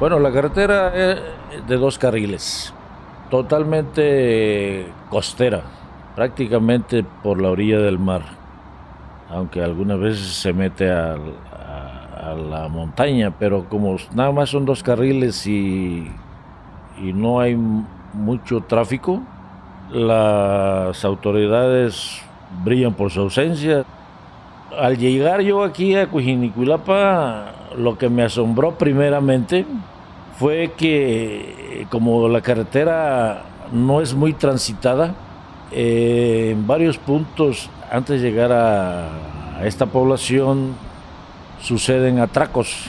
Bueno, 0.00 0.18
la 0.18 0.32
carretera 0.32 0.94
es 0.94 1.20
de 1.68 1.76
dos 1.76 1.98
carriles 1.98 2.72
totalmente 3.28 4.86
costera, 5.10 5.60
prácticamente 6.16 7.04
por 7.22 7.38
la 7.38 7.50
orilla 7.50 7.80
del 7.80 7.98
mar, 7.98 8.22
aunque 9.28 9.62
algunas 9.62 10.00
veces 10.00 10.26
se 10.26 10.54
mete 10.54 10.90
a, 10.90 11.16
la 12.50 12.68
montaña, 12.68 13.32
pero 13.38 13.68
como 13.68 13.96
nada 14.14 14.30
más 14.30 14.50
son 14.50 14.64
dos 14.64 14.82
carriles 14.82 15.46
y, 15.46 16.10
y 17.02 17.12
no 17.12 17.40
hay 17.40 17.56
mucho 17.56 18.60
tráfico, 18.60 19.20
las 19.90 21.04
autoridades 21.04 22.22
brillan 22.64 22.94
por 22.94 23.10
su 23.10 23.20
ausencia. 23.20 23.84
Al 24.78 24.96
llegar 24.96 25.40
yo 25.40 25.64
aquí 25.64 25.96
a 25.96 26.06
Cujinicuilapa, 26.08 27.46
lo 27.76 27.98
que 27.98 28.08
me 28.08 28.22
asombró 28.22 28.72
primeramente 28.78 29.66
fue 30.40 30.72
que 30.74 31.86
como 31.90 32.26
la 32.26 32.40
carretera 32.40 33.42
no 33.72 34.00
es 34.00 34.14
muy 34.14 34.32
transitada, 34.32 35.14
eh, 35.70 36.52
en 36.52 36.66
varios 36.66 36.96
puntos 36.96 37.68
antes 37.90 38.22
de 38.22 38.30
llegar 38.30 38.50
a, 38.50 39.66
esta 39.66 39.84
población 39.84 40.72
suceden 41.60 42.20
atracos, 42.20 42.86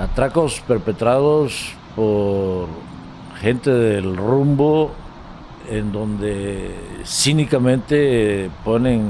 atracos 0.00 0.62
perpetrados 0.66 1.74
por 1.94 2.66
gente 3.42 3.70
del 3.70 4.16
rumbo 4.16 4.92
en 5.68 5.92
donde 5.92 6.74
cínicamente 7.04 8.50
ponen 8.64 9.02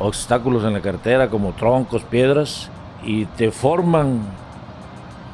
obstáculos 0.00 0.64
en 0.64 0.72
la 0.72 0.80
carretera 0.80 1.30
como 1.30 1.52
troncos, 1.52 2.02
piedras 2.02 2.68
y 3.04 3.26
te 3.26 3.52
forman 3.52 4.18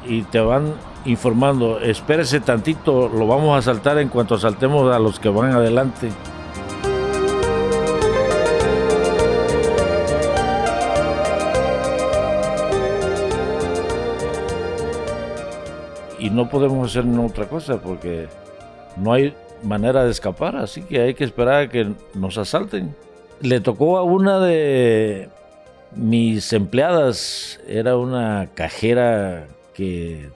y 0.07 0.21
te 0.21 0.39
van 0.39 0.75
informando, 1.05 1.79
espérese 1.79 2.39
tantito, 2.39 3.07
lo 3.07 3.27
vamos 3.27 3.57
a 3.57 3.61
saltar 3.61 3.99
en 3.99 4.09
cuanto 4.09 4.37
saltemos 4.37 4.93
a 4.93 4.99
los 4.99 5.19
que 5.19 5.29
van 5.29 5.51
adelante. 5.51 6.09
Y 16.19 16.29
no 16.31 16.49
podemos 16.49 16.89
hacer 16.89 17.05
otra 17.19 17.47
cosa 17.47 17.77
porque 17.77 18.27
no 18.97 19.13
hay 19.13 19.35
manera 19.61 20.03
de 20.03 20.11
escapar, 20.11 20.55
así 20.55 20.81
que 20.81 21.01
hay 21.01 21.13
que 21.13 21.23
esperar 21.23 21.61
a 21.61 21.69
que 21.69 21.91
nos 22.15 22.37
asalten. 22.39 22.95
Le 23.41 23.59
tocó 23.59 23.97
a 23.97 24.03
una 24.03 24.39
de 24.39 25.29
mis 25.95 26.51
empleadas, 26.51 27.59
era 27.67 27.95
una 27.97 28.49
cajera 28.55 29.45
que 29.75 30.29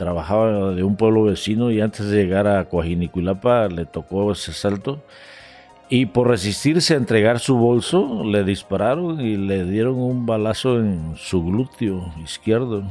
trabajaba 0.00 0.70
de 0.72 0.82
un 0.82 0.96
pueblo 0.96 1.24
vecino 1.24 1.70
y 1.70 1.82
antes 1.82 2.08
de 2.08 2.16
llegar 2.16 2.48
a 2.48 2.64
Coajinicuilapa 2.64 3.68
le 3.68 3.84
tocó 3.84 4.32
ese 4.32 4.54
salto. 4.54 5.02
Y 5.90 6.06
por 6.06 6.28
resistirse 6.28 6.94
a 6.94 6.96
entregar 6.96 7.38
su 7.38 7.58
bolso, 7.58 8.24
le 8.24 8.42
dispararon 8.42 9.20
y 9.20 9.36
le 9.36 9.64
dieron 9.64 9.98
un 9.98 10.24
balazo 10.24 10.78
en 10.78 11.16
su 11.16 11.44
glúteo 11.44 12.14
izquierdo. 12.24 12.84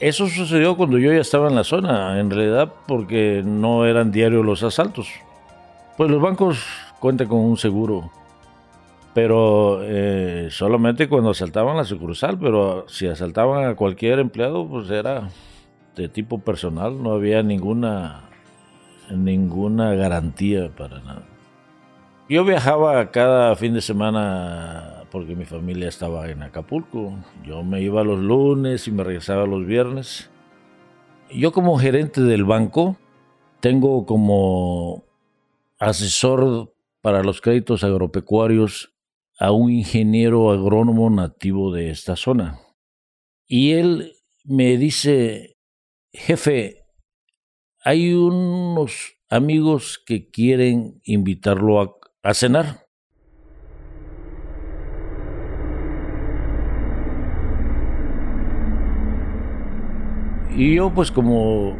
Eso 0.00 0.28
sucedió 0.28 0.78
cuando 0.78 0.96
yo 0.96 1.12
ya 1.12 1.20
estaba 1.20 1.48
en 1.48 1.56
la 1.56 1.64
zona, 1.64 2.18
en 2.18 2.30
realidad 2.30 2.72
porque 2.88 3.42
no 3.44 3.84
eran 3.84 4.10
diarios 4.10 4.42
los 4.42 4.62
asaltos. 4.62 5.08
Pues 5.98 6.10
los 6.10 6.22
bancos 6.22 6.64
cuentan 7.00 7.28
con 7.28 7.40
un 7.40 7.58
seguro, 7.58 8.10
pero 9.12 9.80
eh, 9.82 10.48
solamente 10.50 11.06
cuando 11.06 11.30
asaltaban 11.30 11.76
la 11.76 11.84
sucursal, 11.84 12.38
pero 12.38 12.86
si 12.88 13.06
asaltaban 13.06 13.68
a 13.68 13.74
cualquier 13.74 14.20
empleado, 14.20 14.66
pues 14.66 14.88
era 14.88 15.28
tipo 16.08 16.38
personal 16.38 17.02
no 17.02 17.12
había 17.12 17.42
ninguna 17.42 18.28
ninguna 19.10 19.94
garantía 19.94 20.68
para 20.74 21.00
nada. 21.00 21.26
Yo 22.28 22.44
viajaba 22.44 23.10
cada 23.10 23.54
fin 23.56 23.74
de 23.74 23.80
semana 23.80 25.04
porque 25.10 25.36
mi 25.36 25.44
familia 25.44 25.88
estaba 25.88 26.28
en 26.28 26.42
Acapulco. 26.42 27.14
Yo 27.44 27.62
me 27.62 27.80
iba 27.80 28.02
los 28.04 28.18
lunes 28.18 28.88
y 28.88 28.90
me 28.90 29.04
regresaba 29.04 29.46
los 29.46 29.64
viernes. 29.64 30.30
Yo 31.32 31.52
como 31.52 31.78
gerente 31.78 32.20
del 32.20 32.44
banco 32.44 32.96
tengo 33.60 34.06
como 34.06 35.04
asesor 35.78 36.72
para 37.00 37.22
los 37.22 37.40
créditos 37.40 37.84
agropecuarios 37.84 38.92
a 39.38 39.52
un 39.52 39.70
ingeniero 39.70 40.50
agrónomo 40.50 41.08
nativo 41.10 41.72
de 41.72 41.90
esta 41.90 42.16
zona. 42.16 42.58
Y 43.46 43.72
él 43.72 44.12
me 44.44 44.76
dice, 44.76 45.55
jefe, 46.12 46.86
hay 47.80 48.12
unos 48.14 49.16
amigos 49.28 50.02
que 50.04 50.28
quieren 50.28 51.00
invitarlo 51.04 52.00
a, 52.22 52.34
cenar. 52.34 52.86
Y 60.56 60.74
yo 60.74 60.92
pues 60.92 61.12
como 61.12 61.76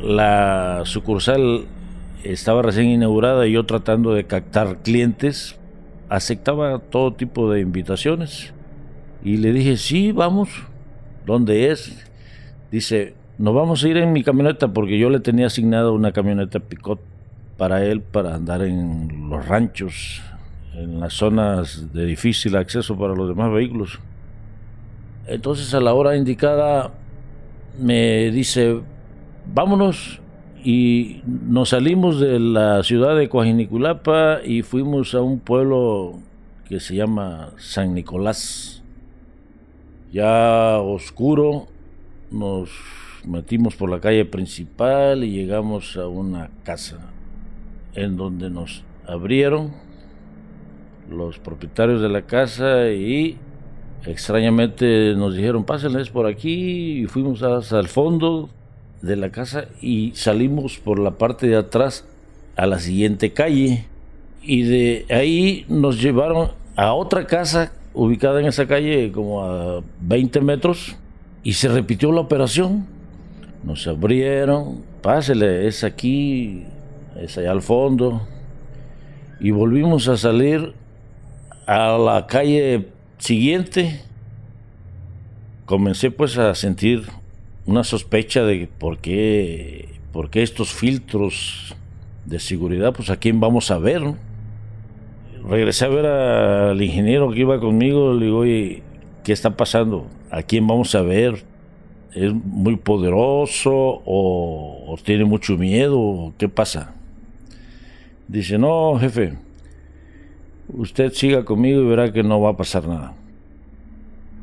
la 0.00 0.82
sucursal 0.84 1.66
estaba 2.24 2.60
recién 2.60 2.88
inaugurada 2.88 3.46
y 3.46 3.52
yo 3.52 3.64
tratando 3.64 4.12
de 4.12 4.26
captar 4.26 4.82
clientes, 4.82 5.58
aceptaba 6.08 6.78
todo 6.78 7.14
tipo 7.14 7.50
de 7.50 7.60
invitaciones. 7.60 8.52
Y 9.22 9.38
le 9.38 9.52
dije, 9.52 9.76
sí, 9.76 10.12
vamos, 10.12 10.50
¿dónde 11.24 11.70
es? 11.70 12.06
Dice, 12.70 13.14
nos 13.38 13.54
vamos 13.54 13.84
a 13.84 13.88
ir 13.88 13.96
en 13.98 14.12
mi 14.12 14.22
camioneta 14.22 14.68
porque 14.68 14.98
yo 14.98 15.10
le 15.10 15.20
tenía 15.20 15.46
asignado 15.46 15.92
una 15.92 16.12
camioneta 16.12 16.60
Picot 16.60 17.00
para 17.58 17.84
él 17.84 18.00
para 18.00 18.34
andar 18.34 18.62
en 18.62 19.28
los 19.28 19.46
ranchos, 19.46 20.22
en 20.74 21.00
las 21.00 21.14
zonas 21.14 21.92
de 21.92 22.06
difícil 22.06 22.56
acceso 22.56 22.96
para 22.96 23.14
los 23.14 23.28
demás 23.28 23.52
vehículos. 23.52 23.98
Entonces 25.26 25.74
a 25.74 25.80
la 25.80 25.92
hora 25.92 26.16
indicada 26.16 26.92
me 27.78 28.30
dice, 28.30 28.80
vámonos 29.52 30.20
y 30.64 31.22
nos 31.26 31.70
salimos 31.70 32.20
de 32.20 32.40
la 32.40 32.82
ciudad 32.82 33.16
de 33.16 33.28
Coajiniculapa 33.28 34.40
y 34.44 34.62
fuimos 34.62 35.14
a 35.14 35.20
un 35.20 35.40
pueblo 35.40 36.20
que 36.68 36.80
se 36.80 36.96
llama 36.96 37.50
San 37.58 37.94
Nicolás. 37.94 38.82
Ya 40.12 40.78
oscuro, 40.78 41.66
nos 42.30 42.70
metimos 43.26 43.76
por 43.76 43.90
la 43.90 44.00
calle 44.00 44.24
principal 44.24 45.24
y 45.24 45.32
llegamos 45.32 45.96
a 45.96 46.06
una 46.06 46.50
casa 46.64 46.98
en 47.94 48.16
donde 48.16 48.50
nos 48.50 48.84
abrieron 49.06 49.72
los 51.10 51.38
propietarios 51.38 52.00
de 52.00 52.08
la 52.08 52.22
casa 52.22 52.90
y 52.90 53.36
extrañamente 54.04 55.14
nos 55.16 55.34
dijeron 55.34 55.64
pásenles 55.64 56.10
por 56.10 56.26
aquí 56.26 57.02
y 57.02 57.06
fuimos 57.06 57.42
hasta 57.42 57.78
el 57.78 57.88
fondo 57.88 58.50
de 59.02 59.16
la 59.16 59.30
casa 59.30 59.66
y 59.80 60.12
salimos 60.14 60.78
por 60.78 60.98
la 60.98 61.12
parte 61.12 61.46
de 61.46 61.56
atrás 61.56 62.06
a 62.56 62.66
la 62.66 62.78
siguiente 62.78 63.32
calle 63.32 63.86
y 64.42 64.62
de 64.62 65.06
ahí 65.10 65.64
nos 65.68 66.00
llevaron 66.00 66.50
a 66.76 66.92
otra 66.92 67.26
casa 67.26 67.72
ubicada 67.94 68.40
en 68.40 68.46
esa 68.46 68.66
calle 68.66 69.10
como 69.10 69.42
a 69.42 69.82
20 70.00 70.40
metros 70.40 70.96
y 71.42 71.54
se 71.54 71.68
repitió 71.68 72.12
la 72.12 72.20
operación. 72.20 72.86
Nos 73.66 73.84
abrieron, 73.88 74.84
pásele, 75.02 75.66
es 75.66 75.82
aquí, 75.82 76.62
es 77.20 77.36
allá 77.36 77.50
al 77.50 77.62
fondo. 77.62 78.22
Y 79.40 79.50
volvimos 79.50 80.06
a 80.06 80.16
salir 80.16 80.72
a 81.66 81.98
la 81.98 82.28
calle 82.28 82.86
siguiente. 83.18 84.02
Comencé 85.64 86.12
pues 86.12 86.38
a 86.38 86.54
sentir 86.54 87.06
una 87.66 87.82
sospecha 87.82 88.44
de 88.44 88.68
por 88.78 88.98
qué, 88.98 89.98
por 90.12 90.30
qué 90.30 90.44
estos 90.44 90.72
filtros 90.72 91.74
de 92.24 92.38
seguridad, 92.38 92.94
pues 92.94 93.10
a 93.10 93.16
quién 93.16 93.40
vamos 93.40 93.72
a 93.72 93.78
ver. 93.78 94.00
Regresé 95.42 95.86
a 95.86 95.88
ver 95.88 96.06
al 96.06 96.80
ingeniero 96.80 97.32
que 97.32 97.40
iba 97.40 97.58
conmigo, 97.58 98.14
le 98.14 98.26
digo, 98.26 98.38
oye, 98.38 98.84
¿qué 99.24 99.32
está 99.32 99.56
pasando? 99.56 100.06
¿A 100.30 100.44
quién 100.44 100.68
vamos 100.68 100.94
a 100.94 101.02
ver? 101.02 101.55
¿Es 102.16 102.32
muy 102.32 102.76
poderoso 102.76 104.00
o, 104.06 104.96
tiene 105.04 105.26
mucho 105.26 105.58
miedo? 105.58 106.32
¿Qué 106.38 106.48
pasa? 106.48 106.94
Dice, 108.26 108.56
no, 108.56 108.98
jefe, 108.98 109.36
usted 110.68 111.12
siga 111.12 111.44
conmigo 111.44 111.82
y 111.82 111.84
verá 111.84 112.14
que 112.14 112.22
no 112.22 112.40
va 112.40 112.52
a 112.52 112.56
pasar 112.56 112.88
nada. 112.88 113.12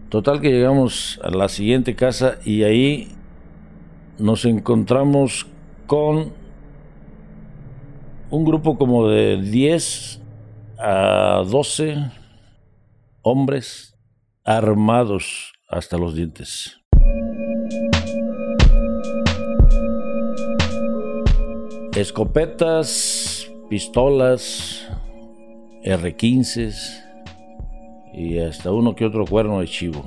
Total 0.09 0.39
que 0.39 0.51
llegamos 0.51 1.19
a 1.23 1.31
la 1.31 1.49
siguiente 1.49 1.95
casa 1.95 2.37
y 2.45 2.61
ahí 2.61 3.07
nos 4.19 4.45
encontramos 4.45 5.47
con 5.87 6.31
un 8.29 8.45
grupo 8.45 8.77
como 8.77 9.07
de 9.07 9.41
10 9.41 10.21
a 10.77 11.43
12 11.49 12.11
hombres 13.23 13.97
armados 14.43 15.53
hasta 15.67 15.97
los 15.97 16.13
dientes. 16.13 16.82
Escopetas, 21.95 23.51
pistolas, 23.69 24.87
R15 25.83 26.73
y 28.15 28.39
hasta 28.39 28.71
uno 28.71 28.95
que 28.95 29.05
otro 29.05 29.25
cuerno 29.25 29.59
de 29.59 29.67
chivo. 29.67 30.03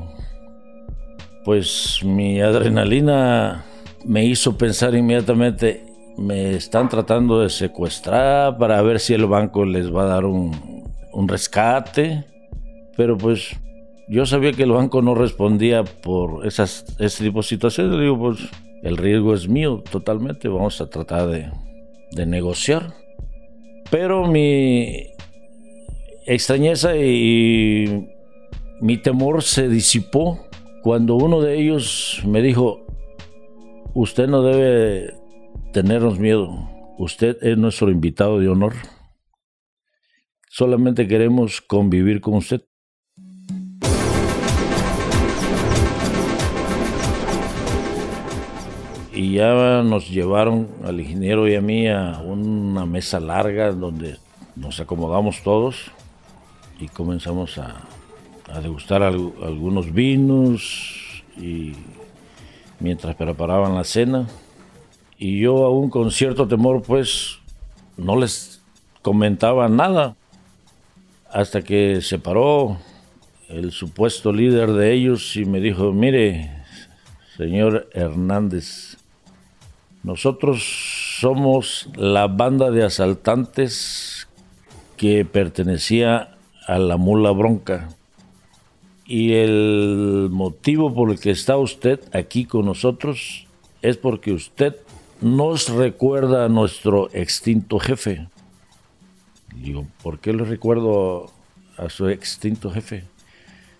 Pues 1.45 2.01
mi 2.05 2.41
adrenalina 2.41 3.65
me 4.05 4.25
hizo 4.25 4.59
pensar 4.59 4.97
inmediatamente, 4.97 5.85
me 6.19 6.57
están 6.57 6.89
tratando 6.89 7.39
de 7.39 7.51
secuestrar 7.51 8.59
para 8.59 8.83
ver 8.83 8.99
si 8.99 9.15
el 9.15 9.27
banco 9.27 9.65
les 9.65 9.95
va 9.95 10.03
a 10.03 10.07
dar 10.07 10.25
un, 10.25 10.85
rescate, 11.29 12.25
pero 12.97 13.17
pues 13.17 13.57
yo 14.09 14.27
sabía 14.27 14.53
que 14.53 14.65
el 14.65 14.73
banco 14.73 15.03
no 15.03 15.15
respondía 15.15 15.85
por 15.85 16.45
esas, 16.45 16.85
ese 16.99 17.23
tipo 17.23 17.39
de 17.39 17.47
situaciones. 17.47 18.01
digo, 18.01 18.19
pues 18.19 18.39
el 18.83 18.97
riesgo 18.97 19.35
es 19.35 19.49
mío 19.49 19.85
totalmente. 19.89 20.49
Vamos 20.49 20.81
a 20.81 20.91
tratar 20.91 21.29
de, 21.29 21.51
de 22.13 22.27
negociar. 22.27 22.95
Pero 23.91 24.27
mi 24.27 25.07
extrañeza 26.27 26.97
y 26.97 28.09
mi 28.81 28.99
temor 28.99 29.43
se 29.43 29.69
disipó 29.69 30.47
cuando 30.83 31.17
uno 31.17 31.41
de 31.41 31.59
ellos 31.59 32.23
me 32.25 32.43
dijo, 32.43 32.87
usted 33.95 34.29
no 34.29 34.43
debe 34.43 35.15
tenernos 35.73 36.19
miedo, 36.19 36.49
usted 36.99 37.37
es 37.43 37.57
nuestro 37.59 37.91
invitado 37.91 38.39
de 38.39 38.49
honor. 38.49 38.75
Solamente 40.49 41.07
queremos 41.07 41.61
convivir 41.61 42.21
con 42.21 42.35
usted. 42.35 42.63
Y 49.17 49.33
ya 49.33 49.83
nos 49.83 50.11
llevaron 50.11 50.69
al 50.85 51.01
ingeniero 51.01 51.49
y 51.49 51.55
a 51.55 51.63
mí 51.63 51.89
a 51.89 52.21
una 52.23 52.85
mesa 52.85 53.19
larga 53.19 53.73
donde 53.73 54.19
nos 54.55 54.79
acomodamos 54.79 55.43
todos 55.43 55.91
y 56.79 56.89
comenzamos 56.89 57.57
a, 57.57 57.77
degustar 58.63 59.03
algunos 59.03 59.93
vinos 59.93 61.25
y 61.37 61.73
mientras 62.79 63.17
preparaban 63.17 63.75
la 63.75 63.85
cena. 63.85 64.29
Y 65.19 65.41
yo 65.41 65.65
aún 65.65 65.89
con 65.89 66.11
cierto 66.11 66.47
temor 66.47 66.83
pues 66.83 67.39
no 67.97 68.17
les 68.17 68.61
comentaba 69.01 69.67
nada 69.69 70.15
hasta 71.33 71.63
que 71.63 72.03
se 72.03 72.19
paró 72.19 72.77
el 73.49 73.73
supuesto 73.73 74.31
líder 74.31 74.73
de 74.73 74.93
ellos 74.93 75.37
y 75.37 75.45
me 75.45 75.61
dijo 75.61 75.93
mire 75.93 76.51
señor 77.37 77.89
Hernández 77.93 78.86
nosotros 80.07 81.19
somos 81.19 81.89
la 81.97 82.29
banda 82.29 82.71
de 82.71 82.85
asaltantes 82.85 84.29
que 84.97 85.25
pertenecía 85.25 86.37
a 86.69 86.79
la 86.79 86.97
mula 86.97 87.33
bronca. 87.33 87.89
Y 89.05 89.33
el 89.33 90.29
motivo 90.31 90.95
por 90.95 91.11
el 91.11 91.19
que 91.19 91.33
está 91.33 91.57
usted 91.57 91.99
aquí 92.13 92.45
con 92.45 92.67
nosotros 92.67 93.49
es 93.83 93.97
porque 93.97 94.33
usted 94.33 94.77
nos 95.21 95.71
recuerda 95.71 96.45
a 96.45 96.49
nuestro 96.49 97.11
extinto 97.13 97.81
jefe. 97.81 98.29
Digo, 99.57 99.89
¿por 100.05 100.21
qué 100.21 100.33
le 100.33 100.45
recuerdo 100.45 101.33
a 101.77 101.91
su 101.91 102.09
extinto 102.09 102.71
jefe? 102.71 103.03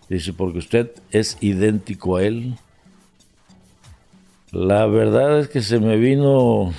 Dice, 0.09 0.33
porque 0.33 0.59
usted 0.59 0.91
es 1.13 1.39
idéntico 1.41 2.17
a 2.17 2.25
él. 2.25 2.59
La 4.57 4.87
verdad 4.87 5.39
es 5.39 5.49
que 5.49 5.61
se 5.61 5.79
me 5.79 5.99
vino 5.99 6.73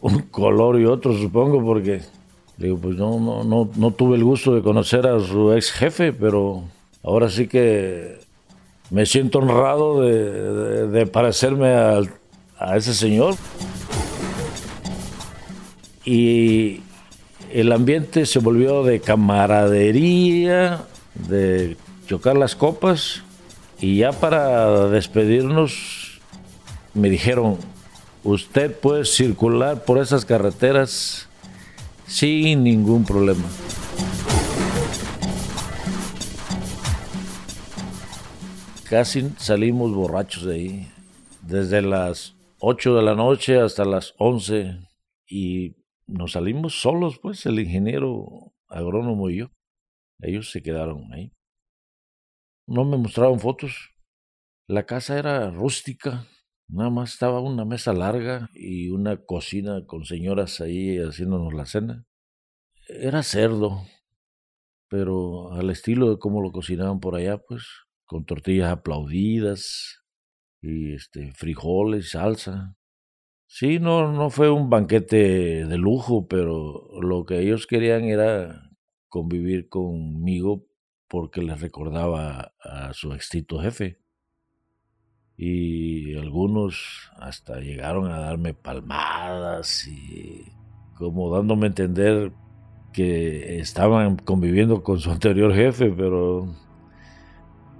un 0.00 0.18
color 0.32 0.80
y 0.80 0.84
otro, 0.84 1.16
supongo, 1.16 1.64
porque 1.64 2.00
digo, 2.56 2.76
pues 2.76 2.96
no, 2.96 3.20
no, 3.20 3.44
no, 3.44 3.70
no 3.76 3.92
tuve 3.92 4.16
el 4.16 4.24
gusto 4.24 4.52
de 4.52 4.62
conocer 4.62 5.06
a 5.06 5.20
su 5.20 5.52
ex 5.52 5.70
jefe, 5.70 6.12
pero 6.12 6.64
ahora 7.04 7.30
sí 7.30 7.46
que 7.46 8.18
me 8.90 9.06
siento 9.06 9.38
honrado 9.38 10.02
de, 10.02 11.06
parecerme 11.06 11.68
a 11.68 12.76
ese 12.76 12.94
señor. 12.94 13.36
Y 16.04 16.80
el 17.52 17.70
ambiente 17.70 18.26
se 18.26 18.40
volvió 18.40 18.82
de 18.82 18.98
camaradería, 18.98 20.82
de 21.28 21.76
chocar 22.08 22.36
las 22.36 22.56
copas, 22.56 23.22
y 23.78 23.98
ya 23.98 24.10
para 24.10 24.88
despedirnos 24.88 26.11
me 26.94 27.08
dijeron, 27.08 27.58
usted 28.24 28.78
puede 28.78 29.04
circular 29.04 29.84
por 29.84 29.98
esas 29.98 30.24
carreteras 30.24 31.28
sin 32.06 32.62
ningún 32.64 33.04
problema. 33.04 33.44
Casi 38.88 39.30
salimos 39.38 39.94
borrachos 39.94 40.44
de 40.44 40.54
ahí, 40.54 40.92
desde 41.40 41.80
las 41.80 42.36
8 42.58 42.96
de 42.96 43.02
la 43.02 43.14
noche 43.14 43.58
hasta 43.58 43.84
las 43.86 44.14
11 44.18 44.78
y 45.26 45.76
nos 46.06 46.32
salimos 46.32 46.80
solos, 46.80 47.18
pues 47.18 47.46
el 47.46 47.58
ingeniero 47.58 48.52
agrónomo 48.68 49.30
y 49.30 49.38
yo. 49.38 49.50
Ellos 50.20 50.50
se 50.50 50.62
quedaron 50.62 51.12
ahí. 51.12 51.32
No 52.66 52.84
me 52.84 52.98
mostraron 52.98 53.40
fotos. 53.40 53.90
La 54.68 54.84
casa 54.84 55.18
era 55.18 55.50
rústica, 55.50 56.26
Nada 56.72 56.88
más 56.88 57.12
estaba 57.12 57.40
una 57.40 57.66
mesa 57.66 57.92
larga 57.92 58.48
y 58.54 58.88
una 58.88 59.18
cocina 59.18 59.84
con 59.86 60.06
señoras 60.06 60.60
ahí 60.62 60.96
haciéndonos 60.96 61.52
la 61.52 61.66
cena. 61.66 62.06
Era 62.88 63.22
cerdo, 63.22 63.82
pero 64.88 65.52
al 65.52 65.70
estilo 65.70 66.10
de 66.10 66.18
cómo 66.18 66.42
lo 66.42 66.52
cocinaban 66.52 67.00
por 67.00 67.14
allá, 67.14 67.38
pues, 67.38 67.64
con 68.04 68.24
tortillas 68.24 68.70
aplaudidas 68.70 70.02
y 70.62 70.94
este 70.94 71.32
frijoles, 71.34 72.10
salsa. 72.10 72.76
Sí, 73.48 73.80
no, 73.80 74.12
no 74.12 74.30
fue 74.30 74.50
un 74.50 74.70
banquete 74.70 75.66
de 75.66 75.78
lujo, 75.78 76.28
pero 76.28 76.88
lo 77.02 77.24
que 77.26 77.40
ellos 77.40 77.66
querían 77.66 78.04
era 78.04 78.70
convivir 79.08 79.68
conmigo 79.70 80.66
porque 81.08 81.42
les 81.42 81.60
recordaba 81.60 82.54
a 82.62 82.94
su 82.94 83.14
extinto 83.14 83.60
jefe. 83.60 84.01
Y 85.44 86.16
algunos 86.18 87.10
hasta 87.18 87.58
llegaron 87.58 88.12
a 88.12 88.20
darme 88.20 88.54
palmadas 88.54 89.88
y 89.88 90.44
como 90.94 91.34
dándome 91.34 91.66
a 91.66 91.70
entender 91.70 92.30
que 92.92 93.58
estaban 93.58 94.18
conviviendo 94.18 94.84
con 94.84 95.00
su 95.00 95.10
anterior 95.16 95.52
jefe, 95.52 95.90
pero 95.90 96.46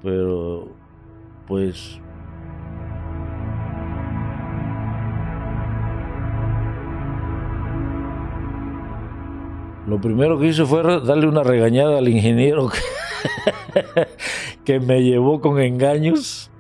pero 0.02 0.74
pues 1.46 2.00
Lo 9.86 10.00
primero 10.00 10.38
que 10.38 10.46
hice 10.46 10.64
fue 10.64 10.82
darle 10.82 11.26
una 11.26 11.42
regañada 11.42 11.98
al 11.98 12.08
ingeniero 12.08 12.70
que, 14.64 14.78
me 14.78 15.02
llevó 15.02 15.40
con 15.40 15.60
engaños, 15.60 16.51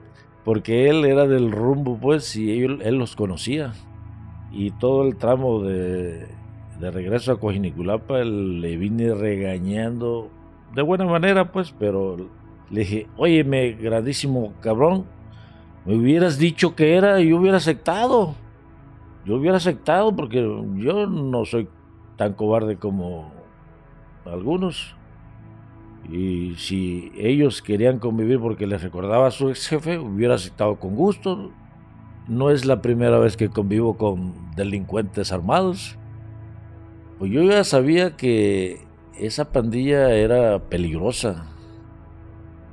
porque 0.44 0.88
él 0.88 1.04
era 1.04 1.26
del 1.26 1.52
rumbo, 1.52 1.98
pues, 2.00 2.36
y 2.36 2.62
él, 2.64 2.98
los 2.98 3.16
conocía. 3.16 3.72
Y 4.50 4.70
todo 4.72 5.06
el 5.06 5.16
tramo 5.16 5.62
de, 5.62 6.26
de 6.80 6.90
regreso 6.90 7.32
a 7.32 7.40
Cojiniculapa 7.40 8.18
le 8.24 8.76
vine 8.76 9.14
regañando 9.14 10.30
de 10.74 10.82
buena 10.82 11.04
manera, 11.04 11.52
pues, 11.52 11.74
pero 11.78 12.16
le 12.70 12.80
dije, 12.80 13.06
óyeme, 13.16 13.72
grandísimo 13.72 14.54
cabrón, 14.60 15.04
me 15.84 15.96
hubieras 15.96 16.38
dicho 16.38 16.74
que 16.74 16.96
era 16.96 17.20
y 17.20 17.28
yo 17.28 17.38
hubiera 17.38 17.58
aceptado. 17.58 18.34
Yo 19.24 19.36
hubiera 19.36 19.58
aceptado 19.58 20.14
porque 20.14 20.40
yo 20.76 21.06
no 21.06 21.44
soy 21.44 21.68
tan 22.16 22.32
cobarde 22.32 22.76
como 22.76 23.30
algunos. 24.24 24.96
Y 26.10 26.54
si 26.56 27.12
ellos 27.16 27.62
querían 27.62 27.98
convivir 27.98 28.40
porque 28.40 28.66
les 28.66 28.82
recordaba 28.82 29.28
a 29.28 29.30
su 29.30 29.50
ex 29.50 29.68
jefe, 29.68 29.98
hubiera 29.98 30.34
aceptado 30.34 30.76
con 30.76 30.96
gusto. 30.96 31.52
No 32.28 32.50
es 32.50 32.64
la 32.64 32.82
primera 32.82 33.18
vez 33.18 33.36
que 33.36 33.48
convivo 33.48 33.96
con 33.96 34.34
delincuentes 34.56 35.32
armados. 35.32 35.96
Pues 37.18 37.30
yo 37.30 37.42
ya 37.42 37.62
sabía 37.64 38.16
que 38.16 38.84
esa 39.18 39.52
pandilla 39.52 40.12
era 40.14 40.58
peligrosa, 40.68 41.46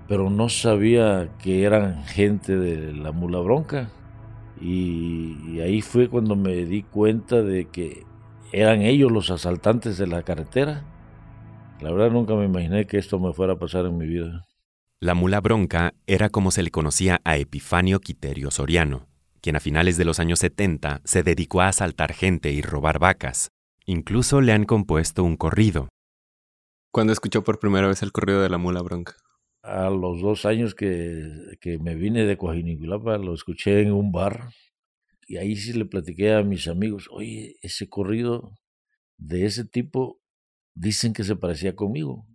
pero 0.07 0.29
no 0.29 0.49
sabía 0.49 1.29
que 1.39 1.63
eran 1.63 2.03
gente 2.05 2.57
de 2.57 2.93
la 2.93 3.11
mula 3.11 3.39
bronca. 3.39 3.89
y 4.61 5.61
ahí 5.61 5.81
fue 5.81 6.09
cuando 6.09 6.35
me 6.35 6.65
di 6.65 6.83
cuenta 6.83 7.41
de 7.41 7.65
que 7.65 8.03
eran 8.51 8.81
ellos 8.81 9.11
los 9.11 9.29
asaltantes 9.29 9.97
de 9.97 10.07
la 10.07 10.23
carretera. 10.23 10.83
La 11.81 11.91
verdad 11.91 12.11
nunca 12.11 12.35
me 12.35 12.45
imaginé 12.45 12.85
que 12.85 12.97
esto 12.97 13.19
me 13.19 13.31
fuera 13.31 13.53
a 13.53 13.59
pasar 13.59 13.85
en 13.85 13.97
mi 13.97 14.05
vida. 14.05 14.45
La 14.99 15.13
mula 15.13 15.39
bronca 15.39 15.93
era 16.07 16.29
como 16.29 16.51
se 16.51 16.61
le 16.61 16.71
conocía 16.71 17.21
a 17.23 17.37
Epifanio 17.37 18.01
Quiterio 18.01 18.51
Soriano, 18.51 19.07
quien 19.41 19.55
a 19.55 19.61
finales 19.61 19.95
de 19.95 20.03
los 20.03 20.19
años 20.19 20.39
70 20.39 20.99
se 21.05 21.23
dedicó 21.23 21.61
a 21.61 21.69
asaltar 21.69 22.11
gente 22.13 22.51
y 22.51 22.61
robar 22.61 22.99
vacas. 22.99 23.49
Incluso 23.85 24.41
le 24.41 24.51
han 24.51 24.65
compuesto 24.65 25.23
un 25.23 25.37
corrido. 25.37 25.87
¿Cuándo 26.91 27.13
escuchó 27.13 27.45
por 27.45 27.59
primera 27.59 27.87
vez 27.87 28.03
el 28.03 28.11
corrido 28.11 28.41
de 28.41 28.49
la 28.49 28.57
mula 28.57 28.81
bronca? 28.81 29.15
A 29.63 29.89
los 29.89 30.21
dos 30.21 30.45
años 30.45 30.75
que, 30.75 31.29
que 31.61 31.79
me 31.79 31.95
vine 31.95 32.25
de 32.25 32.35
Coajiniculapa, 32.35 33.17
lo 33.17 33.33
escuché 33.33 33.81
en 33.81 33.93
un 33.93 34.11
bar 34.11 34.49
y 35.27 35.37
ahí 35.37 35.55
sí 35.55 35.71
le 35.73 35.85
platiqué 35.85 36.33
a 36.33 36.43
mis 36.43 36.67
amigos, 36.67 37.07
oye, 37.09 37.55
ese 37.61 37.87
corrido 37.87 38.51
de 39.17 39.45
ese 39.45 39.63
tipo 39.63 40.18
dicen 40.73 41.13
que 41.13 41.23
se 41.23 41.35
parecía 41.35 41.75
conmigo, 41.75 42.25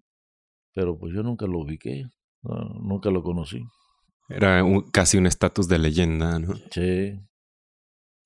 pero 0.75 0.99
pues 0.99 1.15
yo 1.15 1.23
nunca 1.23 1.47
lo 1.47 1.61
ubiqué, 1.61 2.05
nunca 2.43 3.11
lo 3.11 3.23
conocí. 3.23 3.65
Era 4.29 4.63
casi 4.93 5.19
un 5.19 5.27
estatus 5.27 5.69
de 5.69 5.79
leyenda, 5.79 6.39
¿no? 6.39 6.55
Sí. 6.71 7.21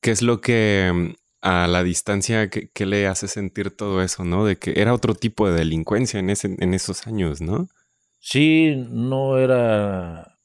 ¿Qué 0.01 0.11
es 0.11 0.23
lo 0.23 0.41
que 0.41 0.93
mm, 0.95 1.15
a 1.41 1.67
la 1.67 1.83
distancia, 1.83 2.51
qué, 2.51 2.87
le 2.87 3.07
hace 3.07 3.29
sentir 3.29 3.77
todo 3.77 4.03
eso, 4.03 4.25
no? 4.25 4.45
De 4.45 4.57
que 4.57 4.81
era 4.81 4.95
otro 4.95 5.15
tipo 5.15 5.49
de 5.49 5.59
delincuencia 5.59 6.21
en, 6.21 6.31
ese, 6.31 6.57
en 6.59 6.75
esos 6.75 7.07
años, 7.07 7.41
¿no? 7.41 7.69
Sí, 8.21 8.75
no 8.91 9.39
era 9.39 10.39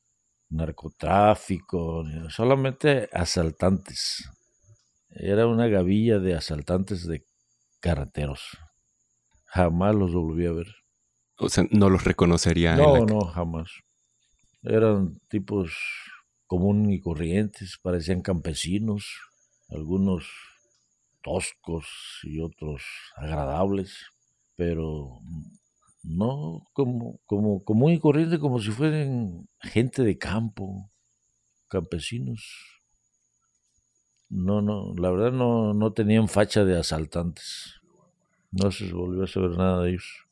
narcotráfico, 0.50 2.04
solamente 2.30 3.10
asaltantes. 3.12 4.30
Era 5.10 5.48
una 5.48 5.68
gavilla 5.68 6.20
de 6.20 6.36
asaltantes 6.36 7.08
de 7.08 7.26
carreteros. 7.80 8.58
Jamás 9.54 9.94
los 9.94 10.12
volví 10.12 10.48
a 10.48 10.52
ver. 10.52 10.66
O 11.38 11.48
sea, 11.48 11.66
no 11.70 11.88
los 11.88 12.04
reconocería. 12.04 12.76
No, 12.76 13.06
no, 13.06 13.22
jamás. 13.22 13.70
Eran 14.64 15.20
tipos 15.28 15.72
comunes 16.48 16.98
y 16.98 17.00
corrientes, 17.00 17.78
parecían 17.80 18.24
campesinos, 18.24 19.06
algunos 19.70 20.26
toscos 21.22 21.86
y 22.24 22.42
otros 22.42 22.82
agradables, 23.16 23.96
pero 24.56 25.20
no 26.02 26.64
como, 26.74 27.20
como 27.28 27.64
común 27.64 27.92
y 27.92 28.00
corriente, 28.00 28.40
como 28.40 28.60
si 28.60 28.72
fueran 28.72 29.48
gente 29.60 30.02
de 30.02 30.18
campo, 30.18 30.90
campesinos. 31.68 32.44
No, 34.30 34.64
no, 34.64 34.96
la 34.98 35.12
verdad 35.12 35.32
no, 35.32 35.76
no 35.76 35.94
tenían 35.94 36.28
facha 36.28 36.66
de 36.66 36.80
asaltantes. 36.80 37.83
No 38.54 38.72
se 38.72 38.94
volvió 38.94 39.24
a 39.24 39.28
saber 39.28 39.58
nada 39.58 39.82
de 39.82 39.90
ellos. 39.90 40.28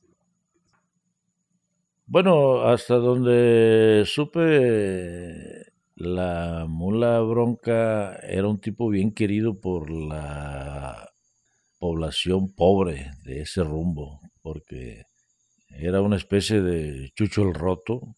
Bueno, 2.05 2.61
hasta 2.61 2.95
donde 2.95 4.03
supe, 4.05 5.65
la 5.95 6.65
mula 6.67 7.19
bronca 7.22 8.15
era 8.17 8.47
un 8.47 8.59
tipo 8.59 8.89
bien 8.89 9.11
querido 9.11 9.59
por 9.59 9.89
la 9.89 11.09
población 11.80 12.53
pobre 12.53 13.11
de 13.24 13.41
ese 13.41 13.63
rumbo, 13.63 14.19
porque 14.43 15.05
era 15.69 16.01
una 16.01 16.17
especie 16.17 16.61
de 16.61 17.09
chucho 17.15 17.41
el 17.41 17.55
roto 17.55 18.15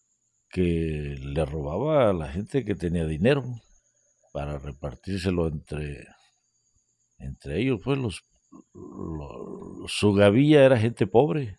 que 0.50 1.16
le 1.18 1.44
robaba 1.46 2.10
a 2.10 2.12
la 2.12 2.28
gente 2.28 2.62
que 2.62 2.74
tenía 2.74 3.06
dinero 3.06 3.42
para 4.34 4.58
repartírselo 4.58 5.48
entre, 5.48 6.06
entre 7.18 7.60
ellos. 7.60 7.80
Pues 7.82 7.98
los, 7.98 8.22
su 9.86 10.12
gavilla 10.12 10.64
era 10.64 10.78
gente 10.78 11.06
pobre. 11.06 11.58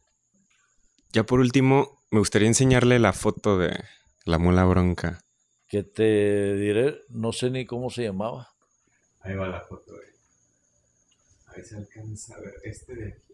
Ya 1.11 1.25
por 1.25 1.39
último, 1.39 2.03
me 2.11 2.19
gustaría 2.19 2.47
enseñarle 2.47 2.99
la 2.99 3.13
foto 3.13 3.57
de 3.57 3.83
la 4.25 4.37
mula 4.37 4.65
bronca. 4.65 5.21
Que 5.67 5.83
te 5.83 6.55
diré, 6.55 7.01
no 7.09 7.31
sé 7.31 7.49
ni 7.49 7.65
cómo 7.65 7.89
se 7.89 8.03
llamaba. 8.03 8.49
Ahí 9.21 9.35
va 9.35 9.47
la 9.47 9.61
foto. 9.61 9.93
Ahí 11.47 11.63
se 11.63 11.77
alcanza 11.77 12.35
a 12.35 12.39
ver 12.39 12.53
este 12.63 12.95
de 12.95 13.13
aquí. 13.13 13.33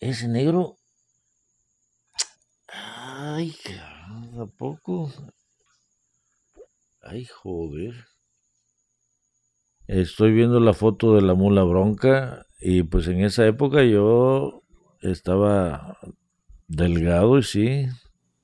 Ese 0.00 0.28
negro 0.28 0.76
Ay, 2.76 3.54
tampoco. 4.34 5.12
Ay, 7.00 7.24
joder. 7.24 7.94
Estoy 9.86 10.32
viendo 10.32 10.60
la 10.60 10.72
foto 10.72 11.14
de 11.14 11.22
la 11.22 11.34
mula 11.34 11.62
bronca 11.62 12.46
y 12.60 12.82
pues 12.84 13.06
en 13.08 13.22
esa 13.22 13.46
época 13.46 13.84
yo 13.84 14.62
estaba 15.02 15.98
delgado 16.68 17.38
y 17.38 17.42
sí. 17.42 17.86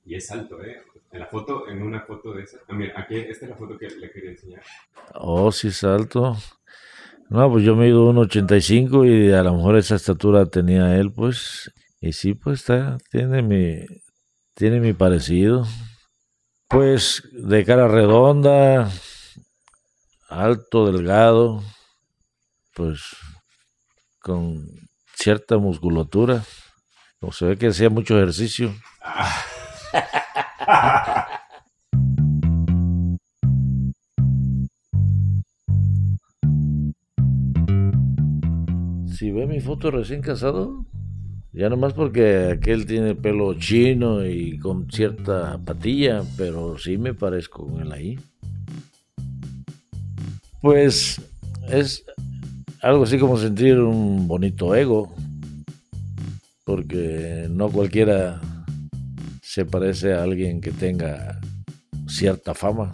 Y 0.05 0.15
es 0.15 0.31
alto, 0.31 0.63
¿eh? 0.63 0.77
En 1.11 1.19
la 1.19 1.25
foto, 1.25 1.67
en 1.67 1.81
una 1.81 2.01
foto 2.01 2.33
de 2.33 2.43
esa. 2.43 2.59
Ah, 2.69 2.73
mira, 2.73 2.93
aquí, 2.95 3.15
esta 3.15 3.45
es 3.45 3.51
la 3.51 3.57
foto 3.57 3.77
que 3.77 3.89
le 3.89 4.11
quería 4.11 4.31
enseñar. 4.31 4.61
Oh, 5.15 5.51
sí 5.51 5.67
es 5.67 5.83
alto. 5.83 6.37
No, 7.29 7.49
pues 7.49 7.63
yo 7.63 7.75
me 7.75 7.85
mido 7.85 8.11
1,85 8.13 9.05
y 9.05 9.31
a 9.33 9.43
lo 9.43 9.55
mejor 9.55 9.77
esa 9.77 9.95
estatura 9.95 10.45
tenía 10.45 10.97
él, 10.97 11.11
pues. 11.11 11.71
Y 11.99 12.13
sí, 12.13 12.33
pues 12.33 12.61
está, 12.61 12.97
tiene 13.09 13.41
mi, 13.41 13.85
tiene 14.53 14.79
mi 14.79 14.93
parecido. 14.93 15.65
Pues 16.69 17.23
de 17.33 17.65
cara 17.65 17.87
redonda, 17.87 18.89
alto, 20.31 20.91
delgado, 20.91 21.61
pues 22.73 23.01
con 24.19 24.65
cierta 25.13 25.57
musculatura. 25.57 26.43
Como 27.19 27.33
se 27.33 27.45
ve 27.45 27.57
que 27.57 27.67
hacía 27.67 27.89
mucho 27.89 28.17
ejercicio. 28.17 28.73
si 39.15 39.31
ve 39.31 39.45
mi 39.45 39.59
foto 39.59 39.91
recién 39.91 40.21
casado, 40.21 40.85
ya 41.51 41.69
nomás 41.69 41.93
porque 41.93 42.55
aquel 42.57 42.87
tiene 42.87 43.15
pelo 43.15 43.53
chino 43.55 44.25
y 44.25 44.57
con 44.57 44.89
cierta 44.89 45.59
patilla, 45.63 46.23
pero 46.37 46.79
sí 46.79 46.97
me 46.97 47.13
parezco 47.13 47.67
con 47.67 47.81
él 47.81 47.91
ahí. 47.91 48.17
Pues 50.61 51.19
es 51.69 52.05
algo 52.81 53.03
así 53.03 53.17
como 53.17 53.37
sentir 53.37 53.79
un 53.79 54.27
bonito 54.27 54.75
ego, 54.75 55.11
porque 56.63 57.47
no 57.49 57.69
cualquiera 57.69 58.39
se 59.41 59.65
parece 59.65 60.13
a 60.13 60.21
alguien 60.21 60.61
que 60.61 60.71
tenga 60.71 61.39
cierta 62.07 62.53
fama. 62.53 62.91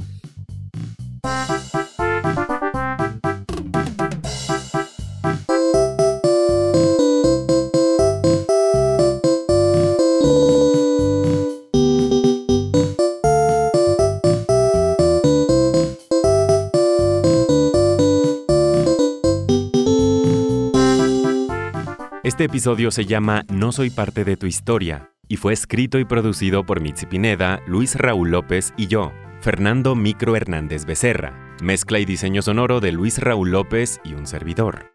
Episodio 22.47 22.91
se 22.91 23.05
llama 23.05 23.43
No 23.49 23.73
soy 23.73 23.89
parte 23.89 24.23
de 24.23 24.37
tu 24.37 24.47
historia 24.47 25.11
y 25.27 25.35
fue 25.35 25.51
escrito 25.51 25.99
y 25.99 26.05
producido 26.05 26.65
por 26.65 26.79
Mitzi 26.79 27.05
Pineda, 27.05 27.59
Luis 27.67 27.95
Raúl 27.95 28.31
López 28.31 28.73
y 28.77 28.87
yo, 28.87 29.11
Fernando 29.41 29.95
Micro 29.95 30.35
Hernández 30.35 30.85
Becerra. 30.85 31.57
Mezcla 31.61 31.99
y 31.99 32.05
diseño 32.05 32.41
sonoro 32.41 32.79
de 32.79 32.93
Luis 32.93 33.19
Raúl 33.19 33.51
López 33.51 33.99
y 34.05 34.13
un 34.13 34.25
servidor. 34.25 34.93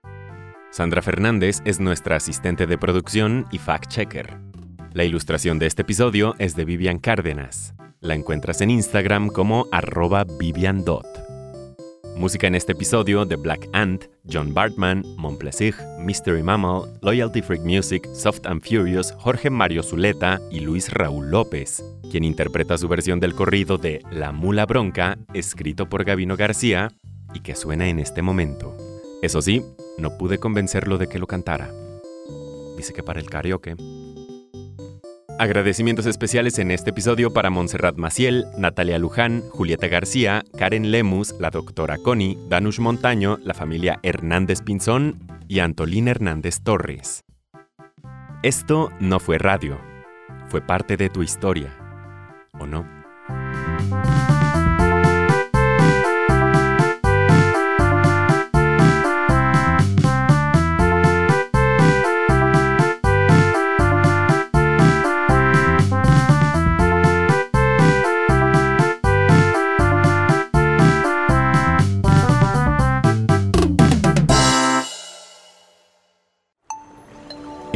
Sandra 0.70 1.02
Fernández 1.02 1.60
es 1.66 1.78
nuestra 1.78 2.16
asistente 2.16 2.66
de 2.66 2.78
producción 2.78 3.46
y 3.52 3.58
fact-checker. 3.58 4.40
La 4.94 5.04
ilustración 5.04 5.58
de 5.58 5.66
este 5.66 5.82
episodio 5.82 6.34
es 6.38 6.56
de 6.56 6.64
Vivian 6.64 6.98
Cárdenas. 6.98 7.74
La 8.00 8.14
encuentras 8.14 8.62
en 8.62 8.70
Instagram 8.70 9.28
como 9.28 9.66
arroba 9.70 10.24
viviandot. 10.24 11.21
Música 12.16 12.46
en 12.46 12.54
este 12.54 12.72
episodio 12.72 13.24
de 13.24 13.36
Black 13.36 13.68
Ant, 13.72 14.04
John 14.30 14.54
Bartman, 14.54 15.02
Monplesig, 15.16 15.74
Mystery 15.98 16.42
Mammal, 16.42 16.98
Loyalty 17.00 17.42
Freak 17.42 17.62
Music, 17.62 18.06
Soft 18.14 18.46
and 18.46 18.62
Furious, 18.62 19.12
Jorge 19.18 19.50
Mario 19.50 19.82
Zuleta 19.82 20.40
y 20.50 20.60
Luis 20.60 20.92
Raúl 20.92 21.30
López, 21.30 21.82
quien 22.10 22.24
interpreta 22.24 22.78
su 22.78 22.86
versión 22.86 23.18
del 23.18 23.34
corrido 23.34 23.78
de 23.78 24.02
La 24.10 24.30
Mula 24.30 24.66
Bronca, 24.66 25.18
escrito 25.34 25.88
por 25.88 26.04
Gavino 26.04 26.36
García 26.36 26.92
y 27.34 27.40
que 27.40 27.56
suena 27.56 27.88
en 27.88 27.98
este 27.98 28.22
momento. 28.22 28.76
Eso 29.22 29.40
sí, 29.42 29.62
no 29.98 30.16
pude 30.18 30.38
convencerlo 30.38 30.98
de 30.98 31.08
que 31.08 31.18
lo 31.18 31.26
cantara. 31.26 31.72
Dice 32.76 32.92
que 32.92 33.02
para 33.02 33.20
el 33.20 33.30
karaoke. 33.30 33.76
Agradecimientos 35.38 36.06
especiales 36.06 36.58
en 36.58 36.70
este 36.70 36.90
episodio 36.90 37.32
para 37.32 37.50
Montserrat 37.50 37.96
Maciel, 37.96 38.46
Natalia 38.56 38.98
Luján, 38.98 39.42
Julieta 39.50 39.88
García, 39.88 40.44
Karen 40.56 40.90
Lemus, 40.90 41.34
la 41.40 41.50
doctora 41.50 41.98
Connie, 41.98 42.38
Danush 42.48 42.78
Montaño, 42.78 43.38
la 43.42 43.54
familia 43.54 43.98
Hernández 44.02 44.60
Pinzón 44.62 45.18
y 45.48 45.58
Antolín 45.58 46.06
Hernández 46.06 46.60
Torres. 46.62 47.24
Esto 48.42 48.90
no 49.00 49.18
fue 49.18 49.38
radio, 49.38 49.80
fue 50.48 50.60
parte 50.60 50.96
de 50.96 51.08
tu 51.08 51.22
historia, 51.22 51.74
¿o 52.60 52.66
no? 52.66 53.01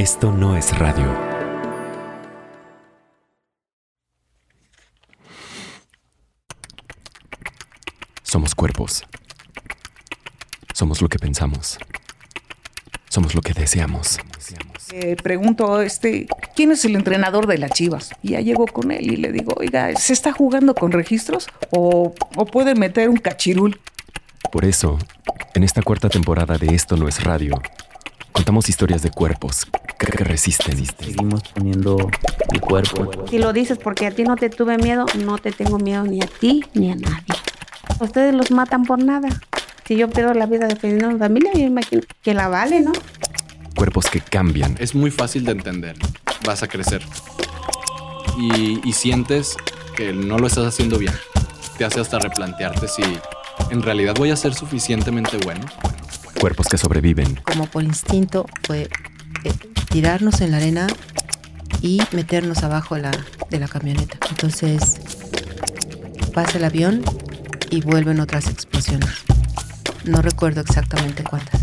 Esto 0.06 0.30
no 0.30 0.56
es 0.56 0.78
radio. 0.78 1.12
Somos 8.22 8.54
cuerpos. 8.54 9.02
Somos 10.72 11.02
lo 11.02 11.08
que 11.08 11.18
pensamos. 11.18 11.76
Somos 13.08 13.34
lo 13.34 13.40
que 13.40 13.52
deseamos. 13.52 14.18
Eh, 14.92 15.16
pregunto, 15.20 15.82
este, 15.82 16.28
¿quién 16.54 16.70
es 16.70 16.84
el 16.84 16.94
entrenador 16.94 17.48
de 17.48 17.58
las 17.58 17.72
Chivas? 17.72 18.10
Y 18.22 18.28
ya 18.30 18.40
llego 18.40 18.66
con 18.66 18.92
él 18.92 19.10
y 19.10 19.16
le 19.16 19.32
digo, 19.32 19.54
oiga, 19.56 19.96
¿se 19.96 20.12
está 20.12 20.30
jugando 20.30 20.76
con 20.76 20.92
registros 20.92 21.48
o, 21.70 22.14
o 22.36 22.46
puede 22.46 22.76
meter 22.76 23.08
un 23.08 23.16
cachirul? 23.16 23.80
Por 24.52 24.66
eso, 24.66 25.00
en 25.54 25.64
esta 25.64 25.82
cuarta 25.82 26.08
temporada 26.08 26.58
de 26.58 26.72
Esto 26.76 26.96
no 26.96 27.08
es 27.08 27.24
radio, 27.24 27.60
contamos 28.32 28.68
historias 28.68 29.02
de 29.02 29.10
cuerpos 29.10 29.66
que, 29.98 30.06
que 30.06 30.24
resisten. 30.24 30.84
Seguimos 30.84 31.42
poniendo 31.54 31.96
el 32.52 32.60
cuerpo. 32.60 33.10
Si 33.28 33.38
lo 33.38 33.52
dices 33.52 33.78
porque 33.78 34.06
a 34.06 34.10
ti 34.10 34.24
no 34.24 34.36
te 34.36 34.50
tuve 34.50 34.78
miedo, 34.78 35.06
no 35.24 35.38
te 35.38 35.52
tengo 35.52 35.78
miedo 35.78 36.04
ni 36.04 36.20
a 36.20 36.26
ti 36.26 36.64
ni 36.74 36.92
a 36.92 36.96
nadie. 36.96 37.34
Ustedes 38.00 38.34
los 38.34 38.50
matan 38.50 38.84
por 38.84 39.02
nada. 39.02 39.28
Si 39.86 39.96
yo 39.96 40.10
pierdo 40.10 40.34
la 40.34 40.46
vida 40.46 40.66
defendiendo 40.66 41.08
a 41.08 41.12
mi 41.12 41.18
familia, 41.18 41.52
yo 41.54 41.60
imagino 41.60 42.02
que 42.22 42.34
la 42.34 42.48
vale, 42.48 42.80
¿no? 42.80 42.92
Cuerpos 43.74 44.06
que 44.10 44.20
cambian. 44.20 44.76
Es 44.78 44.94
muy 44.94 45.10
fácil 45.10 45.44
de 45.44 45.52
entender. 45.52 45.96
Vas 46.44 46.62
a 46.62 46.68
crecer. 46.68 47.02
Y, 48.38 48.86
y 48.86 48.92
sientes 48.92 49.56
que 49.96 50.12
no 50.12 50.38
lo 50.38 50.46
estás 50.46 50.66
haciendo 50.66 50.98
bien. 50.98 51.14
Te 51.78 51.84
hace 51.84 52.00
hasta 52.00 52.18
replantearte 52.18 52.88
si 52.88 53.02
en 53.70 53.82
realidad 53.82 54.14
voy 54.16 54.30
a 54.30 54.36
ser 54.36 54.54
suficientemente 54.54 55.38
bueno. 55.38 55.64
Cuerpos 56.46 56.68
que 56.68 56.78
sobreviven. 56.78 57.34
Como 57.42 57.66
por 57.66 57.82
instinto 57.82 58.46
fue 58.62 58.82
eh, 58.82 59.52
tirarnos 59.90 60.40
en 60.40 60.52
la 60.52 60.58
arena 60.58 60.86
y 61.82 62.00
meternos 62.12 62.62
abajo 62.62 62.96
la, 62.96 63.10
de 63.50 63.58
la 63.58 63.66
camioneta. 63.66 64.16
Entonces 64.30 65.00
pasa 66.32 66.58
el 66.58 66.64
avión 66.64 67.02
y 67.68 67.80
vuelven 67.80 68.20
otras 68.20 68.46
explosiones. 68.46 69.10
No 70.04 70.22
recuerdo 70.22 70.60
exactamente 70.60 71.24
cuántas. 71.24 71.62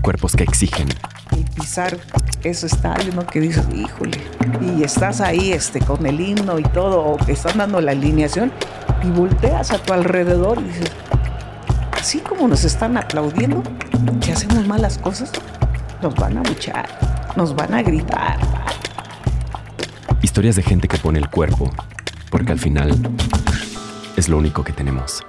Cuerpos 0.00 0.34
que 0.34 0.44
exigen. 0.44 0.88
Y 1.36 1.44
pisar 1.60 1.98
ese 2.42 2.68
estadio, 2.68 3.12
¿no? 3.12 3.26
Que 3.26 3.40
dices, 3.40 3.66
híjole, 3.70 4.18
y 4.62 4.82
estás 4.82 5.20
ahí 5.20 5.52
este, 5.52 5.78
con 5.78 6.06
el 6.06 6.18
himno 6.18 6.58
y 6.58 6.62
todo, 6.62 7.04
o 7.04 7.18
que 7.18 7.32
están 7.32 7.58
dando 7.58 7.82
la 7.82 7.90
alineación, 7.90 8.50
y 9.02 9.10
volteas 9.10 9.72
a 9.72 9.78
tu 9.82 9.92
alrededor 9.92 10.58
y 10.58 10.68
dices, 10.68 10.90
así 12.00 12.18
como 12.20 12.48
nos 12.48 12.64
están 12.64 12.96
aplaudiendo, 12.96 13.62
que 14.20 14.32
hacemos 14.32 14.66
malas 14.66 14.96
cosas, 14.96 15.30
nos 16.00 16.14
van 16.14 16.38
a 16.38 16.42
luchar, 16.42 16.88
nos 17.36 17.54
van 17.54 17.74
a 17.74 17.82
gritar. 17.82 18.38
Historias 20.22 20.56
de 20.56 20.62
gente 20.62 20.88
que 20.88 20.96
pone 20.96 21.18
el 21.18 21.28
cuerpo, 21.28 21.70
porque 22.30 22.52
al 22.52 22.58
final 22.58 22.90
es 24.16 24.30
lo 24.30 24.38
único 24.38 24.64
que 24.64 24.72
tenemos. 24.72 25.22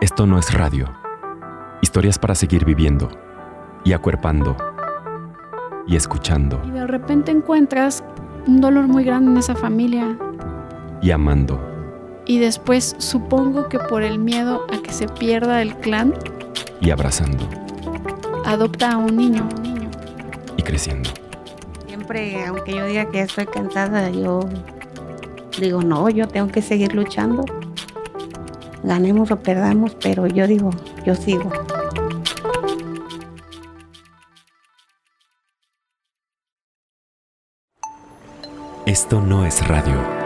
Esto 0.00 0.24
no 0.24 0.38
es 0.38 0.54
radio. 0.54 0.88
Historias 1.82 2.18
para 2.18 2.36
seguir 2.36 2.64
viviendo 2.64 3.08
y 3.84 3.92
acuerpando 3.94 4.56
y 5.86 5.96
escuchando 5.96 6.60
Y 6.64 6.70
de 6.70 6.86
repente 6.86 7.32
encuentras 7.32 8.04
un 8.46 8.60
dolor 8.60 8.86
muy 8.86 9.02
grande 9.04 9.32
en 9.32 9.36
esa 9.38 9.56
familia. 9.56 10.16
y 11.02 11.10
amando 11.10 11.67
Y 12.28 12.38
después 12.38 12.94
supongo 12.98 13.68
que 13.68 13.80
por 13.80 14.04
el 14.04 14.20
miedo 14.20 14.64
a 14.72 14.80
que 14.80 14.92
se 14.92 15.08
pierda 15.08 15.62
el 15.62 15.74
clan, 15.76 16.14
y 16.80 16.90
abrazando 16.90 17.48
adopta 18.48 18.92
a 18.92 18.96
un 18.96 19.14
niño. 19.16 19.46
y 20.56 20.62
creciendo. 20.62 21.10
Siempre, 21.86 22.44
aunque 22.46 22.74
yo 22.74 22.86
diga 22.86 23.10
que 23.10 23.20
estoy 23.20 23.46
cansada, 23.46 24.08
yo 24.10 24.40
digo, 25.60 25.82
no, 25.82 26.08
yo 26.08 26.26
tengo 26.26 26.48
que 26.48 26.62
seguir 26.62 26.94
luchando. 26.94 27.44
Ganemos 28.82 29.30
o 29.30 29.38
perdamos, 29.38 29.94
pero 29.96 30.26
yo 30.26 30.46
digo, 30.46 30.70
yo 31.04 31.14
sigo. 31.14 31.50
Esto 38.86 39.20
no 39.20 39.44
es 39.44 39.66
radio. 39.68 40.17